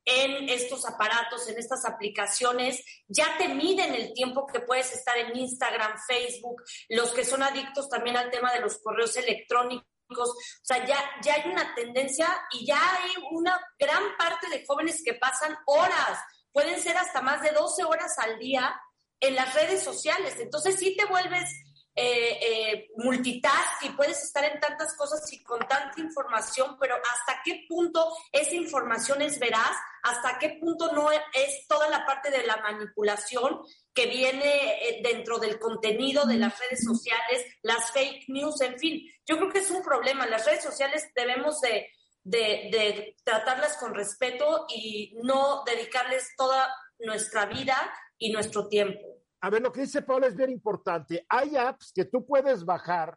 en 0.07 0.47
estos 0.49 0.85
aparatos, 0.85 1.47
en 1.47 1.57
estas 1.57 1.83
aplicaciones, 1.83 2.85
ya 3.07 3.39
te 3.39 3.47
miden 3.47 3.95
el 3.95 4.13
tiempo 4.13 4.45
que 4.45 4.59
puedes 4.59 4.93
estar 4.93 5.17
en 5.17 5.35
Instagram, 5.35 5.97
Facebook, 6.07 6.61
los 6.89 7.09
que 7.11 7.25
son 7.25 7.41
adictos 7.41 7.89
también 7.89 8.15
al 8.15 8.29
tema 8.29 8.53
de 8.53 8.59
los 8.59 8.77
correos 8.77 9.17
electrónicos 9.17 9.87
o 10.09 10.35
sea, 10.61 10.85
ya, 10.85 10.97
ya 11.23 11.33
hay 11.35 11.49
una 11.49 11.73
tendencia 11.73 12.27
y 12.51 12.65
ya 12.65 12.77
hay 12.77 13.11
una 13.31 13.59
gran 13.79 14.15
parte 14.17 14.49
de 14.49 14.65
jóvenes 14.65 15.01
que 15.03 15.15
pasan 15.15 15.57
horas, 15.65 16.19
pueden 16.51 16.79
ser 16.81 16.97
hasta 16.97 17.21
más 17.21 17.41
de 17.41 17.51
12 17.51 17.83
horas 17.83 18.17
al 18.19 18.37
día 18.39 18.79
en 19.19 19.35
las 19.35 19.53
redes 19.53 19.83
sociales. 19.83 20.35
Entonces 20.39 20.77
sí 20.77 20.95
te 20.95 21.05
vuelves 21.05 21.49
eh, 21.97 22.39
eh, 22.41 22.89
multitask 22.97 23.83
y 23.83 23.89
puedes 23.91 24.21
estar 24.21 24.43
en 24.43 24.59
tantas 24.59 24.93
cosas 24.97 25.31
y 25.31 25.41
con 25.41 25.59
tanta 25.59 26.01
información, 26.01 26.75
pero 26.77 26.95
hasta 26.95 27.41
qué 27.41 27.65
punto 27.69 28.13
esa 28.33 28.53
información 28.53 29.21
es 29.21 29.39
veraz, 29.39 29.77
hasta 30.03 30.37
qué 30.37 30.57
punto 30.59 30.91
no 30.91 31.09
es 31.09 31.65
toda 31.69 31.87
la 31.87 32.05
parte 32.05 32.31
de 32.31 32.45
la 32.45 32.57
manipulación 32.57 33.61
que 33.93 34.07
viene 34.07 34.89
eh, 34.89 34.99
dentro 35.01 35.39
del 35.39 35.57
contenido 35.57 36.25
de 36.25 36.35
las 36.35 36.59
redes 36.59 36.83
sociales, 36.83 37.45
las 37.61 37.91
fake 37.91 38.25
news, 38.27 38.59
en 38.59 38.77
fin. 38.77 39.01
Yo 39.25 39.37
creo 39.37 39.49
que 39.49 39.59
es 39.59 39.71
un 39.71 39.81
problema. 39.81 40.27
Las 40.27 40.45
redes 40.45 40.63
sociales 40.63 41.09
debemos 41.15 41.61
de, 41.61 41.89
de 42.23 43.15
tratarlas 43.23 43.77
con 43.77 43.95
respeto 43.95 44.65
y 44.67 45.15
no 45.23 45.63
dedicarles 45.65 46.27
toda 46.35 46.75
nuestra 46.99 47.45
vida 47.45 47.77
y 48.17 48.33
nuestro 48.33 48.67
tiempo. 48.67 49.14
A 49.45 49.49
ver, 49.51 49.61
lo 49.61 49.71
que 49.71 49.81
dice 49.81 50.01
Paula 50.01 50.25
es 50.25 50.35
bien 50.35 50.49
importante. 50.49 51.23
Hay 51.29 51.55
apps 51.55 51.91
que 51.93 52.05
tú 52.05 52.25
puedes 52.25 52.65
bajar 52.65 53.15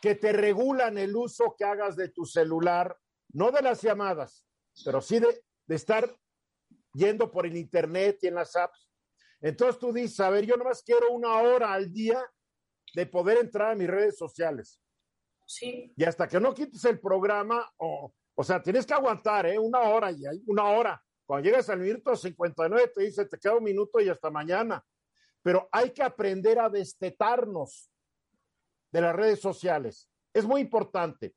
que 0.00 0.14
te 0.14 0.32
regulan 0.32 0.96
el 0.96 1.16
uso 1.16 1.56
que 1.58 1.64
hagas 1.64 1.96
de 1.96 2.10
tu 2.10 2.24
celular, 2.24 2.96
no 3.32 3.50
de 3.50 3.62
las 3.62 3.82
llamadas, 3.82 4.46
pero 4.84 5.00
sí 5.00 5.18
de, 5.18 5.42
de 5.66 5.74
estar 5.74 6.08
yendo 6.94 7.32
por 7.32 7.46
el 7.46 7.56
internet 7.56 8.18
y 8.22 8.28
en 8.28 8.36
las 8.36 8.54
apps. 8.54 8.88
Entonces 9.40 9.80
tú 9.80 9.92
dices, 9.92 10.20
a 10.20 10.30
ver, 10.30 10.46
yo 10.46 10.56
nomás 10.56 10.84
quiero 10.84 11.10
una 11.10 11.36
hora 11.38 11.72
al 11.72 11.92
día 11.92 12.24
de 12.94 13.04
poder 13.04 13.38
entrar 13.38 13.72
a 13.72 13.74
mis 13.74 13.88
redes 13.88 14.16
sociales. 14.16 14.80
Sí. 15.48 15.92
Y 15.96 16.04
hasta 16.04 16.28
que 16.28 16.38
no 16.38 16.54
quites 16.54 16.84
el 16.84 17.00
programa, 17.00 17.68
o, 17.78 18.14
o 18.36 18.44
sea, 18.44 18.62
tienes 18.62 18.86
que 18.86 18.94
aguantar, 18.94 19.46
¿eh? 19.46 19.58
Una 19.58 19.80
hora 19.80 20.12
y 20.12 20.24
hay 20.24 20.40
una 20.46 20.66
hora. 20.66 21.04
Cuando 21.26 21.44
llegas 21.44 21.68
al 21.70 21.80
minuto 21.80 22.14
59 22.14 22.92
te 22.94 23.02
dice, 23.02 23.26
te 23.26 23.36
queda 23.36 23.56
un 23.56 23.64
minuto 23.64 23.98
y 24.00 24.08
hasta 24.08 24.30
mañana. 24.30 24.84
Pero 25.42 25.68
hay 25.72 25.90
que 25.90 26.02
aprender 26.02 26.58
a 26.58 26.68
destetarnos 26.68 27.90
de 28.92 29.00
las 29.00 29.14
redes 29.14 29.40
sociales. 29.40 30.08
Es 30.32 30.44
muy 30.44 30.60
importante. 30.60 31.34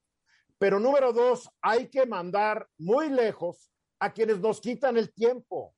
Pero 0.58 0.80
número 0.80 1.12
dos, 1.12 1.50
hay 1.62 1.90
que 1.90 2.06
mandar 2.06 2.68
muy 2.78 3.10
lejos 3.10 3.72
a 4.00 4.14
quienes 4.14 4.40
nos 4.40 4.62
quitan 4.62 4.98
el 4.98 5.14
tiempo. 5.14 5.76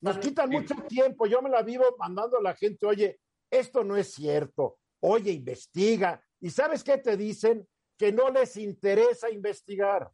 Nos 0.00 0.18
quitan 0.18 0.50
mucho 0.50 0.74
tiempo. 0.88 1.26
Yo 1.26 1.42
me 1.42 1.50
la 1.50 1.62
vivo 1.62 1.84
mandando 1.98 2.38
a 2.38 2.42
la 2.42 2.54
gente, 2.54 2.86
oye, 2.86 3.20
esto 3.50 3.84
no 3.84 3.96
es 3.96 4.12
cierto. 4.12 4.78
Oye, 5.00 5.32
investiga. 5.32 6.22
¿Y 6.40 6.50
sabes 6.50 6.82
qué 6.82 6.98
te 6.98 7.16
dicen? 7.16 7.66
Que 7.96 8.12
no 8.12 8.30
les 8.30 8.56
interesa 8.56 9.30
investigar. 9.30 10.10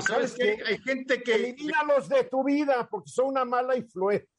¿Sabes 0.00 0.34
qué? 0.34 0.58
Hay 0.66 0.78
gente 0.78 1.22
que... 1.22 1.34
Elimínalos 1.34 2.08
de 2.08 2.24
tu 2.24 2.42
vida 2.42 2.88
porque 2.90 3.10
son 3.10 3.26
una 3.26 3.44
mala 3.44 3.76
influencia. 3.76 4.33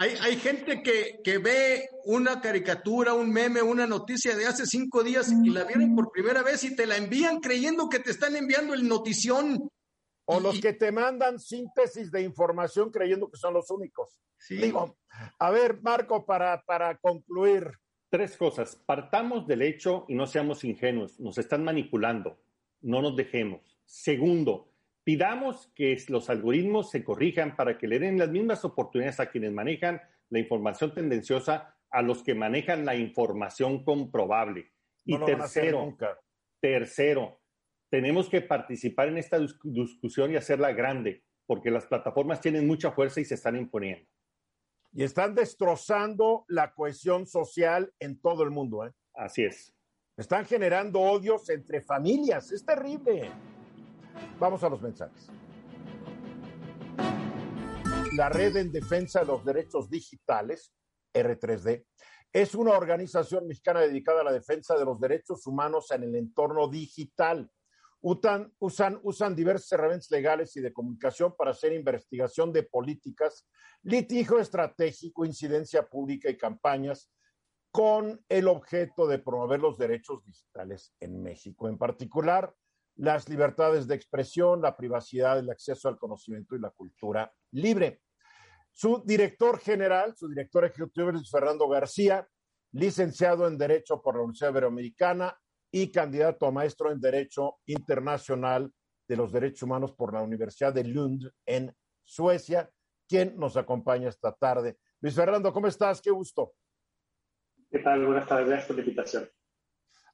Hay, 0.00 0.14
hay 0.20 0.36
gente 0.36 0.80
que, 0.82 1.20
que, 1.24 1.38
ve 1.38 1.88
una 2.04 2.40
caricatura, 2.40 3.14
un 3.14 3.32
meme, 3.32 3.62
una 3.62 3.84
noticia 3.84 4.36
de 4.36 4.46
hace 4.46 4.64
cinco 4.64 5.02
días 5.02 5.32
y 5.44 5.50
la 5.50 5.64
vieron 5.64 5.96
por 5.96 6.12
primera 6.12 6.42
vez 6.42 6.62
y 6.62 6.76
te 6.76 6.86
la 6.86 6.96
envían 6.96 7.40
creyendo 7.40 7.88
que 7.88 7.98
te 7.98 8.12
están 8.12 8.36
enviando 8.36 8.74
el 8.74 8.86
notición. 8.86 9.68
O 10.30 10.40
los 10.40 10.60
que 10.60 10.74
te 10.74 10.92
mandan 10.92 11.40
síntesis 11.40 12.10
de 12.10 12.20
información 12.20 12.90
creyendo 12.90 13.30
que 13.30 13.38
son 13.38 13.54
los 13.54 13.70
únicos. 13.70 14.20
Digo, 14.50 14.98
a 15.38 15.50
ver, 15.50 15.80
Marco, 15.82 16.26
para, 16.26 16.62
para 16.64 16.98
concluir. 16.98 17.72
Tres 18.10 18.36
cosas. 18.36 18.76
Partamos 18.76 19.46
del 19.46 19.62
hecho 19.62 20.04
y 20.06 20.14
no 20.14 20.26
seamos 20.26 20.64
ingenuos. 20.64 21.18
Nos 21.18 21.38
están 21.38 21.64
manipulando. 21.64 22.38
No 22.82 23.00
nos 23.00 23.16
dejemos. 23.16 23.80
Segundo, 23.86 24.67
pidamos 25.08 25.72
que 25.74 25.96
los 26.08 26.28
algoritmos 26.28 26.90
se 26.90 27.02
corrijan 27.02 27.56
para 27.56 27.78
que 27.78 27.88
le 27.88 27.98
den 27.98 28.18
las 28.18 28.28
mismas 28.28 28.62
oportunidades 28.66 29.18
a 29.20 29.30
quienes 29.30 29.52
manejan 29.52 30.02
la 30.28 30.38
información 30.38 30.92
tendenciosa 30.92 31.74
a 31.88 32.02
los 32.02 32.22
que 32.22 32.34
manejan 32.34 32.84
la 32.84 32.94
información 32.94 33.84
comprobable. 33.84 34.70
Y 35.06 35.16
tercero, 35.24 35.96
tercero, 36.60 37.40
tenemos 37.88 38.28
que 38.28 38.42
participar 38.42 39.08
en 39.08 39.16
esta 39.16 39.38
discusión 39.38 40.30
y 40.30 40.36
hacerla 40.36 40.72
grande, 40.72 41.24
porque 41.46 41.70
las 41.70 41.86
plataformas 41.86 42.42
tienen 42.42 42.66
mucha 42.66 42.92
fuerza 42.92 43.18
y 43.22 43.24
se 43.24 43.36
están 43.36 43.56
imponiendo. 43.56 44.06
Y 44.92 45.04
están 45.04 45.34
destrozando 45.34 46.44
la 46.48 46.74
cohesión 46.74 47.26
social 47.26 47.94
en 47.98 48.20
todo 48.20 48.42
el 48.42 48.50
mundo. 48.50 48.84
¿eh? 48.84 48.92
Así 49.14 49.42
es. 49.42 49.74
Están 50.18 50.44
generando 50.44 51.00
odios 51.00 51.48
entre 51.48 51.80
familias. 51.80 52.52
Es 52.52 52.62
terrible. 52.62 53.30
Vamos 54.38 54.62
a 54.62 54.68
los 54.68 54.80
mensajes. 54.80 55.28
La 58.16 58.28
Red 58.28 58.56
en 58.56 58.72
Defensa 58.72 59.20
de 59.20 59.26
los 59.26 59.44
Derechos 59.44 59.90
Digitales, 59.90 60.72
R3D, 61.14 61.84
es 62.32 62.54
una 62.54 62.72
organización 62.72 63.46
mexicana 63.46 63.80
dedicada 63.80 64.20
a 64.20 64.24
la 64.24 64.32
defensa 64.32 64.76
de 64.76 64.84
los 64.84 65.00
derechos 65.00 65.46
humanos 65.46 65.90
en 65.90 66.02
el 66.02 66.14
entorno 66.14 66.68
digital 66.68 67.50
usan, 68.00 68.52
usan, 68.58 69.00
usan 69.02 69.34
diversas 69.34 69.72
herramientas 69.72 70.10
legales 70.10 70.56
y 70.56 70.60
de 70.60 70.72
comunicación 70.72 71.34
para 71.36 71.50
hacer 71.50 71.72
investigación 71.72 72.52
de 72.52 72.62
políticas, 72.62 73.46
litigio 73.82 74.38
estratégico, 74.38 75.24
incidencia 75.24 75.88
pública 75.88 76.30
y 76.30 76.36
campañas 76.36 77.10
con 77.70 78.24
el 78.28 78.48
objeto 78.48 79.06
de 79.06 79.18
promover 79.18 79.60
los 79.60 79.78
derechos 79.78 80.24
digitales 80.24 80.94
en 81.00 81.22
México, 81.22 81.68
en 81.68 81.78
particular 81.78 82.54
las 82.98 83.28
libertades 83.28 83.86
de 83.86 83.94
expresión, 83.94 84.60
la 84.60 84.76
privacidad, 84.76 85.38
el 85.38 85.50
acceso 85.50 85.88
al 85.88 85.98
conocimiento 85.98 86.54
y 86.54 86.60
la 86.60 86.70
cultura 86.70 87.32
libre. 87.52 88.02
Su 88.72 89.02
director 89.04 89.58
general, 89.58 90.14
su 90.16 90.28
director 90.28 90.64
ejecutivo 90.64 91.10
es 91.10 91.30
Fernando 91.30 91.68
García, 91.68 92.26
licenciado 92.72 93.46
en 93.46 93.56
Derecho 93.56 94.00
por 94.02 94.16
la 94.16 94.22
Universidad 94.22 94.50
Iberoamericana, 94.50 95.36
y 95.70 95.90
candidato 95.90 96.46
a 96.46 96.50
maestro 96.50 96.90
en 96.90 97.00
Derecho 97.00 97.58
Internacional 97.66 98.72
de 99.06 99.16
los 99.16 99.32
Derechos 99.32 99.62
Humanos 99.62 99.92
por 99.92 100.12
la 100.12 100.22
Universidad 100.22 100.72
de 100.72 100.84
Lund 100.84 101.30
en 101.46 101.74
Suecia, 102.04 102.70
quien 103.06 103.38
nos 103.38 103.56
acompaña 103.56 104.08
esta 104.08 104.32
tarde. 104.32 104.78
Luis 105.00 105.14
Fernando, 105.14 105.52
¿cómo 105.52 105.66
estás? 105.66 106.00
Qué 106.00 106.10
gusto. 106.10 106.52
¿Qué 107.70 107.78
tal? 107.80 108.04
Buenas 108.06 108.26
tardes, 108.26 108.48
gracias 108.48 108.66
por 108.66 108.76
la 108.76 108.82
invitación. 108.82 109.28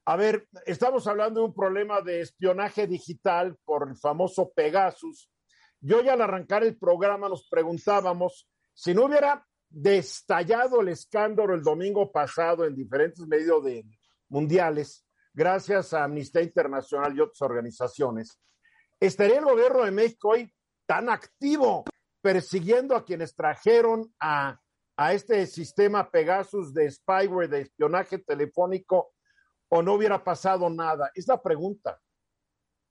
A 0.07 0.15
ver, 0.17 0.47
estamos 0.67 1.07
hablando 1.07 1.39
de 1.39 1.47
un 1.47 1.53
problema 1.55 1.99
de 1.99 2.21
espionaje 2.21 2.85
digital 2.85 3.57
por 3.65 3.89
el 3.89 3.97
famoso 3.97 4.51
Pegasus. 4.55 5.31
Yo 5.81 6.03
ya 6.03 6.13
al 6.13 6.21
arrancar 6.21 6.63
el 6.63 6.77
programa 6.77 7.27
nos 7.27 7.47
preguntábamos 7.49 8.47
si 8.71 8.93
no 8.93 9.05
hubiera 9.05 9.43
destallado 9.67 10.81
el 10.81 10.89
escándalo 10.89 11.55
el 11.55 11.63
domingo 11.63 12.11
pasado 12.11 12.65
en 12.65 12.75
diferentes 12.75 13.25
medios 13.25 13.63
mundiales, 14.29 15.07
gracias 15.33 15.91
a 15.93 16.03
Amnistía 16.03 16.43
Internacional 16.43 17.15
y 17.17 17.21
otras 17.21 17.41
organizaciones, 17.41 18.39
¿estaría 18.99 19.39
el 19.39 19.45
gobierno 19.45 19.85
de 19.85 19.91
México 19.91 20.29
hoy 20.29 20.53
tan 20.85 21.09
activo 21.09 21.83
persiguiendo 22.21 22.95
a 22.95 23.03
quienes 23.03 23.35
trajeron 23.35 24.13
a, 24.19 24.59
a 24.97 25.13
este 25.13 25.47
sistema 25.47 26.11
Pegasus 26.11 26.75
de 26.75 26.91
spyware, 26.91 27.49
de 27.49 27.61
espionaje 27.61 28.19
telefónico, 28.19 29.14
o 29.69 29.81
no 29.81 29.93
hubiera 29.93 30.23
pasado 30.23 30.69
nada? 30.69 31.11
Es 31.13 31.27
la 31.27 31.41
pregunta. 31.41 31.99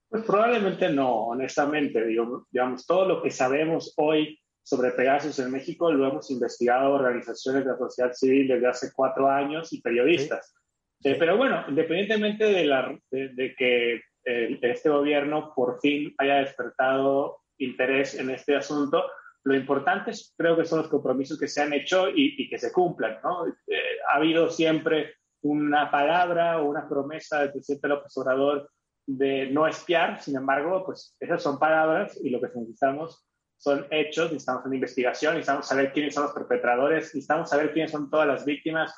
Pues 0.09 0.23
probablemente 0.23 0.89
no, 0.89 1.27
honestamente. 1.27 2.05
digamos, 2.05 2.85
todo 2.85 3.07
lo 3.07 3.21
que 3.21 3.31
sabemos 3.31 3.93
hoy 3.97 4.39
sobre 4.63 4.91
Pegasus 4.91 5.37
en 5.39 5.51
México 5.51 5.91
lo 5.91 6.07
hemos 6.07 6.31
investigado 6.31 6.93
organizaciones 6.93 7.65
de 7.65 7.71
la 7.71 7.77
sociedad 7.77 8.13
civil 8.13 8.47
desde 8.47 8.67
hace 8.67 8.91
cuatro 8.95 9.29
años 9.29 9.71
y 9.73 9.81
periodistas. 9.81 10.55
Eh, 11.03 11.15
pero 11.19 11.37
bueno, 11.37 11.63
independientemente 11.67 12.45
de, 12.45 12.65
la, 12.65 12.97
de, 13.11 13.55
que 13.55 13.95
eh, 14.25 14.59
este 14.61 14.89
gobierno 14.89 15.53
por 15.55 15.79
fin 15.81 16.15
haya 16.17 16.37
despertado 16.37 17.41
interés 17.57 18.15
en 18.15 18.31
este 18.31 18.55
asunto, 18.55 19.03
lo 19.43 19.55
importante 19.55 20.11
es, 20.11 20.33
creo 20.35 20.57
que 20.57 20.65
son 20.65 20.79
los 20.79 20.87
compromisos 20.87 21.39
que 21.39 21.47
se 21.47 21.61
han 21.61 21.73
hecho 21.73 22.07
y, 22.09 22.49
que 22.49 22.57
se 22.57 22.71
cumplan. 22.71 23.19
¿no? 23.23 23.47
Eh, 23.47 23.79
ha 24.09 24.15
habido 24.15 24.49
siempre 24.49 25.13
una 25.45 25.91
palabra 25.91 26.59
o 26.59 26.65
una 26.65 26.89
promesa 26.89 27.41
del 27.41 27.51
presidente 27.51 27.87
López 27.87 28.17
Obrador 28.17 28.71
de 29.05 29.47
no 29.51 29.67
espiar, 29.67 30.19
sin 30.19 30.35
embargo, 30.35 30.83
pues 30.83 31.15
esas 31.19 31.43
son 31.43 31.59
palabras 31.59 32.19
y 32.23 32.31
lo 32.31 32.41
que 32.41 32.47
necesitamos 32.47 33.23
son 33.55 33.85
hechos, 33.91 34.31
necesitamos 34.31 34.65
una 34.65 34.75
investigación, 34.75 35.35
necesitamos 35.35 35.67
saber 35.67 35.93
quiénes 35.93 36.15
son 36.15 36.23
los 36.23 36.33
perpetradores, 36.33 37.05
necesitamos 37.05 37.49
saber 37.49 37.73
quiénes 37.73 37.91
son 37.91 38.09
todas 38.09 38.27
las 38.27 38.43
víctimas, 38.43 38.91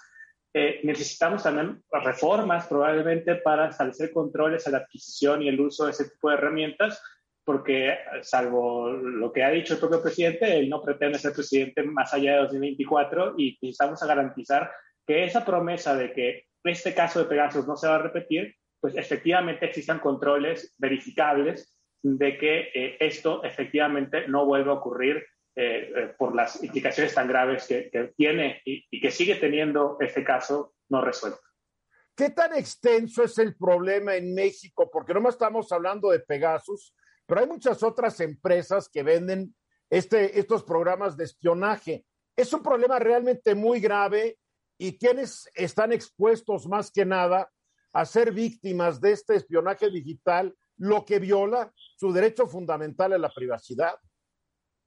eh, 0.54 0.80
necesitamos 0.84 1.44
también 1.44 1.84
reformas 1.92 2.66
probablemente 2.68 3.36
para 3.36 3.68
establecer 3.70 4.12
controles 4.14 4.66
a 4.68 4.72
la 4.72 4.78
adquisición 4.80 5.42
y 5.42 5.50
el 5.50 5.60
uso 5.60 5.84
de 5.84 5.92
ese 5.92 6.10
tipo 6.10 6.30
de 6.30 6.38
herramientas, 6.38 7.02
porque 7.44 7.98
salvo 8.22 8.90
lo 8.90 9.34
que 9.34 9.44
ha 9.44 9.50
dicho 9.50 9.74
el 9.74 9.80
propio 9.80 10.02
presidente, 10.02 10.58
él 10.58 10.70
no 10.70 10.82
pretende 10.82 11.20
ser 11.20 11.34
presidente 11.34 11.84
más 11.84 12.14
allá 12.14 12.36
de 12.36 12.42
2024 12.44 13.36
y 13.38 13.58
necesitamos 13.62 14.02
garantizar 14.02 14.72
que 15.08 15.24
esa 15.24 15.46
promesa 15.46 15.96
de 15.96 16.12
que 16.12 16.48
este 16.64 16.94
caso 16.94 17.20
de 17.20 17.26
Pegasus 17.26 17.66
no 17.66 17.78
se 17.78 17.88
va 17.88 17.96
a 17.96 18.02
repetir, 18.02 18.56
pues 18.80 18.96
efectivamente 18.96 19.66
existan 19.66 20.00
controles 20.00 20.76
verificables 20.78 21.76
de 22.04 22.38
que 22.38 22.60
eh, 22.74 22.98
esto 23.00 23.44
efectivamente 23.44 24.28
no 24.28 24.46
vuelva 24.46 24.74
a 24.74 24.76
ocurrir 24.76 25.26
eh, 25.56 25.92
eh, 25.96 26.14
por 26.18 26.36
las 26.36 26.64
implicaciones 26.64 27.14
tan 27.16 27.28
graves 27.28 27.66
que, 27.66 28.14
tiene 28.16 28.62
y, 28.66 29.02
que 29.02 29.12
sigue 29.12 29.36
teniendo 29.36 29.98
este 30.00 30.24
caso 30.24 30.76
no 30.90 31.02
resuelto. 31.02 31.40
¿Qué 32.16 32.30
tan 32.32 32.56
extenso 32.56 33.24
es 33.24 33.38
el 33.40 33.56
problema 33.56 34.16
en 34.16 34.34
México? 34.34 34.90
Porque 34.92 35.14
no 35.14 35.30
estamos 35.30 35.72
hablando 35.72 36.12
de 36.12 36.20
Pegasus, 36.20 36.94
pero 37.26 37.42
hay 37.42 37.48
muchas 37.48 37.82
otras 37.84 38.20
empresas 38.20 38.90
que 38.90 39.04
venden 39.04 39.56
este, 39.90 40.40
estos 40.40 40.64
programas 40.64 41.16
de 41.16 41.24
espionaje. 41.24 42.06
Es 42.36 42.54
un 42.54 42.62
problema 42.62 43.00
realmente 43.00 43.56
muy 43.56 43.80
grave 43.80 44.38
y 44.78 44.98
quienes 44.98 45.50
están 45.56 45.92
expuestos 45.92 46.68
más 46.68 46.92
que 46.92 47.06
nada 47.06 47.50
a 47.94 48.06
ser 48.06 48.32
víctimas 48.32 49.02
de 49.02 49.12
este 49.12 49.36
espionaje 49.36 49.90
digital, 49.90 50.56
lo 50.78 51.06
que 51.06 51.20
viola 51.20 51.72
su 51.96 52.12
derecho 52.14 52.48
fundamental 52.48 53.14
a 53.14 53.18
la 53.18 53.30
privacidad. 53.30 53.96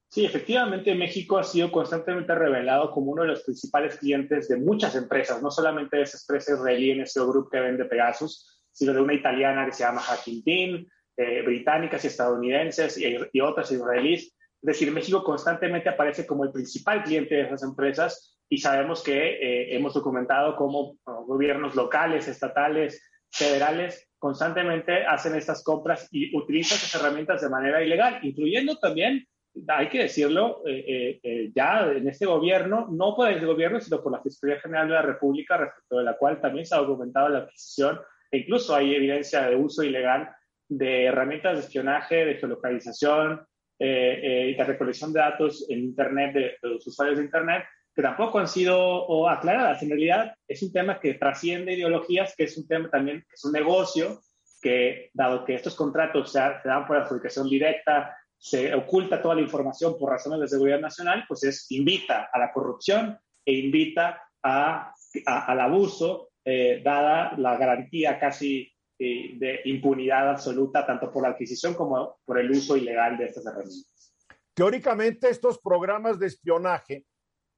Sí, 0.08 0.24
efectivamente 0.24 0.92
México 0.94 1.38
ha 1.38 1.44
sido 1.44 1.70
constantemente 1.70 2.34
revelado 2.34 2.90
como 2.90 3.12
uno 3.12 3.22
de 3.22 3.28
los 3.28 3.42
principales 3.42 3.96
clientes 3.96 4.48
de 4.48 4.56
muchas 4.56 4.96
empresas, 4.96 5.40
no 5.40 5.52
solamente 5.52 5.96
de 5.96 6.02
esa 6.02 6.18
empresa 6.18 6.54
israelí 6.54 6.90
en 6.90 7.02
ese 7.02 7.20
grupo 7.20 7.48
que 7.48 7.60
vende 7.60 7.84
Pegasus, 7.84 8.60
sino 8.72 8.92
de 8.92 9.00
una 9.00 9.14
italiana 9.14 9.66
que 9.66 9.72
se 9.72 9.84
llama 9.84 10.00
Hacking 10.00 10.42
Team, 10.42 10.86
eh, 11.16 11.42
británicas 11.42 12.02
y 12.02 12.08
estadounidenses 12.08 12.98
y, 12.98 13.40
otras 13.40 13.70
israelíes. 13.70 14.34
Es 14.62 14.66
decir, 14.66 14.92
México 14.92 15.24
constantemente 15.24 15.88
aparece 15.88 16.26
como 16.26 16.44
el 16.44 16.52
principal 16.52 17.02
cliente 17.02 17.34
de 17.34 17.42
esas 17.42 17.62
empresas 17.62 18.38
y 18.48 18.58
sabemos 18.58 19.02
que 19.02 19.12
eh, 19.16 19.74
hemos 19.74 19.94
documentado 19.94 20.56
cómo 20.56 20.96
gobiernos 21.04 21.74
locales, 21.74 22.28
estatales, 22.28 23.02
federales 23.30 24.10
constantemente 24.18 25.04
hacen 25.06 25.34
estas 25.34 25.64
compras 25.64 26.08
y 26.10 26.36
utilizan 26.36 26.76
esas 26.76 26.94
herramientas 27.00 27.40
de 27.40 27.48
manera 27.48 27.82
ilegal, 27.82 28.18
incluyendo 28.22 28.76
también 28.76 29.26
hay 29.66 29.88
que 29.88 30.02
decirlo, 30.02 30.62
eh, 30.66 30.84
eh, 30.86 31.20
eh, 31.22 31.52
ya 31.54 31.90
en 31.90 32.06
este 32.08 32.26
gobierno, 32.26 32.86
no 32.90 33.16
por 33.16 33.28
el 33.28 33.44
gobierno, 33.44 33.80
sino 33.80 34.02
por 34.02 34.12
la 34.12 34.22
Fiscalía 34.22 34.60
General 34.60 34.86
de 34.86 34.94
la 34.94 35.02
República, 35.02 35.56
respecto 35.56 35.98
de 35.98 36.04
la 36.04 36.16
cual 36.16 36.40
también 36.40 36.66
se 36.66 36.74
ha 36.74 36.78
documentado 36.78 37.28
la 37.28 37.38
adquisición, 37.40 37.98
e 38.30 38.38
incluso 38.38 38.74
hay 38.74 38.94
evidencia 38.94 39.48
de 39.48 39.56
uso 39.56 39.82
ilegal 39.82 40.30
de 40.68 41.06
herramientas 41.06 41.54
de 41.54 41.60
espionaje, 41.60 42.24
de 42.24 42.36
geolocalización 42.36 43.44
y 43.80 44.54
de 44.54 44.64
recolección 44.64 45.12
de 45.12 45.20
datos 45.20 45.66
en 45.70 45.80
Internet, 45.80 46.34
de, 46.34 46.56
los 46.62 46.86
usuarios 46.86 47.18
de 47.18 47.24
Internet, 47.24 47.64
que 47.94 48.02
tampoco 48.02 48.38
han 48.38 48.46
sido 48.46 49.28
aclaradas. 49.28 49.82
En 49.82 49.88
realidad 49.88 50.34
es 50.46 50.62
un 50.62 50.72
tema 50.72 51.00
que 51.00 51.14
trasciende 51.14 51.72
ideologías, 51.72 52.34
que 52.36 52.44
es 52.44 52.56
un 52.58 52.68
tema 52.68 52.90
también, 52.90 53.20
que 53.20 53.34
es 53.34 53.44
un 53.44 53.52
negocio, 53.52 54.20
que 54.60 55.10
dado 55.14 55.44
que 55.44 55.54
estos 55.54 55.74
contratos 55.74 56.30
se, 56.30 56.38
se 56.62 56.68
dan 56.68 56.86
por 56.86 56.98
adjudicación 56.98 57.48
directa, 57.48 58.14
se 58.40 58.74
oculta 58.74 59.20
toda 59.20 59.34
la 59.34 59.42
información 59.42 59.98
por 59.98 60.10
razones 60.10 60.40
de 60.40 60.48
seguridad 60.48 60.80
nacional, 60.80 61.24
pues 61.28 61.44
es 61.44 61.70
invita 61.70 62.30
a 62.32 62.38
la 62.38 62.52
corrupción 62.52 63.18
e 63.44 63.52
invita 63.52 64.22
a, 64.42 64.94
al 65.26 65.60
abuso, 65.60 66.30
eh, 66.44 66.80
dada 66.82 67.36
la 67.36 67.56
garantía 67.58 68.18
casi 68.18 68.72
de 69.00 69.60
impunidad 69.64 70.28
absoluta, 70.28 70.86
tanto 70.86 71.10
por 71.10 71.22
la 71.22 71.30
adquisición 71.30 71.72
como 71.72 72.18
por 72.24 72.38
el 72.38 72.50
uso 72.50 72.76
ilegal 72.76 73.16
de 73.16 73.24
estas 73.24 73.46
herramientas. 73.46 74.14
Teóricamente, 74.52 75.30
estos 75.30 75.58
programas 75.58 76.18
de 76.18 76.26
espionaje, 76.26 77.06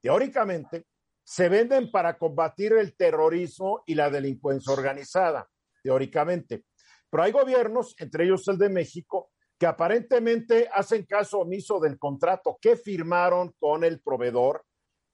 teóricamente, 0.01 0.86
se 1.24 1.49
venden 1.49 1.90
para 1.90 2.16
combatir 2.16 2.74
el 2.74 2.97
terrorismo 2.97 3.82
y 3.86 3.97
la 3.97 4.09
delincuencia 4.09 4.72
organizada, 4.72 5.49
teóricamente. 5.82 6.64
Pero 7.11 7.24
hay 7.24 7.32
gobiernos, 7.32 7.97
entre 7.99 8.24
ellos 8.24 8.47
el 8.47 8.59
de 8.59 8.68
México, 8.68 9.32
que 9.59 9.66
aparentemente 9.66 10.68
hacen 10.72 11.05
caso 11.07 11.40
omiso 11.40 11.80
del 11.80 11.99
contrato 11.99 12.57
que 12.61 12.76
firmaron 12.76 13.53
con 13.59 13.82
el 13.82 14.01
proveedor 14.01 14.64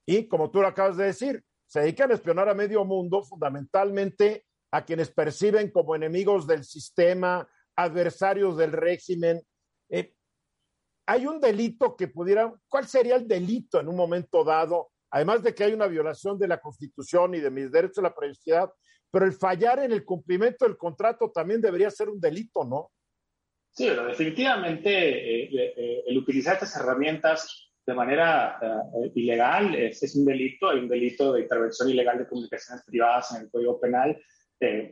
y, 0.05 0.27
como 0.27 0.51
tú 0.51 0.61
lo 0.61 0.67
acabas 0.67 0.97
de 0.97 1.05
decir, 1.05 1.43
se 1.65 1.81
dedican 1.81 2.11
a 2.11 2.15
espionar 2.15 2.49
a 2.49 2.55
medio 2.55 2.83
mundo, 2.85 3.23
fundamentalmente 3.23 4.45
a 4.71 4.85
quienes 4.85 5.11
perciben 5.11 5.71
como 5.71 5.95
enemigos 5.95 6.47
del 6.47 6.63
sistema, 6.63 7.47
adversarios 7.75 8.57
del 8.57 8.71
régimen. 8.71 9.41
Eh, 9.89 10.13
hay 11.07 11.25
un 11.25 11.39
delito 11.39 11.95
que 11.95 12.07
pudiera, 12.07 12.53
¿cuál 12.67 12.87
sería 12.87 13.15
el 13.15 13.27
delito 13.27 13.79
en 13.79 13.87
un 13.87 13.95
momento 13.95 14.43
dado? 14.43 14.91
Además 15.11 15.41
de 15.41 15.55
que 15.55 15.63
hay 15.63 15.73
una 15.73 15.87
violación 15.87 16.37
de 16.37 16.47
la 16.47 16.59
Constitución 16.59 17.33
y 17.33 17.39
de 17.39 17.49
mis 17.49 17.71
derechos 17.71 17.99
a 17.99 18.03
la 18.03 18.15
privacidad, 18.15 18.71
pero 19.11 19.25
el 19.25 19.33
fallar 19.33 19.79
en 19.79 19.91
el 19.91 20.05
cumplimiento 20.05 20.65
del 20.65 20.77
contrato 20.77 21.31
también 21.31 21.61
debería 21.61 21.89
ser 21.89 22.09
un 22.09 22.19
delito, 22.19 22.63
¿no? 22.63 22.91
Sí, 23.71 23.87
pero 23.87 24.05
definitivamente 24.05 24.89
eh, 24.89 25.43
eh, 25.43 25.73
eh, 25.77 26.03
el 26.07 26.17
utilizar 26.17 26.55
estas 26.55 26.75
herramientas 26.75 27.71
de 27.85 27.93
manera 27.93 28.59
ilegal 29.15 29.73
es, 29.73 30.15
un 30.15 30.25
delito, 30.25 30.69
hay 30.69 30.77
un 30.77 30.87
delito 30.87 31.33
de 31.33 31.41
intervención 31.41 31.89
ilegal 31.89 32.19
de 32.19 32.27
comunicaciones 32.27 32.83
privadas 32.85 33.33
en 33.33 33.43
el 33.43 33.49
Código 33.49 33.79
Penal 33.79 34.15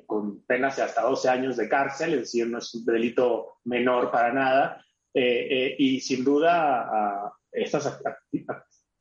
con 0.06 0.44
penas 0.44 0.78
de 0.78 0.84
hasta 0.84 1.02
12 1.02 1.30
años 1.30 1.58
de 1.58 1.68
cárcel, 1.68 2.14
es 2.14 2.20
decir, 2.22 2.48
no 2.48 2.60
es 2.60 2.74
un 2.74 2.86
delito 2.86 3.58
menor 3.66 4.12
para 4.12 4.32
nada. 4.32 4.84
y 5.14 6.00
sin 6.00 6.24
duda, 6.24 7.34
estas 7.52 8.02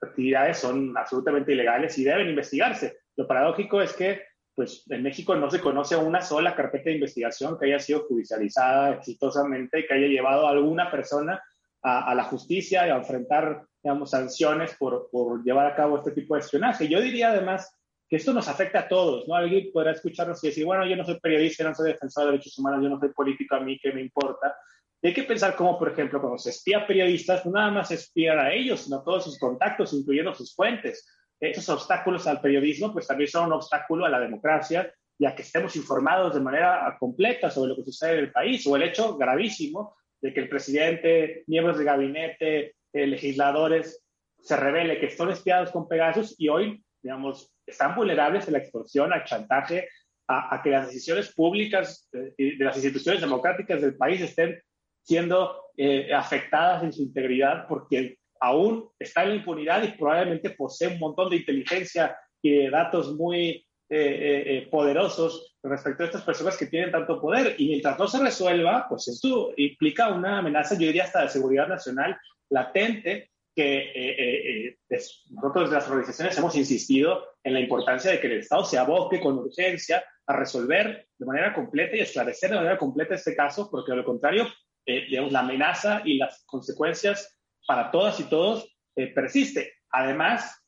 actividades 0.01 0.59
son 0.59 0.97
absolutamente 0.97 1.53
ilegales 1.53 1.97
y 1.99 2.05
deben 2.05 2.29
investigarse. 2.29 2.99
Lo 3.17 3.27
paradójico 3.27 3.81
es 3.81 3.93
que 3.93 4.23
pues 4.57 4.85
en 4.89 5.03
México 5.03 5.37
no 5.37 5.51
se 5.51 5.61
conoce 5.61 5.97
una 5.97 6.23
sola 6.23 6.55
carpeta 6.55 6.89
de 6.89 6.95
investigación 6.95 7.59
que 7.59 7.67
haya 7.67 7.79
sido 7.79 8.07
judicializada 8.09 8.95
exitosamente 8.95 9.81
y 9.81 9.87
que 9.87 9.95
haya 9.95 10.07
llevado 10.07 10.47
a 10.47 10.51
alguna 10.51 10.91
persona 10.91 11.41
a, 11.83 12.15
la 12.15 12.25
justicia 12.25 12.87
y 12.87 12.91
a 12.91 12.97
enfrentar, 12.97 13.63
digamos, 13.81 14.11
sanciones 14.11 14.75
por, 14.75 15.09
por, 15.13 15.45
llevar 15.45 15.67
a 15.67 15.77
cabo 15.77 15.99
este 15.99 16.11
tipo 16.11 16.35
de 16.35 16.41
espionaje. 16.41 16.89
Yo 16.89 17.01
diría 17.01 17.29
además 17.29 17.76
que 18.09 18.17
esto 18.17 18.33
nos 18.33 18.49
afecta 18.49 18.81
a 18.81 18.89
todos, 18.89 19.27
¿no? 19.27 19.35
Alguien 19.35 19.71
podrá 19.73 19.93
escucharnos 19.93 20.43
y 20.45 20.49
decir, 20.49 20.65
bueno, 20.65 20.87
yo 20.87 20.97
no 20.97 21.05
soy 21.05 21.19
periodista, 21.21 21.65
no 21.65 21.75
soy 21.75 21.93
defensor 21.93 22.25
de 22.25 22.33
derechos 22.33 22.59
humanos, 22.59 22.83
yo 22.83 22.89
no 22.89 23.01
soy 23.01 23.09
político, 23.11 23.57
a 23.57 23.61
mí 23.61 23.79
qué 23.83 23.93
me 23.93 24.01
importa. 24.01 24.55
hay 25.03 25.13
que 25.13 25.25
pensar 25.25 25.57
cómo, 25.57 25.79
por 25.79 25.91
ejemplo, 25.91 26.21
cuando 26.21 26.39
se 26.39 26.51
espía 26.51 26.87
periodistas, 26.87 27.45
no 27.47 27.53
nada 27.53 27.71
más 27.71 27.89
se 27.89 27.95
espía 27.95 28.33
a 28.41 28.53
ellos, 28.53 28.81
sino 28.81 28.99
a 28.99 29.05
todos 29.05 29.25
sus 29.25 29.39
contactos, 29.39 29.93
incluyendo 29.93 30.35
sus 30.35 30.55
fuentes 30.55 31.07
esos 31.41 31.69
obstáculos 31.69 32.27
al 32.27 32.41
periodismo, 32.41 32.93
pues 32.93 33.07
también 33.07 33.29
son 33.29 33.47
un 33.47 33.53
obstáculo 33.55 34.07
a 34.07 34.11
la 34.11 34.21
democracia 34.21 34.93
y 35.19 35.27
a 35.27 35.35
que 35.35 35.43
estemos 35.43 35.77
informados 35.77 36.35
de 36.35 36.41
manera 36.41 36.97
completa 36.99 37.51
sobre 37.51 37.71
lo 37.71 37.77
que 37.77 37.85
sucede 37.85 38.13
en 38.15 38.19
el 38.21 38.33
país, 38.33 38.67
o 38.67 38.77
el 38.77 38.83
hecho 38.83 39.17
gravísimo 39.17 39.97
de 40.21 40.33
que 40.33 40.41
el 40.41 40.49
presidente, 40.49 41.45
miembros 41.47 41.79
de 41.79 41.85
gabinete, 41.85 42.77
eh, 42.93 43.07
legisladores 43.07 44.03
se 44.41 44.57
revele 44.57 44.99
que 44.99 45.11
son 45.11 45.31
espiados 45.31 45.71
con 45.71 45.89
Pegasus 45.89 46.35
y 46.39 46.49
hoy, 46.49 46.83
digamos, 47.03 47.53
están 47.67 47.95
vulnerables 47.95 48.49
a 48.49 48.51
la 48.51 48.59
extorsión, 48.59 49.13
al 49.13 49.25
chantaje, 49.25 49.89
a, 50.29 50.61
que 50.63 50.71
las 50.71 50.87
decisiones 50.87 51.33
públicas 51.33 52.09
de, 52.13 52.35
de, 52.37 52.65
las 52.65 52.77
instituciones 52.77 53.21
democráticas 53.21 53.81
del 53.81 53.97
país 53.97 54.21
estén 54.21 54.61
siendo 55.03 55.63
eh, 55.77 56.13
afectadas 56.13 56.83
en 56.83 56.93
su 56.93 57.03
integridad 57.03 57.67
porque 57.69 58.19
aún 58.41 58.89
está 58.99 59.23
en 59.23 59.29
la 59.31 59.35
impunidad 59.37 59.83
y 59.83 59.93
probablemente 59.93 60.51
posee 60.51 60.89
un 60.89 60.99
montón 60.99 61.31
de 61.31 61.37
inteligencia 61.37 62.19
y 62.43 62.51
de 62.51 62.71
datos 62.71 63.15
muy 63.15 63.65
eh, 63.89 64.43
eh, 64.47 64.69
poderosos 64.69 65.57
respecto 65.63 66.03
a 66.03 66.07
estas 66.07 66.23
personas 66.23 66.57
que 66.57 66.67
tienen 66.67 66.91
tanto 66.91 67.21
poder. 67.21 67.55
Y 67.59 67.69
mientras 67.69 67.99
no 67.99 68.09
se 68.09 68.23
resuelva, 68.23 68.87
pues 68.89 69.07
esto 69.09 69.53
implica 69.57 70.09
una 70.09 70.39
amenaza, 70.39 70.75
yo 70.75 70.87
diría 70.87 71.05
hasta 71.05 71.23
de 71.23 71.29
seguridad 71.29 71.69
nacional 71.69 72.19
latente, 72.51 73.31
que 73.57 74.77
nosotros 75.31 75.65
desde 75.65 75.75
las 75.77 75.89
organizaciones 75.89 76.37
hemos 76.37 76.55
insistido 76.57 77.25
en 77.43 77.55
la 77.55 77.61
importancia 77.61 78.11
de 78.11 78.21
que 78.21 78.27
el 78.27 78.41
Estado 78.41 78.65
se 78.65 78.77
aboque 78.77 79.19
con 79.19 79.39
urgencia 79.39 80.05
a 80.27 80.37
resolver 80.37 81.09
de 81.19 81.27
manera 81.27 81.55
completa 81.55 81.97
y 81.97 82.01
esclarecer 82.01 82.51
de 82.51 82.57
manera 82.57 82.77
completa 82.77 83.15
este 83.15 83.35
caso, 83.35 83.71
porque 83.71 83.93
de 83.93 83.97
lo 83.97 84.05
contrario 84.05 84.47
eh, 84.85 85.07
la 85.09 85.41
amenaza 85.41 86.03
y 86.05 86.19
las 86.19 86.45
consecuencias 86.45 87.41
para 87.67 87.91
todas 87.91 88.21
y 88.21 88.25
todos 88.25 88.77
eh, 88.95 89.07
persiste. 89.09 89.73
Además, 89.91 90.63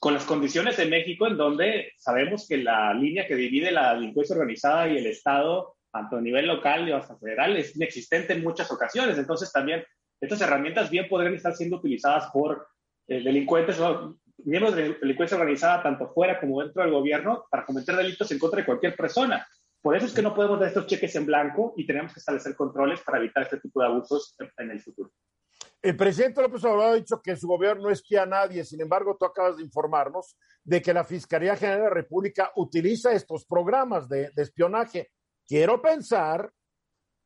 con 0.00 0.14
las 0.14 0.24
condiciones 0.24 0.76
de 0.76 0.86
México, 0.86 1.26
en 1.26 1.36
donde 1.36 1.92
sabemos 1.98 2.46
que 2.48 2.56
la 2.58 2.94
línea 2.94 3.26
que 3.26 3.36
divide 3.36 3.70
la 3.70 3.94
delincuencia 3.94 4.34
organizada 4.34 4.88
y 4.88 4.96
el 4.96 5.06
Estado, 5.06 5.76
tanto 5.92 6.16
a 6.16 6.20
nivel 6.20 6.46
local 6.46 6.88
y 6.88 6.92
hasta 6.92 7.18
federal, 7.18 7.56
es 7.56 7.76
inexistente 7.76 8.32
en 8.32 8.42
muchas 8.42 8.70
ocasiones. 8.70 9.18
Entonces, 9.18 9.52
también 9.52 9.84
estas 10.20 10.40
herramientas 10.40 10.90
bien 10.90 11.08
podrían 11.08 11.34
estar 11.34 11.54
siendo 11.54 11.76
utilizadas 11.76 12.30
por 12.32 12.68
eh, 13.06 13.22
delincuentes 13.22 13.78
o 13.80 14.18
miembros 14.44 14.74
de 14.74 14.94
delincuencia 14.94 15.36
organizada, 15.36 15.82
tanto 15.82 16.08
fuera 16.08 16.38
como 16.40 16.62
dentro 16.62 16.82
del 16.82 16.92
gobierno, 16.92 17.46
para 17.50 17.64
cometer 17.64 17.96
delitos 17.96 18.30
en 18.30 18.38
contra 18.38 18.60
de 18.60 18.66
cualquier 18.66 18.94
persona. 18.96 19.46
Por 19.80 19.96
eso 19.96 20.06
es 20.06 20.12
que 20.12 20.22
no 20.22 20.34
podemos 20.34 20.58
dar 20.58 20.68
estos 20.68 20.86
cheques 20.86 21.14
en 21.16 21.26
blanco 21.26 21.74
y 21.76 21.86
tenemos 21.86 22.12
que 22.12 22.20
establecer 22.20 22.54
controles 22.56 23.00
para 23.00 23.18
evitar 23.18 23.44
este 23.44 23.58
tipo 23.58 23.80
de 23.80 23.86
abusos 23.86 24.36
en 24.56 24.70
el 24.70 24.80
futuro. 24.80 25.10
El 25.80 25.96
presidente 25.96 26.42
López 26.42 26.64
Obrador 26.64 26.92
ha 26.92 26.94
dicho 26.94 27.22
que 27.22 27.36
su 27.36 27.46
gobierno 27.46 27.84
no 27.84 27.90
espía 27.90 28.24
a 28.24 28.26
nadie, 28.26 28.64
sin 28.64 28.80
embargo, 28.80 29.16
tú 29.18 29.26
acabas 29.26 29.56
de 29.56 29.62
informarnos 29.62 30.36
de 30.64 30.82
que 30.82 30.92
la 30.92 31.04
Fiscalía 31.04 31.56
General 31.56 31.78
de 31.78 31.84
la 31.84 31.94
República 31.94 32.50
utiliza 32.56 33.12
estos 33.12 33.44
programas 33.46 34.08
de, 34.08 34.30
de 34.34 34.42
espionaje. 34.42 35.10
Quiero 35.46 35.80
pensar 35.80 36.50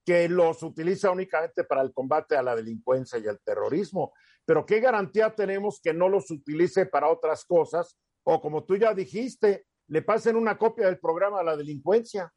que 0.05 0.28
los 0.28 0.62
utiliza 0.62 1.11
únicamente 1.11 1.64
para 1.64 1.82
el 1.82 1.92
combate 1.92 2.36
a 2.36 2.42
la 2.42 2.57
delincuencia 2.57 3.18
y 3.18 3.26
al 3.28 3.40
terrorismo, 3.40 4.12
pero 4.44 4.66
¿qué 4.66 4.80
garantía 4.80 5.34
tenemos 5.34 5.80
que 5.80 5.94
no 5.94 6.09
los 6.09 6.30
utilice 6.30 6.86
para 6.86 7.09
otras 7.09 7.44
cosas? 7.44 7.98
O 8.24 8.40
como 8.40 8.64
tú 8.64 8.76
ya 8.76 8.94
dijiste, 8.94 9.66
le 9.88 10.03
pasen 10.03 10.36
una 10.36 10.59
copia 10.59 10.86
del 10.86 10.98
programa 10.98 11.40
a 11.40 11.44
la 11.44 11.57
delincuencia. 11.57 12.32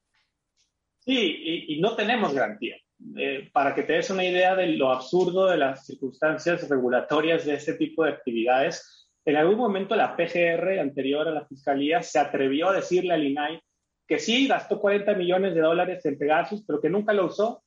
Sí, 1.00 1.66
y, 1.68 1.80
no 1.82 1.96
tenemos 1.96 2.34
garantía. 2.34 2.78
Eh, 3.18 3.50
para 3.52 3.76
que 3.76 3.84
te 3.84 3.94
des 3.94 4.10
una 4.10 4.26
idea 4.26 4.56
de 4.56 4.68
lo 4.68 4.92
absurdo 4.92 5.48
de 5.48 5.58
las 5.58 5.86
circunstancias 5.86 6.68
regulatorias 6.70 7.46
de 7.46 7.56
este 7.56 7.74
tipo 7.74 8.04
de 8.04 8.12
actividades, 8.12 9.10
en 9.26 9.36
algún 9.36 9.58
momento 9.58 9.96
la 9.96 10.16
PGR 10.16 10.80
anterior 10.80 11.28
a 11.28 11.32
la 11.32 11.46
Fiscalía 11.46 12.02
se 12.02 12.20
atrevió 12.20 12.70
a 12.70 12.76
decirle 12.76 13.14
al 13.14 13.24
INAI 13.24 13.62
que 14.08 14.20
sí 14.20 14.48
gastó 14.48 14.80
40 14.80 15.14
millones 15.16 15.56
de 15.56 15.62
dólares 15.62 16.06
en 16.06 16.18
Pegasus, 16.18 16.64
pero 16.66 16.82
que 16.82 16.90
nunca 16.90 17.14
lo 17.14 17.26
usó 17.26 17.64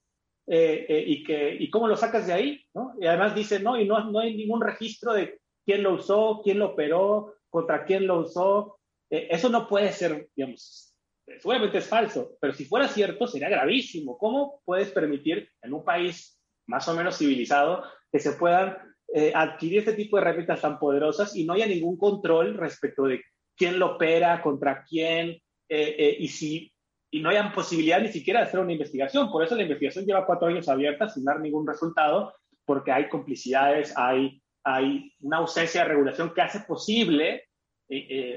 eh, 0.46 0.86
eh, 0.88 1.04
y, 1.06 1.24
que, 1.24 1.56
y 1.58 1.68
cómo 1.70 1.88
lo 1.88 1.96
sacas 1.96 2.26
de 2.26 2.32
ahí, 2.32 2.64
¿no? 2.74 2.94
Y 3.00 3.06
además 3.06 3.34
dice, 3.34 3.60
no, 3.60 3.78
y 3.78 3.86
no, 3.86 4.10
no 4.10 4.20
hay 4.20 4.36
ningún 4.36 4.60
registro 4.60 5.12
de 5.12 5.40
quién 5.64 5.82
lo 5.82 5.94
usó, 5.94 6.40
quién 6.42 6.58
lo 6.58 6.70
operó, 6.70 7.34
contra 7.50 7.84
quién 7.84 8.06
lo 8.06 8.20
usó. 8.20 8.78
eso 9.10 9.48
no 9.48 9.68
puede 9.68 9.92
ser, 9.92 10.28
digamos, 10.36 10.94
seguramente 11.38 11.78
es 11.78 11.86
falso, 11.86 12.36
pero 12.40 12.52
si 12.52 12.64
fuera 12.64 12.88
cierto 12.88 13.26
sería 13.26 13.48
gravísimo. 13.48 14.16
¿Cómo 14.18 14.60
puedes 14.64 14.90
permitir 14.90 15.50
en 15.62 15.74
un 15.74 15.84
país 15.84 16.40
más 16.66 16.86
o 16.88 16.94
menos 16.94 17.18
civilizado 17.18 17.82
que 18.10 18.18
se 18.18 18.32
puedan 18.32 18.76
eh, 19.14 19.32
adquirir 19.34 19.80
este 19.80 19.94
tipo 19.94 20.16
de 20.16 20.22
herramientas 20.22 20.60
tan 20.60 20.78
poderosas 20.78 21.34
y 21.34 21.44
no 21.44 21.54
haya 21.54 21.66
ningún 21.66 21.96
control 21.96 22.56
respecto 22.56 23.04
de 23.04 23.22
quién 23.56 23.78
lo 23.78 23.94
opera, 23.94 24.42
contra 24.42 24.84
quién, 24.84 25.38
eh, 25.68 25.96
eh, 25.98 26.16
y 26.18 26.28
si 26.28 26.72
y 27.10 27.20
no 27.20 27.30
haya 27.30 27.50
posibilidad 27.54 28.02
ni 28.02 28.08
siquiera 28.08 28.40
de 28.40 28.46
hacer 28.46 28.60
una 28.60 28.72
investigación. 28.72 29.30
Por 29.30 29.42
eso 29.42 29.56
la 29.56 29.62
investigación 29.62 30.04
lleva 30.04 30.26
cuatro 30.26 30.48
años 30.48 30.68
abierta 30.68 31.08
sin 31.08 31.24
dar 31.24 31.40
ningún 31.40 31.66
resultado, 31.66 32.34
porque 32.66 32.92
hay 32.92 33.08
complicidades, 33.08 33.94
hay, 33.96 34.42
hay 34.62 35.10
una 35.20 35.38
ausencia 35.38 35.82
de 35.82 35.88
regulación 35.88 36.34
que 36.34 36.42
hace 36.42 36.60
posible, 36.60 37.48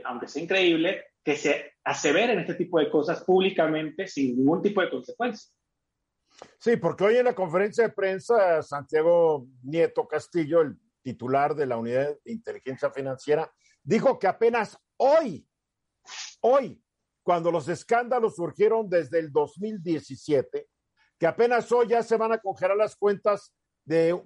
aunque 0.06 0.30
sea 0.30 0.44
increíble, 0.44 1.04
que 1.22 1.36
se 1.36 1.74
aseveren 1.84 2.40
este 2.40 2.56
tipo 2.56 2.80
de 2.80 2.90
cosas 2.90 3.24
públicamente 3.26 4.08
sin 4.08 4.38
ningún 4.38 4.62
tipo 4.62 4.80
de 4.80 4.90
consecuencia. 4.90 5.52
Sí, 6.58 6.78
porque 6.78 7.04
hoy 7.04 7.18
en 7.18 7.26
la 7.26 7.36
conferencia 7.36 7.84
de 7.84 7.94
prensa, 7.94 8.62
Santiago 8.64 9.48
Nieto 9.64 10.08
Castillo, 10.08 10.62
el 10.62 10.78
titular 11.02 11.56
de 11.56 11.66
la 11.66 11.78
Unidad 11.78 12.16
de 12.24 12.32
Inteligencia 12.32 12.90
Financiera, 12.92 13.52
dijo 13.84 14.18
que 14.18 14.28
apenas 14.28 14.78
hoy, 14.98 15.46
hoy, 16.42 16.82
cuando 17.24 17.52
los 17.52 17.68
escándalos 17.68 18.36
surgieron 18.36 18.90
desde 18.90 19.20
el 19.20 19.32
2017, 19.32 20.68
que 21.20 21.28
apenas 21.28 21.72
hoy 21.72 21.90
ya 21.90 22.04
se 22.04 22.18
van 22.18 22.32
a 22.32 22.40
congelar 22.40 22.78
las 22.78 22.96
cuentas 22.96 23.54
de 23.86 24.20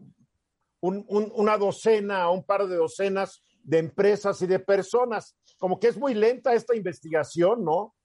una 0.82 1.58
docena, 1.58 2.30
un 2.30 2.46
par 2.46 2.68
de 2.68 2.76
docenas 2.76 3.44
de 3.64 3.80
empresas 3.80 4.42
y 4.42 4.48
de 4.48 4.60
personas. 4.60 5.36
Como 5.58 5.80
que 5.80 5.88
es 5.88 5.98
muy 5.98 6.14
lenta 6.14 6.54
esta 6.54 6.76
investigación, 6.76 7.64
¿no? 7.64 7.96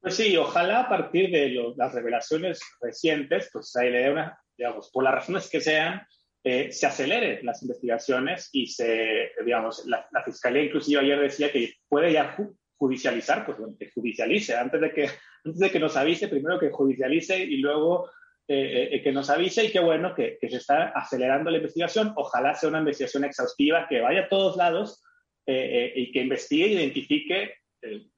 Pues 0.00 0.14
sí, 0.14 0.36
ojalá 0.36 0.82
a 0.82 0.88
partir 0.88 1.30
de 1.30 1.74
las 1.76 1.94
revelaciones 1.94 2.60
recientes, 2.80 3.48
pues 3.52 3.74
ahí 3.76 3.90
le 3.90 3.98
dé 4.04 4.10
una, 4.10 4.38
digamos, 4.56 4.90
por 4.92 5.02
las 5.02 5.14
razones 5.14 5.48
que 5.50 5.60
sean, 5.60 6.06
eh, 6.44 6.70
se 6.70 6.86
aceleren 6.86 7.44
las 7.44 7.62
investigaciones 7.62 8.50
y 8.52 8.68
se, 8.68 9.32
digamos, 9.44 9.84
la, 9.86 10.06
Fiscalía 10.24 10.62
inclusive 10.62 11.00
ayer 11.00 11.18
decía 11.18 11.50
que 11.50 11.72
puede 11.88 12.12
ya 12.12 12.36
judicializar, 12.78 13.44
pues 13.46 13.58
bueno, 13.58 13.74
que 13.78 13.90
judicialice, 13.90 14.56
antes 14.56 14.80
de 14.80 14.92
que, 14.92 15.08
antes 15.44 15.58
de 15.58 15.70
que 15.70 15.80
nos 15.80 15.96
avise, 15.96 16.28
primero 16.28 16.58
que 16.58 16.70
judicialice 16.70 17.38
y 17.38 17.58
luego 17.58 18.10
eh, 18.48 18.90
eh, 18.92 19.02
que 19.02 19.10
nos 19.10 19.28
avise 19.28 19.64
y 19.64 19.72
qué 19.72 19.80
bueno 19.80 20.14
que, 20.14 20.38
se 20.40 20.56
está 20.56 20.90
acelerando 20.90 21.50
la 21.50 21.56
investigación. 21.56 22.12
Ojalá 22.16 22.54
sea 22.54 22.68
una 22.68 22.78
investigación 22.78 23.24
exhaustiva 23.24 23.88
que 23.88 24.00
vaya 24.00 24.20
a 24.20 24.28
todos 24.28 24.56
lados 24.56 25.02
eh, 25.46 25.92
y 25.96 26.12
que 26.12 26.20
investigue 26.20 26.66
e 26.66 26.72
identifique 26.72 27.54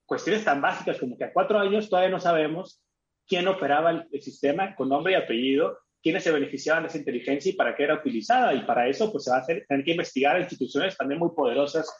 cuestiones 0.04 0.44
tan 0.44 0.62
básicas 0.62 0.98
como 0.98 1.16
que 1.18 1.24
a 1.24 1.32
cuatro 1.32 1.58
años 1.58 1.90
todavía 1.90 2.10
no 2.10 2.20
sabemos 2.20 2.82
quién 3.26 3.46
operaba 3.48 4.06
el, 4.10 4.22
sistema 4.22 4.74
con 4.74 4.88
nombre 4.88 5.12
y 5.12 5.16
apellido, 5.16 5.78
quiénes 6.02 6.24
se 6.24 6.32
beneficiaban 6.32 6.82
de 6.82 6.88
esa 6.88 6.98
inteligencia 6.98 7.50
y 7.50 7.56
para 7.56 7.74
qué 7.74 7.84
era 7.84 7.94
utilizada. 7.94 8.54
Y 8.54 8.64
para 8.64 8.86
eso 8.86 9.10
pues 9.10 9.24
se 9.24 9.30
va 9.30 9.38
a 9.38 9.40
hacer, 9.40 9.64
tener 9.66 9.84
que 9.84 9.92
investigar 9.92 10.38
instituciones 10.40 10.96
también 10.96 11.20
muy 11.20 11.30
poderosas 11.34 11.90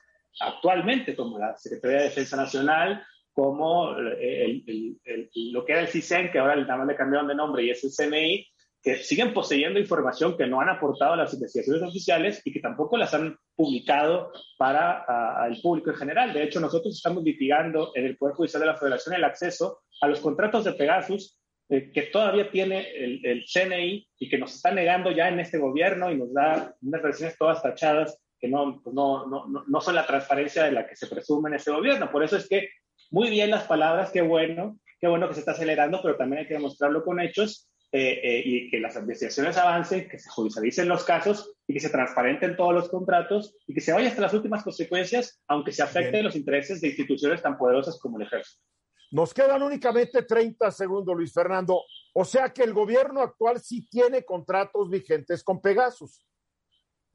actualmente, 0.41 1.17
como 1.17 1.39
la 1.39 1.57
Secretaría 1.57 1.99
de 1.99 2.05
Defensa 2.05 2.37
Nacional, 2.37 3.05
como 3.33 3.93
lo 3.93 5.65
que 5.65 5.73
era 5.73 5.81
el 5.81 5.89
CISEN, 5.89 6.31
que 6.33 6.39
ahora 6.39 6.57
nada 6.57 6.77
más 6.77 6.89
le 6.89 6.97
cambiaron 6.97 7.29
de 7.29 7.35
nombre, 7.35 7.65
y 7.65 7.71
es 7.71 7.85
el 7.85 7.91
CNI, 7.91 8.47
que 8.83 8.97
siguen 8.97 9.35
poseyendo 9.35 9.79
información 9.79 10.37
que 10.37 10.47
no 10.47 10.61
han 10.61 10.69
aportado 10.69 11.13
a 11.13 11.17
las 11.17 11.35
investigaciones 11.35 11.83
oficiales 11.83 12.43
y 12.45 12.53
que 12.53 12.61
tampoco 12.61 12.97
las 12.97 13.13
han 13.13 13.37
publicado 13.57 14.33
para 14.57 15.05
el 15.49 15.61
público 15.61 15.91
en 15.91 15.97
general. 15.97 16.33
De 16.33 16.45
hecho, 16.45 16.61
nosotros 16.61 16.95
estamos 16.95 17.25
litigando 17.25 17.93
en 17.95 18.07
el 18.07 18.17
Poder 18.17 18.35
Judicial 18.37 18.61
de 18.61 18.67
la 18.67 18.77
Federación 18.77 19.15
el 19.15 19.25
acceso 19.25 19.81
a 20.01 20.09
los 20.09 20.21
contratos 20.21 20.65
de 20.65 20.75
Pegasus 20.75 21.39
eh, 21.71 21.91
que 21.93 22.03
todavía 22.03 22.51
tiene 22.51 22.89
el, 22.97 23.21
el, 23.27 23.45
CNI 23.45 24.09
y 24.19 24.29
que 24.31 24.39
nos 24.39 24.55
está 24.55 24.71
negando 24.71 25.11
ya 25.11 25.29
en 25.29 25.39
este 25.39 25.59
gobierno 25.59 26.11
y 26.11 26.17
nos 26.17 26.33
da 26.33 26.75
unas 26.81 27.03
versiones 27.03 27.37
todas 27.37 27.63
tachadas 27.63 28.19
que 28.41 28.49
no, 28.49 28.81
pues 28.83 28.95
no, 28.95 29.27
no, 29.27 29.47
no, 29.67 29.81
son 29.81 29.95
la 29.95 30.07
transparencia 30.07 30.65
de 30.65 30.73
la 30.73 30.87
que 30.87 30.97
se 30.97 31.07
presume 31.07 31.51
en 31.51 31.57
este 31.57 31.71
gobierno. 31.71 32.11
Por 32.11 32.23
eso 32.23 32.37
es 32.37 32.49
que 32.49 32.69
muy 33.11 33.31
bien 33.31 33.51
las 33.51 33.65
palabras, 33.65 34.11
qué 34.11 34.23
bueno, 34.23 34.79
qué 35.01 35.09
bueno 35.09 35.29
que 35.29 35.35
se 35.35 35.41
está 35.41 35.53
acelerando, 35.53 36.01
pero 36.03 36.17
también 36.17 36.41
hay 36.41 36.49
que 36.49 36.55
demostrarlo 36.55 37.05
con 37.05 37.21
hechos 37.21 37.69
eh, 37.91 38.21
eh, 38.23 38.43
y 38.45 38.71
que 38.71 38.81
las 38.81 38.97
investigaciones 38.97 39.57
avancen, 39.57 40.09
que 40.09 40.19
se 40.19 40.29
judicialicen 40.29 40.89
los 40.89 41.05
casos 41.05 41.55
y 41.67 41.73
que 41.73 41.81
se 41.81 41.89
transparenten 41.89 42.55
todos 42.55 42.75
los 42.75 42.89
contratos 42.91 43.57
y 43.67 43.73
que 43.73 43.81
se 43.81 43.93
vaya 43.93 44.09
hasta 44.09 44.21
las 44.21 44.35
últimas 44.35 44.63
consecuencias, 44.63 45.41
aunque 45.49 45.73
se 45.73 45.83
afecten 45.83 46.25
los 46.25 46.37
intereses 46.37 46.81
de 46.81 46.89
instituciones 46.89 47.41
tan 47.41 47.57
poderosas 47.57 47.99
como 47.99 48.19
el 48.19 48.27
ejército. 48.27 48.63
Nos 49.11 49.33
quedan 49.33 49.63
únicamente 49.63 50.23
30 50.23 50.71
segundos, 50.71 51.17
Luis 51.17 51.33
Fernando. 51.33 51.83
O 52.13 52.25
sea 52.27 52.51
que 52.53 52.63
el 52.63 52.75
gobierno 52.75 53.23
actual 53.23 53.59
sí 53.59 53.89
tiene 53.89 54.23
contratos 54.23 54.91
vigentes 54.91 55.43
con 55.43 55.61
Pegasus. 55.63 56.27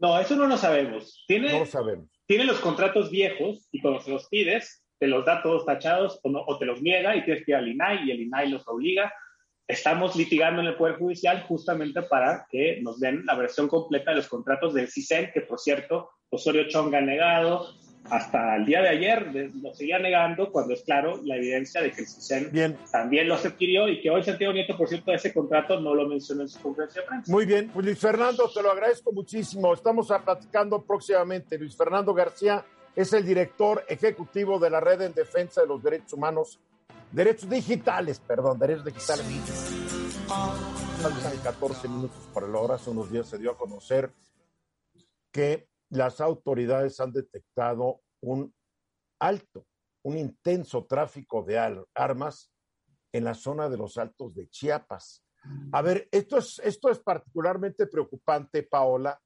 No, 0.04 0.20
eso 0.20 0.36
no 0.36 0.48
lo 0.48 0.58
sabemos. 0.58 1.24
Tiene, 1.28 1.54
no 1.54 1.60
lo 1.60 1.66
sabemos. 1.66 2.10
Tiene 2.28 2.44
los 2.44 2.60
contratos 2.60 3.10
viejos 3.10 3.70
y 3.72 3.80
cuando 3.80 4.02
se 4.02 4.12
los 4.12 4.28
pides, 4.28 4.84
te 5.00 5.08
los 5.08 5.24
da 5.24 5.42
todos 5.42 5.66
tachados 5.66 6.20
o, 6.24 6.30
no, 6.30 6.44
o 6.46 6.58
te 6.60 6.66
los 6.66 6.82
niega 6.82 7.16
y 7.16 7.24
tienes 7.24 7.46
que 7.46 7.52
ir 7.52 7.56
al 7.56 7.70
INAI 7.70 8.04
y 8.04 8.12
el 8.12 8.20
INAI 8.20 8.50
los 8.50 8.68
obliga. 8.68 9.14
estamos 9.66 10.18
litigando 10.18 10.62
en 10.62 10.68
el 10.68 10.76
Poder 10.76 10.98
Judicial 10.98 11.44
justamente 11.44 12.02
para 12.02 12.46
que 12.50 12.82
nos 12.82 13.00
den 13.00 13.26
la 13.26 13.36
versión 13.36 13.70
completa 13.70 14.12
de 14.12 14.18
los 14.18 14.28
contratos 14.28 14.74
del 14.74 14.90
CISEN, 14.90 15.32
que 15.34 15.40
por 15.40 15.58
cierto, 15.58 16.10
Osorio 16.30 16.68
Chong 16.68 16.94
ha 16.96 17.02
negado, 17.02 17.74
hasta 18.10 18.56
el 18.56 18.66
día 18.66 18.82
de 18.82 18.90
ayer 18.90 19.52
lo 19.62 19.74
seguía 19.74 20.00
negando 20.00 20.52
cuando 20.52 20.74
es 20.74 20.84
claro 20.84 21.22
la 21.24 21.38
evidencia 21.38 21.82
de 21.82 21.92
que 21.92 22.02
el 22.02 22.08
CISEN 22.08 22.78
también 22.92 23.28
lo 23.28 23.36
adquirió 23.36 23.88
y 23.88 24.02
que 24.02 24.10
hoy 24.10 24.24
Santiago 24.24 24.54
Nieto, 24.54 24.78
por 24.78 24.88
cierto, 24.88 25.12
de 25.12 25.18
ese 25.18 25.34
contrato 25.34 25.80
no 25.80 25.96
lo 25.96 26.08
mencionó 26.08 26.42
en 26.42 26.50
su 26.50 26.62
conferencia 26.62 27.02
de 27.02 27.08
prensa. 27.08 27.32
Muy 27.32 27.46
bien, 27.46 27.70
pues 27.74 27.86
Luis 27.86 28.00
Fernando, 28.00 28.50
te 28.54 28.62
lo 28.62 28.72
agradezco 28.72 29.12
muchísimo. 29.12 29.74
Estamos 29.74 30.12
platicando 30.24 30.82
próximamente. 30.82 31.58
Luis 31.58 31.76
Fernando 31.76 32.14
García 32.14 32.64
es 32.96 33.14
el 33.14 33.26
director 33.26 33.84
ejecutivo 33.88 34.60
de 34.60 34.70
la 34.70 34.80
Red 34.80 35.02
en 35.02 35.14
Defensa 35.14 35.62
de 35.62 35.68
los 35.68 35.82
Derechos 35.82 36.14
Humanos 36.14 36.60
Derechos 37.14 37.48
digitales, 37.48 38.20
perdón, 38.20 38.58
derechos 38.58 38.86
digitales. 38.86 39.24
Faltan 41.00 41.38
14 41.44 41.88
minutos 41.88 42.28
para 42.34 42.48
la 42.48 42.58
hora. 42.58 42.76
Hace 42.76 42.90
unos 42.90 43.12
días 43.12 43.28
se 43.28 43.38
dio 43.38 43.52
a 43.52 43.58
conocer 43.58 44.12
que 45.32 45.68
las 45.94 46.22
autoridades 46.22 47.00
han 47.00 47.12
detectado 47.12 48.02
un 48.22 48.54
alto, 49.20 49.68
un 50.04 50.18
intenso 50.18 50.86
tráfico 50.86 51.44
de 51.44 51.86
armas 51.94 52.52
en 53.12 53.24
la 53.24 53.36
zona 53.36 53.70
de 53.70 53.78
los 53.78 53.98
altos 53.98 54.34
de 54.34 54.50
Chiapas. 54.50 55.24
A 55.72 55.82
ver, 55.82 56.08
esto 56.12 56.38
es, 56.38 56.60
esto 56.64 56.90
es 56.90 57.00
particularmente 57.00 57.86
preocupante, 57.86 58.64
Paola, 58.64 59.20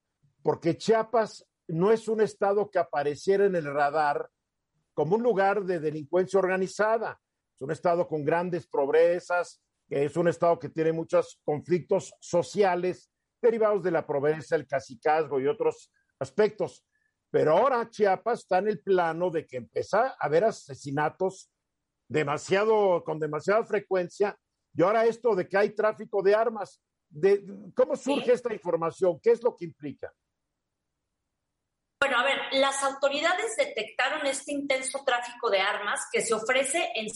porque 0.44 0.78
Chiapas 0.78 1.48
no 1.68 1.92
es 1.92 2.08
un 2.08 2.22
estado 2.22 2.70
que 2.70 2.80
apareciera 2.80 3.46
en 3.46 3.56
el 3.56 3.66
radar 3.66 4.30
como 4.94 5.16
un 5.16 5.24
lugar 5.24 5.64
de 5.64 5.80
delincuencia 5.80 6.40
organizada. 6.40 7.20
Es 7.56 7.62
un 7.62 7.72
estado 7.72 8.08
con 8.08 8.26
grandes 8.26 8.68
progresas, 8.68 9.62
es 9.90 10.18
un 10.18 10.28
estado 10.28 10.60
que 10.60 10.70
tiene 10.70 10.92
muchos 10.92 11.40
conflictos 11.46 12.14
sociales 12.20 13.10
derivados 13.42 13.84
de 13.84 13.92
la 13.92 14.06
pobreza, 14.06 14.56
el 14.56 14.68
cacicazgo 14.68 15.40
y 15.40 15.48
otros 15.48 15.92
aspectos. 16.20 16.86
Pero 17.30 17.58
ahora 17.58 17.90
Chiapas 17.90 18.40
está 18.40 18.60
en 18.60 18.70
el 18.70 18.82
plano 18.82 19.30
de 19.30 19.46
que 19.46 19.58
empieza 19.58 20.08
a 20.08 20.16
haber 20.20 20.46
asesinatos 20.46 21.52
demasiado, 22.08 23.04
con 23.04 23.20
demasiada 23.20 23.66
frecuencia, 23.66 24.38
y 24.74 24.82
ahora 24.82 25.06
esto 25.06 25.36
de 25.36 25.48
que 25.48 25.58
hay 25.58 25.76
tráfico 25.76 26.22
de 26.22 26.36
armas. 26.36 26.82
De, 27.10 27.44
¿Cómo 27.76 27.96
surge 27.96 28.34
esta 28.34 28.54
información? 28.54 29.20
¿Qué 29.22 29.32
es 29.32 29.44
lo 29.44 29.56
que 29.56 29.66
implica? 29.66 30.14
Bueno, 32.00 32.20
a 32.20 32.24
ver, 32.24 32.38
las 32.52 32.84
autoridades 32.84 33.56
detectaron 33.58 34.26
este 34.28 34.54
intenso 34.54 35.04
tráfico 35.04 35.50
de 35.50 35.60
armas 35.60 36.02
que 36.12 36.22
se 36.22 36.34
ofrece 36.34 36.92
en 36.94 37.08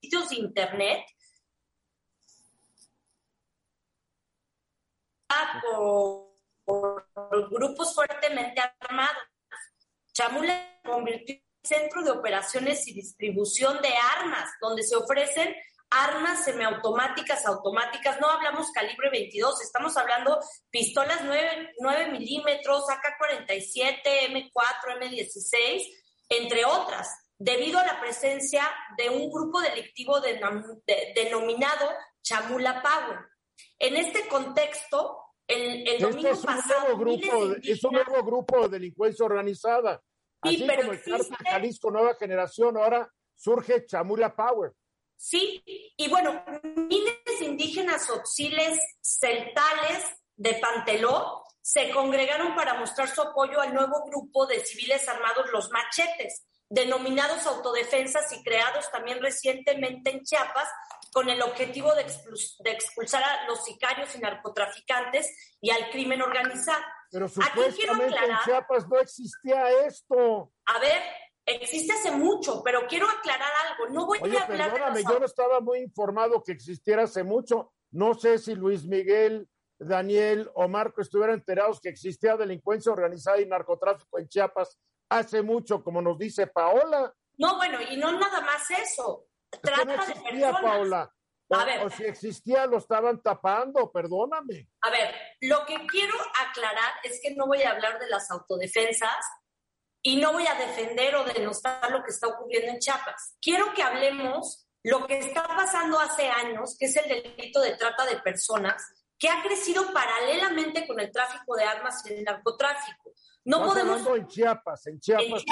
sitios 0.00 0.30
de 0.30 0.36
internet 0.36 1.04
por, 5.62 6.25
por 6.66 7.06
grupos 7.50 7.94
fuertemente 7.94 8.60
armados. 8.80 9.22
Chamula 10.12 10.80
convirtió 10.84 11.34
en 11.36 11.42
centro 11.62 12.02
de 12.02 12.10
operaciones 12.10 12.86
y 12.88 12.92
distribución 12.92 13.80
de 13.80 13.94
armas, 14.18 14.50
donde 14.60 14.82
se 14.82 14.96
ofrecen 14.96 15.54
armas 15.88 16.44
semiautomáticas, 16.44 17.46
automáticas, 17.46 18.20
no 18.20 18.28
hablamos 18.28 18.70
calibre 18.72 19.08
22, 19.10 19.62
estamos 19.62 19.96
hablando 19.96 20.38
pistolas 20.70 21.20
9, 21.24 21.74
9 21.78 22.10
milímetros, 22.10 22.84
AK-47, 22.90 24.02
M4, 24.28 24.98
M16, 25.00 25.82
entre 26.28 26.64
otras 26.64 27.08
debido 27.38 27.78
a 27.78 27.86
la 27.86 28.00
presencia 28.00 28.62
de 28.96 29.10
un 29.10 29.30
grupo 29.30 29.60
delictivo 29.60 30.20
denominado 30.20 31.90
Chamula 32.22 32.82
Power. 32.82 33.18
En 33.78 33.96
este 33.96 34.26
contexto, 34.28 35.18
el, 35.48 35.88
el 35.88 36.00
domingo 36.00 36.28
es 36.28 36.38
un 36.38 36.44
pasado... 36.44 36.80
Nuevo 36.80 36.98
grupo, 36.98 37.56
es 37.62 37.84
un 37.84 37.92
nuevo 37.92 38.24
grupo 38.24 38.62
de 38.62 38.68
delincuencia 38.78 39.24
organizada. 39.24 40.02
Así 40.40 40.66
como 40.66 40.92
el 40.92 40.98
existe... 40.98 41.34
Jalisco 41.44 41.90
Nueva 41.90 42.14
Generación, 42.14 42.76
ahora 42.76 43.10
surge 43.34 43.86
Chamula 43.86 44.34
Power. 44.34 44.72
Sí, 45.16 45.62
y 45.96 46.08
bueno, 46.08 46.44
miles 46.62 47.14
de 47.38 47.44
indígenas 47.46 48.10
oxiles 48.10 48.78
celtales 49.00 50.04
de 50.36 50.54
Panteló 50.54 51.42
se 51.62 51.90
congregaron 51.90 52.54
para 52.54 52.74
mostrar 52.74 53.08
su 53.08 53.22
apoyo 53.22 53.60
al 53.60 53.74
nuevo 53.74 54.04
grupo 54.04 54.46
de 54.46 54.60
civiles 54.60 55.08
armados, 55.08 55.50
los 55.52 55.70
machetes, 55.70 56.46
denominados 56.68 57.46
autodefensas 57.46 58.30
y 58.32 58.42
creados 58.44 58.90
también 58.90 59.20
recientemente 59.22 60.10
en 60.10 60.22
Chiapas 60.22 60.68
con 61.16 61.30
el 61.30 61.40
objetivo 61.40 61.94
de, 61.94 62.02
expulsar 62.70 63.22
a 63.24 63.46
los 63.46 63.64
sicarios 63.64 64.14
y 64.14 64.18
narcotraficantes 64.18 65.56
y 65.62 65.70
al 65.70 65.88
crimen 65.88 66.20
organizado. 66.20 66.82
Pero 67.10 67.26
supuestamente 67.26 68.18
en 68.18 68.36
Chiapas 68.44 68.86
no 68.86 68.98
existía 68.98 69.86
esto. 69.86 70.52
A 70.66 70.78
ver, 70.78 71.00
existe 71.46 71.94
hace 71.94 72.10
mucho, 72.10 72.62
pero 72.62 72.86
quiero 72.86 73.08
aclarar 73.08 73.50
algo. 73.66 73.94
No 73.94 74.04
voy 74.04 74.18
a 74.18 74.42
hablar 74.42 74.70
perdóname, 74.70 75.04
yo 75.04 75.18
no 75.18 75.24
estaba 75.24 75.60
muy 75.60 75.78
informado 75.78 76.42
que 76.42 76.52
existiera 76.52 77.04
hace 77.04 77.24
mucho. 77.24 77.72
No 77.92 78.12
sé 78.12 78.36
si 78.36 78.54
Luis 78.54 78.84
Miguel, 78.84 79.48
Daniel 79.78 80.50
o 80.52 80.68
Marco 80.68 81.00
estuvieran 81.00 81.36
enterados 81.36 81.80
que 81.80 81.88
existía 81.88 82.36
delincuencia 82.36 82.92
organizada 82.92 83.40
y 83.40 83.46
narcotráfico 83.46 84.18
en 84.18 84.28
Chiapas 84.28 84.78
hace 85.08 85.40
mucho, 85.40 85.82
como 85.82 86.02
nos 86.02 86.18
dice 86.18 86.46
Paola. 86.46 87.10
No, 87.38 87.56
bueno, 87.56 87.78
y 87.90 87.96
no 87.96 88.12
nada 88.12 88.42
más 88.42 88.70
eso. 88.70 89.25
Trata 89.62 89.84
no 89.84 89.94
existía, 89.94 90.46
de 90.46 90.52
Paola. 90.52 91.12
O, 91.48 91.54
a 91.54 91.64
ver, 91.64 91.84
o 91.84 91.90
si 91.90 92.04
existía, 92.04 92.66
lo 92.66 92.78
estaban 92.78 93.22
tapando, 93.22 93.90
perdóname. 93.92 94.68
A 94.82 94.90
ver, 94.90 95.14
lo 95.42 95.64
que 95.64 95.86
quiero 95.86 96.14
aclarar 96.48 96.94
es 97.04 97.20
que 97.22 97.34
no 97.34 97.46
voy 97.46 97.62
a 97.62 97.70
hablar 97.70 98.00
de 98.00 98.08
las 98.08 98.30
autodefensas 98.30 99.24
y 100.02 100.16
no 100.16 100.32
voy 100.32 100.46
a 100.46 100.54
defender 100.54 101.14
o 101.16 101.24
denostar 101.24 101.90
lo 101.90 102.02
que 102.02 102.10
está 102.10 102.28
ocurriendo 102.28 102.72
en 102.72 102.78
Chiapas. 102.78 103.36
Quiero 103.40 103.72
que 103.74 103.82
hablemos 103.82 104.68
lo 104.82 105.06
que 105.06 105.18
está 105.18 105.46
pasando 105.48 105.98
hace 105.98 106.28
años, 106.28 106.76
que 106.78 106.86
es 106.86 106.96
el 106.96 107.08
delito 107.08 107.60
de 107.60 107.76
trata 107.76 108.06
de 108.06 108.18
personas, 108.20 108.84
que 109.18 109.28
ha 109.28 109.42
crecido 109.42 109.92
paralelamente 109.92 110.86
con 110.86 111.00
el 111.00 111.10
tráfico 111.10 111.56
de 111.56 111.64
armas 111.64 112.04
y 112.06 112.14
el 112.14 112.24
narcotráfico. 112.24 113.12
No 113.44 113.64
podemos. 113.64 114.06
En 114.06 114.26
Chiapas, 114.26 114.86
en 114.86 115.00
Chiapas. 115.00 115.44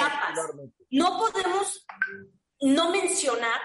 no 0.91 1.17
podemos 1.17 1.85
no 2.61 2.91
mencionar 2.91 3.59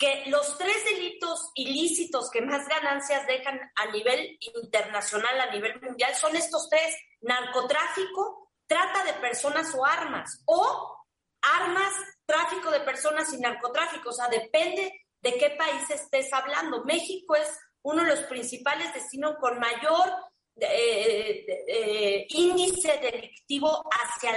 que 0.00 0.24
los 0.26 0.56
tres 0.56 0.82
delitos 0.86 1.52
ilícitos 1.54 2.30
que 2.30 2.40
más 2.40 2.66
ganancias 2.66 3.26
dejan 3.26 3.60
a 3.76 3.86
nivel 3.92 4.38
internacional, 4.40 5.40
a 5.40 5.50
nivel 5.52 5.80
mundial, 5.82 6.14
son 6.14 6.34
estos 6.34 6.68
tres: 6.70 6.96
narcotráfico, 7.20 8.50
trata 8.66 9.04
de 9.04 9.12
personas 9.14 9.74
o 9.74 9.84
armas, 9.84 10.42
o 10.46 10.96
armas, 11.42 11.92
tráfico 12.24 12.70
de 12.70 12.80
personas 12.80 13.32
y 13.34 13.38
narcotráfico. 13.38 14.08
O 14.08 14.12
sea, 14.12 14.28
depende 14.28 15.06
de 15.20 15.34
qué 15.34 15.50
país 15.50 15.90
estés 15.90 16.32
hablando. 16.32 16.84
México 16.84 17.36
es 17.36 17.48
uno 17.82 18.02
de 18.02 18.10
los 18.10 18.20
principales 18.20 18.92
destinos 18.94 19.36
con 19.38 19.58
mayor 19.58 20.08
eh, 20.56 21.44
eh, 21.66 22.26
índice 22.28 22.98
delictivo 22.98 23.82
hacia 23.90 24.32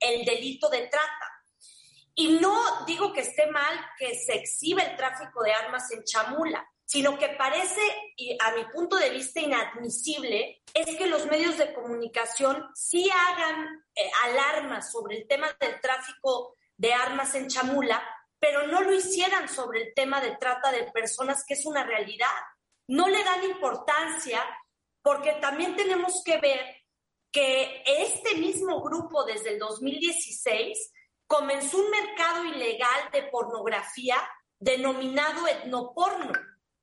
el, 0.00 0.24
delito 0.24 0.68
de 0.68 0.86
trata. 0.88 1.37
Y 2.18 2.30
no 2.40 2.84
digo 2.84 3.12
que 3.12 3.20
esté 3.20 3.46
mal 3.46 3.72
que 3.96 4.16
se 4.16 4.34
exhiba 4.34 4.82
el 4.82 4.96
tráfico 4.96 5.40
de 5.44 5.52
armas 5.52 5.88
en 5.92 6.02
Chamula, 6.02 6.68
sino 6.84 7.16
que 7.16 7.28
parece, 7.28 7.80
y 8.16 8.36
a 8.40 8.56
mi 8.56 8.64
punto 8.72 8.96
de 8.96 9.10
vista, 9.10 9.38
inadmisible, 9.38 10.60
es 10.74 10.96
que 10.96 11.06
los 11.06 11.26
medios 11.26 11.56
de 11.58 11.72
comunicación 11.72 12.70
sí 12.74 13.08
hagan 13.08 13.84
eh, 13.94 14.10
alarmas 14.24 14.90
sobre 14.90 15.18
el 15.18 15.28
tema 15.28 15.46
del 15.60 15.80
tráfico 15.80 16.56
de 16.76 16.92
armas 16.92 17.36
en 17.36 17.46
Chamula, 17.46 18.02
pero 18.40 18.66
no 18.66 18.80
lo 18.80 18.92
hicieran 18.92 19.48
sobre 19.48 19.82
el 19.82 19.94
tema 19.94 20.20
de 20.20 20.34
trata 20.38 20.72
de 20.72 20.90
personas, 20.90 21.44
que 21.46 21.54
es 21.54 21.66
una 21.66 21.84
realidad. 21.84 22.26
No 22.88 23.06
le 23.06 23.22
dan 23.22 23.44
importancia 23.44 24.42
porque 25.02 25.34
también 25.34 25.76
tenemos 25.76 26.20
que 26.24 26.38
ver 26.38 26.82
que 27.30 27.84
este 27.86 28.34
mismo 28.38 28.82
grupo 28.82 29.22
desde 29.22 29.50
el 29.50 29.60
2016 29.60 30.94
comenzó 31.28 31.78
un 31.78 31.90
mercado 31.90 32.44
ilegal 32.44 33.10
de 33.12 33.22
pornografía 33.24 34.16
denominado 34.58 35.46
etnoporno, 35.46 36.32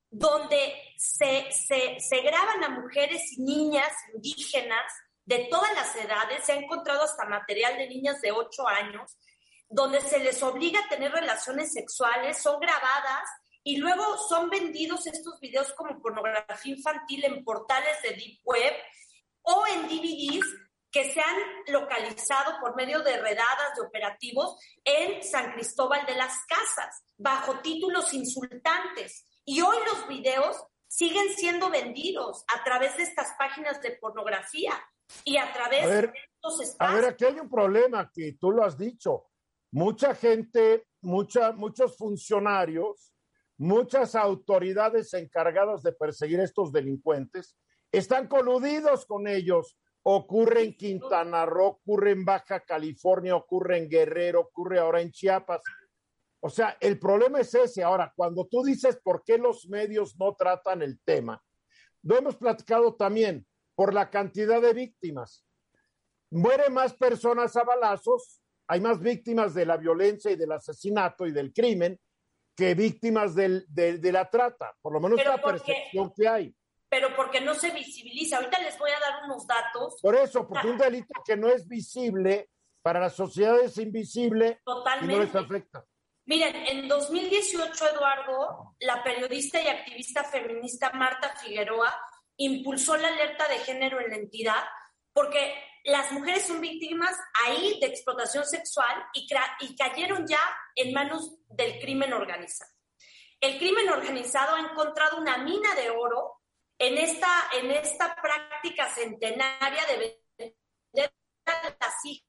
donde 0.10 0.74
se, 0.96 1.52
se, 1.52 2.22
graban 2.22 2.64
a 2.64 2.70
mujeres 2.70 3.22
y 3.34 3.42
niñas 3.42 3.92
indígenas 4.14 4.86
de 5.26 5.48
todas 5.50 5.74
las 5.74 5.94
edades, 5.96 6.46
se 6.46 6.54
ha 6.54 6.56
encontrado 6.56 7.04
hasta 7.04 7.26
material 7.26 7.78
de 7.78 7.90
niñas 7.90 8.22
de 8.22 8.32
8 8.32 8.68
años, 8.68 9.18
donde 9.68 10.00
se 10.00 10.20
les 10.20 10.42
obliga 10.44 10.80
a 10.80 10.90
tener 10.90 11.12
relaciones 11.12 11.74
sexuales, 11.74 12.38
son 12.38 12.60
grabadas 12.60 13.28
y 13.64 13.78
luego 13.78 14.18
son 14.30 14.52
vendidos 14.52 15.08
estos 15.08 15.40
videos 15.40 15.74
como 15.74 16.00
pornografía 16.00 16.76
infantil 16.76 17.26
en 17.26 17.44
portales 17.44 18.00
de 18.04 18.10
Deep 18.12 18.40
Web 18.44 18.74
o 19.42 19.66
en 19.68 19.88
DVDs 19.88 20.46
que 20.96 21.12
se 21.12 21.20
han 21.20 21.36
localizado 21.74 22.58
por 22.62 22.74
medio 22.78 23.04
de 23.04 23.18
redadas 23.18 23.76
de 23.76 23.86
operativos 23.86 24.58
en 24.86 25.22
San 25.24 25.52
Cristóbal 25.52 26.06
de 26.06 26.16
las 26.16 26.34
Casas, 26.48 27.04
bajo 27.18 27.60
títulos 27.60 28.14
insultantes. 28.14 29.28
Y 29.44 29.60
hoy 29.60 29.76
los 29.86 30.08
videos 30.08 30.56
siguen 30.88 31.36
siendo 31.36 31.70
vendidos 31.70 32.46
a 32.48 32.64
través 32.64 32.96
de 32.96 33.04
estas 33.04 33.28
páginas 33.38 33.82
de 33.82 33.98
pornografía 34.00 34.72
y 35.26 35.36
a 35.36 35.52
través 35.52 35.86
de 35.86 36.00
estos 36.00 36.62
espacios. 36.62 36.78
A 36.80 36.96
ver, 36.96 37.06
aquí 37.12 37.26
hay 37.26 37.42
un 37.42 37.50
problema 37.50 38.10
que 38.14 38.38
tú 38.40 38.52
lo 38.52 38.64
has 38.64 38.78
dicho. 38.78 39.26
Mucha 39.72 40.16
gente, 40.16 40.88
mucha, 41.02 41.52
muchos 41.52 41.98
funcionarios, 41.98 43.14
muchas 43.58 44.16
autoridades 44.16 45.14
encargadas 45.14 45.84
de 45.84 45.92
perseguir 45.92 46.40
estos 46.40 46.72
delincuentes 46.72 47.58
están 47.92 48.30
coludidos 48.30 49.06
con 49.06 49.28
ellos. 49.28 49.78
Ocurre 50.08 50.62
en 50.62 50.78
Quintana 50.78 51.48
Roo, 51.48 51.80
ocurre 51.82 52.12
en 52.12 52.24
Baja 52.24 52.60
California, 52.60 53.36
ocurre 53.36 53.80
en 53.80 53.90
Guerrero, 53.90 54.42
ocurre 54.42 54.78
ahora 54.78 55.02
en 55.02 55.12
Chiapas. 55.12 55.62
O 56.42 56.50
sea, 56.50 56.78
el 56.80 57.00
problema 57.00 57.40
es 57.40 57.56
ese. 57.56 57.82
Ahora, 57.82 58.14
cuando 58.16 58.46
tú 58.46 58.64
dices 58.64 59.00
por 59.04 59.24
qué 59.24 59.40
los 59.40 59.68
medios 59.68 60.16
no 60.20 60.36
tratan 60.36 60.84
el 60.84 61.00
tema, 61.02 61.44
lo 62.04 62.20
hemos 62.20 62.36
platicado 62.36 62.94
también 62.96 63.48
por 63.74 63.96
la 63.96 64.12
cantidad 64.12 64.62
de 64.62 64.74
víctimas. 64.74 65.44
Mueren 66.30 66.72
más 66.72 66.94
personas 66.94 67.56
a 67.56 67.64
balazos, 67.64 68.44
hay 68.68 68.82
más 68.82 69.00
víctimas 69.00 69.56
de 69.56 69.66
la 69.66 69.78
violencia 69.78 70.30
y 70.30 70.36
del 70.36 70.52
asesinato 70.52 71.26
y 71.26 71.32
del 71.32 71.52
crimen 71.52 72.00
que 72.56 72.76
víctimas 72.76 73.34
del, 73.34 73.66
de, 73.68 74.12
la 74.12 74.30
trata, 74.30 74.72
por 74.84 74.94
lo 74.94 75.02
menos 75.02 75.24
la 75.26 75.42
percepción 75.42 76.14
que 76.16 76.28
hay. 76.28 76.56
Pero 76.96 77.14
porque 77.14 77.42
no 77.42 77.54
se 77.54 77.72
visibiliza. 77.72 78.38
Ahorita 78.38 78.58
les 78.62 78.80
voy 78.80 78.90
a 78.90 79.00
dar 79.02 79.26
unos 79.26 79.46
datos. 79.46 80.00
Por 80.02 80.16
eso, 80.16 80.48
porque 80.48 80.68
un 80.68 80.78
delito 80.78 81.22
que 81.26 81.36
no 81.36 81.50
es 81.50 81.68
visible 81.68 82.50
para 82.82 83.02
la 83.02 83.10
sociedad 83.10 83.60
es 83.60 83.78
invisible 83.78 84.62
Totalmente. 84.64 85.14
y 85.14 85.18
no 85.18 85.24
les 85.26 85.36
afecta. 85.36 85.86
Miren, 86.26 86.56
en 86.56 86.88
2018, 86.88 87.90
Eduardo, 87.90 88.78
la 88.80 89.04
periodista 89.04 89.62
y 89.62 89.68
activista 89.68 90.24
feminista 90.24 90.90
Marta 90.94 91.36
Figueroa 91.36 91.94
impulsó 92.38 92.96
la 92.96 93.10
alerta 93.10 93.46
de 93.50 93.58
género 93.58 94.00
en 94.00 94.12
la 94.12 94.16
entidad 94.16 94.64
porque 95.12 95.54
las 95.84 96.14
mujeres 96.14 96.48
son 96.48 96.62
víctimas 96.62 97.14
ahí 97.46 97.78
de 97.82 97.88
explotación 97.88 98.46
sexual 98.46 99.04
y, 99.14 99.28
y 99.60 99.76
cayeron 99.76 100.26
ya 100.26 100.40
en 100.76 100.94
manos 100.94 101.40
del 101.50 101.78
crimen 101.82 102.14
organizado. 102.14 102.72
El 103.42 103.58
crimen 103.58 103.90
organizado 103.90 104.56
ha 104.56 104.62
encontrado 104.62 105.18
una 105.18 105.40
mina 105.40 105.76
de 105.76 105.90
oro 105.90 106.45
en 106.78 106.98
esta, 106.98 107.28
en 107.54 107.72
esta 107.72 108.16
práctica 108.16 108.90
centenaria 108.90 109.86
de 109.88 109.98
vender 109.98 111.14
las 111.80 112.06
hijas 112.06 112.26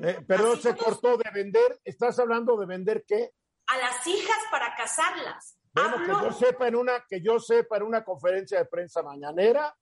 eh, 0.00 0.18
perdón, 0.26 0.60
se 0.60 0.76
cortó 0.76 1.16
de 1.16 1.30
vender. 1.32 1.80
¿Estás 1.84 2.18
hablando 2.18 2.56
de 2.56 2.66
vender 2.66 3.04
qué? 3.06 3.30
A 3.68 3.78
las 3.78 4.06
hijas 4.06 4.38
para 4.50 4.74
casarlas. 4.76 5.58
Bueno, 5.72 5.98
que 6.04 6.08
yo 6.08 6.32
sepa 6.32 6.68
en 6.68 6.76
una, 6.76 7.04
que 7.08 7.22
yo 7.22 7.38
sepa 7.38 7.78
en 7.78 7.84
una 7.84 8.04
conferencia 8.04 8.58
de 8.58 8.66
prensa 8.66 9.02
mañanera, 9.02 9.74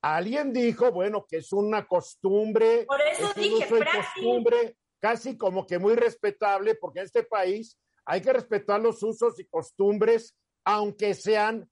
alguien 0.00 0.52
dijo, 0.52 0.90
bueno, 0.92 1.26
que 1.28 1.38
es 1.38 1.52
una 1.52 1.86
costumbre, 1.86 2.86
Por 2.86 3.00
eso 3.02 3.28
es 3.28 3.34
dije, 3.34 3.66
uso 3.70 3.84
costumbre 3.84 4.76
casi 4.98 5.36
como 5.36 5.66
que 5.66 5.78
muy 5.78 5.94
respetable, 5.94 6.74
porque 6.76 7.00
en 7.00 7.04
este 7.04 7.24
país 7.24 7.78
hay 8.06 8.22
que 8.22 8.32
respetar 8.32 8.80
los 8.80 9.02
usos 9.02 9.38
y 9.38 9.46
costumbres, 9.46 10.34
aunque 10.64 11.12
sean 11.12 11.68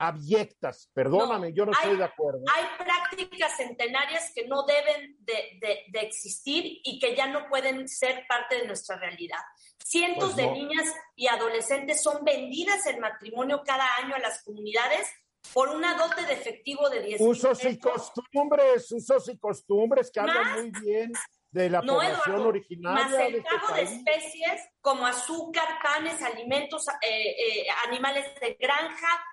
abyectas. 0.00 0.90
Perdóname, 0.94 1.52
yo 1.52 1.66
no 1.66 1.72
estoy 1.72 1.96
de 1.98 2.04
acuerdo. 2.04 2.40
Hay 2.54 2.64
prácticas 2.84 3.54
centenarias 3.54 4.32
que 4.34 4.48
no 4.48 4.64
deben 4.64 5.14
de, 5.20 5.84
existir 5.92 6.80
y 6.82 6.98
que 6.98 7.14
ya 7.14 7.26
no 7.26 7.48
pueden 7.48 7.86
ser 7.86 8.24
parte 8.26 8.56
de 8.56 8.66
nuestra 8.66 8.96
realidad. 8.96 9.38
Cientos 9.84 10.32
pues 10.32 10.36
de 10.36 10.52
niñas 10.52 10.88
y 11.14 11.28
adolescentes 11.28 12.02
son 12.02 12.24
vendidas 12.24 12.86
en 12.86 12.98
matrimonio 12.98 13.62
cada 13.64 13.96
año 13.96 14.14
a 14.14 14.18
las 14.18 14.42
comunidades 14.42 15.06
por 15.52 15.68
una 15.68 15.94
dote 15.94 16.24
de 16.24 16.32
efectivo 16.32 16.88
de 16.88 17.02
10 17.02 17.20
Usos 17.20 17.64
y 17.64 17.78
costumbres, 17.78 18.90
usos 18.92 19.28
y 19.28 19.38
costumbres 19.38 20.10
que 20.10 20.20
hablan 20.20 20.52
muy 20.54 20.70
bien 20.80 21.12
de 21.50 21.68
la 21.68 21.82
población 21.82 22.40
originaria. 22.40 23.04
Más 23.04 23.12
el 23.12 23.34
este 23.34 23.50
pago 23.50 23.74
de, 23.74 23.82
especies 23.82 24.62
como 24.80 25.06
azúcar, 25.06 25.66
panes, 25.82 26.22
alimentos, 26.22 26.86
eh, 27.02 27.30
eh, 27.30 27.66
animales 27.86 28.26
de 28.40 28.56
granja, 28.58 29.24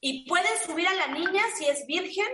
y 0.00 0.28
pueden 0.28 0.52
subir 0.64 0.86
a 0.86 0.94
la 0.94 1.08
niña 1.08 1.42
si 1.56 1.66
es 1.66 1.86
virgen, 1.86 2.28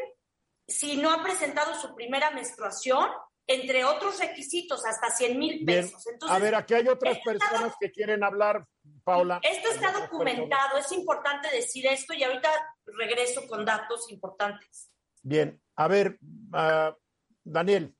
si 0.67 0.97
no 0.97 1.11
ha 1.13 1.23
presentado 1.23 1.75
su 1.75 1.95
primera 1.95 2.31
menstruación, 2.31 3.09
entre 3.47 3.85
otros 3.85 4.19
requisitos, 4.19 4.85
hasta 4.87 5.11
100 5.11 5.39
mil 5.39 5.65
pesos. 5.65 6.03
a 6.29 6.39
ver, 6.39 6.55
aquí 6.55 6.75
hay 6.75 6.89
otras 6.89 7.19
personas 7.19 7.75
que 7.79 7.91
quieren 7.91 8.25
hablar, 8.25 8.67
Paula. 9.05 9.41
Esto 9.43 9.71
está 9.71 9.93
documentado, 9.93 10.79
es 10.79 10.91
importante 10.93 11.49
decir 11.51 11.87
esto 11.87 12.15
y 12.15 12.23
ahorita 12.23 12.51
regreso 12.87 13.47
con 13.47 13.65
datos 13.65 14.11
importantes. 14.11 14.91
Bien, 15.23 15.61
a 15.77 15.89
ver, 15.89 16.19
uh, 16.23 16.95
Daniel. 17.43 17.95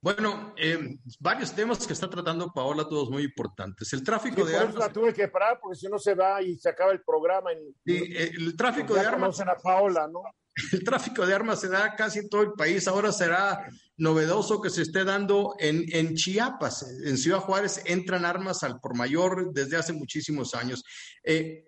Bueno, 0.00 0.54
eh, 0.56 0.96
varios 1.18 1.52
temas 1.52 1.84
que 1.84 1.92
está 1.92 2.08
tratando 2.08 2.52
Paola, 2.52 2.88
todos 2.88 3.10
muy 3.10 3.24
importantes. 3.24 3.92
El 3.92 4.04
tráfico 4.04 4.44
de 4.44 4.56
armas. 4.56 4.76
la 4.76 4.92
tuve 4.92 5.12
que 5.12 5.26
parar 5.26 5.58
porque 5.60 5.76
si 5.76 5.88
no 5.88 5.98
se 5.98 6.14
va 6.14 6.40
y 6.40 6.56
se 6.56 6.68
acaba 6.68 6.92
el 6.92 7.02
programa. 7.02 7.50
sí, 7.84 7.96
eh, 8.14 8.30
el 8.36 8.56
tráfico 8.56 8.94
de 8.94 9.00
armas. 9.00 9.40
a 9.40 9.56
Paola, 9.56 10.06
¿no? 10.06 10.22
El 10.72 10.82
tráfico 10.82 11.24
de 11.24 11.32
armas 11.32 11.60
se 11.60 11.68
da 11.68 11.94
casi 11.94 12.18
en 12.18 12.28
todo 12.28 12.42
el 12.42 12.52
país. 12.52 12.88
Ahora 12.88 13.12
será 13.12 13.68
novedoso 13.98 14.62
que 14.62 14.70
se 14.70 14.82
esté 14.82 15.04
dando 15.04 15.54
en, 15.58 15.84
en 15.88 16.14
Chiapas. 16.14 16.86
En 17.04 17.18
Ciudad 17.18 17.40
Juárez 17.40 17.82
entran 17.84 18.24
armas 18.24 18.62
al 18.62 18.80
por 18.80 18.96
mayor 18.96 19.52
desde 19.52 19.76
hace 19.76 19.92
muchísimos 19.92 20.54
años. 20.54 20.84
Eh, 21.24 21.64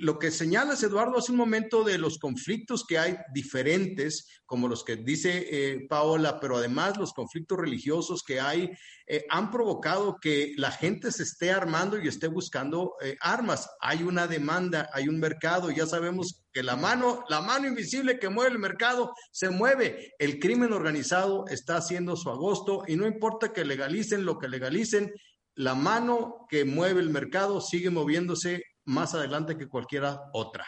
lo 0.00 0.18
que 0.18 0.30
señalas, 0.30 0.82
Eduardo, 0.82 1.18
hace 1.18 1.32
un 1.32 1.38
momento 1.38 1.82
de 1.82 1.96
los 1.96 2.18
conflictos 2.18 2.84
que 2.86 2.98
hay 2.98 3.16
diferentes, 3.32 4.28
como 4.44 4.68
los 4.68 4.84
que 4.84 4.96
dice 4.96 5.46
eh, 5.50 5.86
Paola, 5.88 6.38
pero 6.40 6.58
además 6.58 6.98
los 6.98 7.14
conflictos 7.14 7.58
religiosos 7.58 8.22
que 8.22 8.38
hay, 8.38 8.70
eh, 9.06 9.24
han 9.30 9.50
provocado 9.50 10.18
que 10.20 10.52
la 10.58 10.70
gente 10.70 11.10
se 11.10 11.22
esté 11.22 11.50
armando 11.50 11.98
y 11.98 12.06
esté 12.06 12.28
buscando 12.28 12.94
armas. 13.20 13.68
Hay 13.80 14.02
una 14.02 14.26
demanda, 14.26 14.90
hay 14.92 15.08
un 15.08 15.18
mercado, 15.18 15.70
ya 15.70 15.86
sabemos 15.86 16.41
que 16.52 16.62
la 16.62 16.76
mano, 16.76 17.24
la 17.28 17.40
mano 17.40 17.66
invisible 17.66 18.18
que 18.18 18.28
mueve 18.28 18.52
el 18.52 18.58
mercado 18.58 19.14
se 19.30 19.50
mueve. 19.50 20.14
El 20.18 20.38
crimen 20.38 20.72
organizado 20.72 21.46
está 21.48 21.76
haciendo 21.76 22.16
su 22.16 22.30
agosto 22.30 22.82
y 22.86 22.96
no 22.96 23.06
importa 23.06 23.52
que 23.52 23.64
legalicen 23.64 24.24
lo 24.24 24.38
que 24.38 24.48
legalicen, 24.48 25.12
la 25.54 25.74
mano 25.74 26.46
que 26.48 26.64
mueve 26.64 27.00
el 27.00 27.10
mercado 27.10 27.60
sigue 27.60 27.90
moviéndose 27.90 28.64
más 28.84 29.14
adelante 29.14 29.56
que 29.56 29.68
cualquiera 29.68 30.30
otra. 30.32 30.66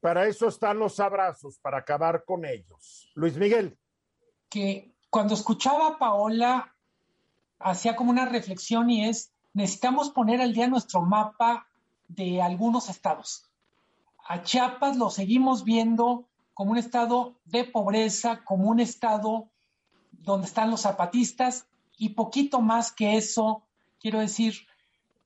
Para 0.00 0.26
eso 0.26 0.48
están 0.48 0.78
los 0.78 0.98
abrazos, 0.98 1.58
para 1.60 1.78
acabar 1.78 2.24
con 2.24 2.44
ellos. 2.44 3.10
Luis 3.14 3.36
Miguel. 3.36 3.78
Que 4.48 4.92
cuando 5.10 5.34
escuchaba 5.34 5.88
a 5.88 5.98
Paola, 5.98 6.74
hacía 7.60 7.94
como 7.94 8.10
una 8.10 8.26
reflexión 8.26 8.90
y 8.90 9.08
es, 9.08 9.32
necesitamos 9.52 10.10
poner 10.10 10.40
al 10.40 10.52
día 10.52 10.66
nuestro 10.66 11.02
mapa 11.02 11.68
de 12.08 12.42
algunos 12.42 12.88
estados. 12.88 13.51
A 14.32 14.42
Chiapas 14.44 14.96
lo 14.96 15.10
seguimos 15.10 15.62
viendo 15.62 16.26
como 16.54 16.70
un 16.70 16.78
estado 16.78 17.34
de 17.44 17.64
pobreza, 17.64 18.42
como 18.44 18.70
un 18.70 18.80
estado 18.80 19.50
donde 20.10 20.46
están 20.46 20.70
los 20.70 20.80
zapatistas 20.80 21.66
y 21.98 22.14
poquito 22.14 22.62
más 22.62 22.92
que 22.92 23.18
eso, 23.18 23.62
quiero 24.00 24.20
decir, 24.20 24.54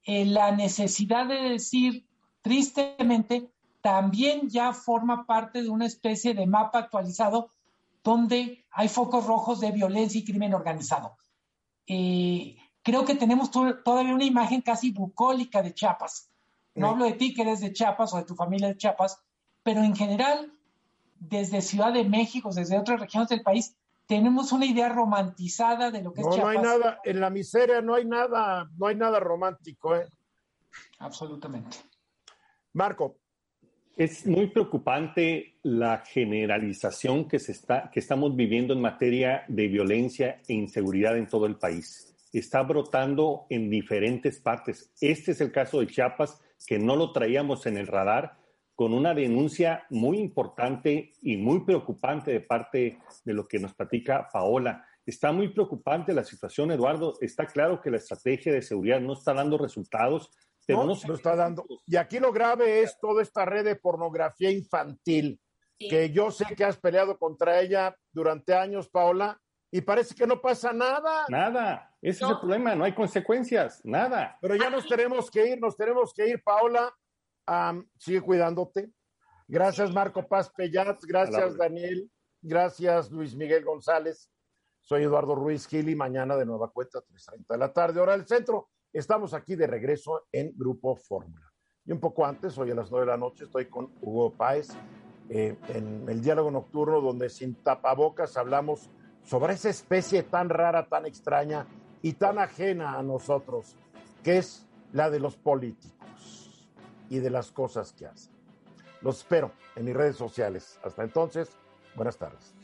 eh, 0.02 0.24
la 0.24 0.50
necesidad 0.50 1.28
de 1.28 1.50
decir, 1.50 2.04
tristemente, 2.42 3.48
también 3.80 4.48
ya 4.48 4.72
forma 4.72 5.24
parte 5.24 5.62
de 5.62 5.68
una 5.68 5.86
especie 5.86 6.34
de 6.34 6.48
mapa 6.48 6.80
actualizado 6.80 7.50
donde 8.02 8.64
hay 8.72 8.88
focos 8.88 9.24
rojos 9.24 9.60
de 9.60 9.70
violencia 9.70 10.18
y 10.18 10.24
crimen 10.24 10.52
organizado. 10.52 11.16
Eh, 11.86 12.56
creo 12.82 13.04
que 13.04 13.14
tenemos 13.14 13.52
todavía 13.52 14.16
una 14.16 14.24
imagen 14.24 14.62
casi 14.62 14.90
bucólica 14.90 15.62
de 15.62 15.74
Chiapas. 15.74 16.28
No 16.76 16.90
hablo 16.90 17.06
de 17.06 17.12
ti 17.12 17.34
que 17.34 17.42
eres 17.42 17.60
de 17.60 17.72
Chiapas 17.72 18.12
o 18.14 18.18
de 18.18 18.24
tu 18.24 18.34
familia 18.34 18.68
de 18.68 18.76
Chiapas, 18.76 19.20
pero 19.62 19.82
en 19.82 19.96
general, 19.96 20.52
desde 21.18 21.62
Ciudad 21.62 21.92
de 21.92 22.04
México, 22.04 22.50
desde 22.54 22.78
otras 22.78 23.00
regiones 23.00 23.28
del 23.28 23.42
país, 23.42 23.76
tenemos 24.06 24.52
una 24.52 24.66
idea 24.66 24.88
romantizada 24.88 25.90
de 25.90 26.02
lo 26.02 26.12
que 26.12 26.20
es 26.20 26.28
Chiapas. 26.28 26.42
No 26.42 26.48
hay 26.48 26.58
nada, 26.58 27.00
en 27.04 27.20
la 27.20 27.30
miseria 27.30 27.80
no 27.80 27.94
hay 27.94 28.04
nada, 28.04 28.70
no 28.76 28.86
hay 28.86 28.94
nada 28.94 29.18
romántico, 29.18 29.96
¿eh? 29.96 30.06
Absolutamente. 30.98 31.78
Marco. 32.72 33.16
Es 33.96 34.26
muy 34.26 34.48
preocupante 34.48 35.58
la 35.62 36.04
generalización 36.06 37.26
que, 37.26 37.38
se 37.38 37.52
está, 37.52 37.90
que 37.90 38.00
estamos 38.00 38.36
viviendo 38.36 38.74
en 38.74 38.82
materia 38.82 39.44
de 39.48 39.68
violencia 39.68 40.42
e 40.46 40.52
inseguridad 40.52 41.16
en 41.16 41.26
todo 41.26 41.46
el 41.46 41.56
país. 41.56 42.14
Está 42.30 42.62
brotando 42.62 43.46
en 43.48 43.70
diferentes 43.70 44.38
partes. 44.38 44.92
Este 45.00 45.32
es 45.32 45.40
el 45.40 45.50
caso 45.50 45.80
de 45.80 45.86
Chiapas, 45.86 46.38
que 46.66 46.78
no 46.78 46.96
lo 46.96 47.12
traíamos 47.12 47.66
en 47.66 47.76
el 47.76 47.86
radar, 47.86 48.38
con 48.74 48.92
una 48.92 49.14
denuncia 49.14 49.86
muy 49.90 50.18
importante 50.18 51.14
y 51.22 51.36
muy 51.36 51.64
preocupante 51.64 52.30
de 52.30 52.40
parte 52.40 52.98
de 53.24 53.34
lo 53.34 53.48
que 53.48 53.58
nos 53.58 53.74
platica 53.74 54.28
Paola. 54.30 54.86
Está 55.04 55.32
muy 55.32 55.48
preocupante 55.48 56.12
la 56.12 56.24
situación, 56.24 56.70
Eduardo. 56.70 57.16
Está 57.20 57.46
claro 57.46 57.80
que 57.80 57.90
la 57.90 57.96
estrategia 57.96 58.52
de 58.52 58.60
seguridad 58.60 59.00
no 59.00 59.14
está 59.14 59.32
dando 59.32 59.56
resultados 59.56 60.30
pero 60.66 60.84
no, 60.84 60.94
no, 60.94 61.00
lo 61.06 61.14
está 61.14 61.36
dando. 61.36 61.64
Y 61.86 61.96
aquí 61.96 62.18
lo 62.18 62.32
grave 62.32 62.82
es 62.82 62.98
toda 62.98 63.22
esta 63.22 63.44
red 63.44 63.64
de 63.64 63.76
pornografía 63.76 64.50
infantil, 64.50 65.40
Sí. 65.78 65.88
que 65.88 66.10
yo 66.10 66.30
sé 66.30 66.46
que 66.56 66.64
has 66.64 66.78
peleado 66.78 67.18
contra 67.18 67.60
ella 67.60 67.94
durante 68.10 68.54
años, 68.54 68.88
Paola, 68.88 69.38
y 69.76 69.82
parece 69.82 70.14
que 70.14 70.26
no 70.26 70.40
pasa 70.40 70.72
nada. 70.72 71.26
Nada, 71.28 71.94
ese 72.00 72.24
es 72.24 72.30
el 72.30 72.38
problema, 72.38 72.74
no 72.74 72.84
hay 72.84 72.94
consecuencias, 72.94 73.84
nada. 73.84 74.38
Pero 74.40 74.56
ya 74.56 74.70
nos 74.70 74.88
tenemos 74.88 75.30
que 75.30 75.48
ir, 75.48 75.60
nos 75.60 75.76
tenemos 75.76 76.14
que 76.14 76.26
ir, 76.26 76.42
Paola. 76.42 76.90
Am, 77.44 77.86
sigue 77.98 78.22
cuidándote. 78.22 78.90
Gracias, 79.46 79.92
Marco 79.92 80.26
Paz 80.26 80.48
Pellat. 80.48 80.98
Gracias. 81.02 81.58
Daniel. 81.58 82.10
Gracias, 82.40 83.10
Luis 83.10 83.36
Miguel 83.36 83.66
González. 83.66 84.30
Soy 84.80 85.02
Eduardo 85.02 85.34
Ruiz 85.34 85.66
Gil 85.66 85.90
y 85.90 85.94
mañana 85.94 86.36
de 86.36 86.46
nueva 86.46 86.70
cuenta, 86.70 87.00
3.30 87.00 87.46
de 87.46 87.58
la 87.58 87.70
tarde, 87.70 88.00
hora 88.00 88.16
del 88.16 88.26
centro. 88.26 88.70
Estamos 88.94 89.34
aquí 89.34 89.56
de 89.56 89.66
regreso 89.66 90.26
en 90.32 90.56
Grupo 90.56 90.96
Fórmula. 90.96 91.52
Y 91.84 91.92
un 91.92 92.00
poco 92.00 92.24
antes, 92.24 92.56
hoy 92.56 92.70
a 92.70 92.74
las 92.74 92.90
9 92.90 93.04
de 93.04 93.12
la 93.12 93.18
noche, 93.18 93.44
estoy 93.44 93.66
con 93.66 93.92
Hugo 94.00 94.32
Páez 94.32 94.70
eh, 95.28 95.54
en 95.68 96.08
el 96.08 96.22
diálogo 96.22 96.50
nocturno, 96.50 97.02
donde 97.02 97.28
sin 97.28 97.56
tapabocas 97.56 98.38
hablamos 98.38 98.88
sobre 99.26 99.52
esa 99.54 99.68
especie 99.68 100.22
tan 100.22 100.48
rara, 100.48 100.86
tan 100.86 101.04
extraña 101.04 101.66
y 102.00 102.14
tan 102.14 102.38
ajena 102.38 102.98
a 102.98 103.02
nosotros, 103.02 103.76
que 104.22 104.38
es 104.38 104.64
la 104.92 105.10
de 105.10 105.20
los 105.20 105.36
políticos 105.36 106.66
y 107.10 107.18
de 107.18 107.28
las 107.30 107.50
cosas 107.50 107.92
que 107.92 108.06
hacen. 108.06 108.32
Los 109.02 109.18
espero 109.18 109.52
en 109.74 109.84
mis 109.84 109.94
redes 109.94 110.16
sociales. 110.16 110.78
Hasta 110.82 111.04
entonces, 111.04 111.50
buenas 111.94 112.16
tardes. 112.16 112.54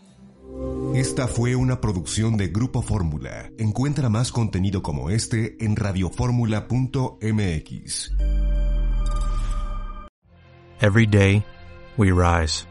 Esta 0.94 1.28
fue 1.28 1.56
una 1.56 1.80
producción 1.80 2.36
de 2.36 2.48
Grupo 2.48 2.82
Fórmula. 2.82 3.50
Encuentra 3.58 4.08
más 4.08 4.32
contenido 4.32 4.82
como 4.82 5.10
este 5.10 5.64
en 5.64 5.76
radioformula.mx. 5.76 8.12
Every 10.80 11.06
day, 11.06 11.44
we 11.96 12.10
rise, 12.10 12.66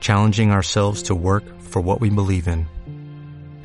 challenging 0.00 0.50
ourselves 0.50 1.04
to 1.04 1.14
work 1.14 1.44
for 1.60 1.80
what 1.80 2.00
we 2.00 2.10
believe 2.10 2.48
in. 2.48 2.66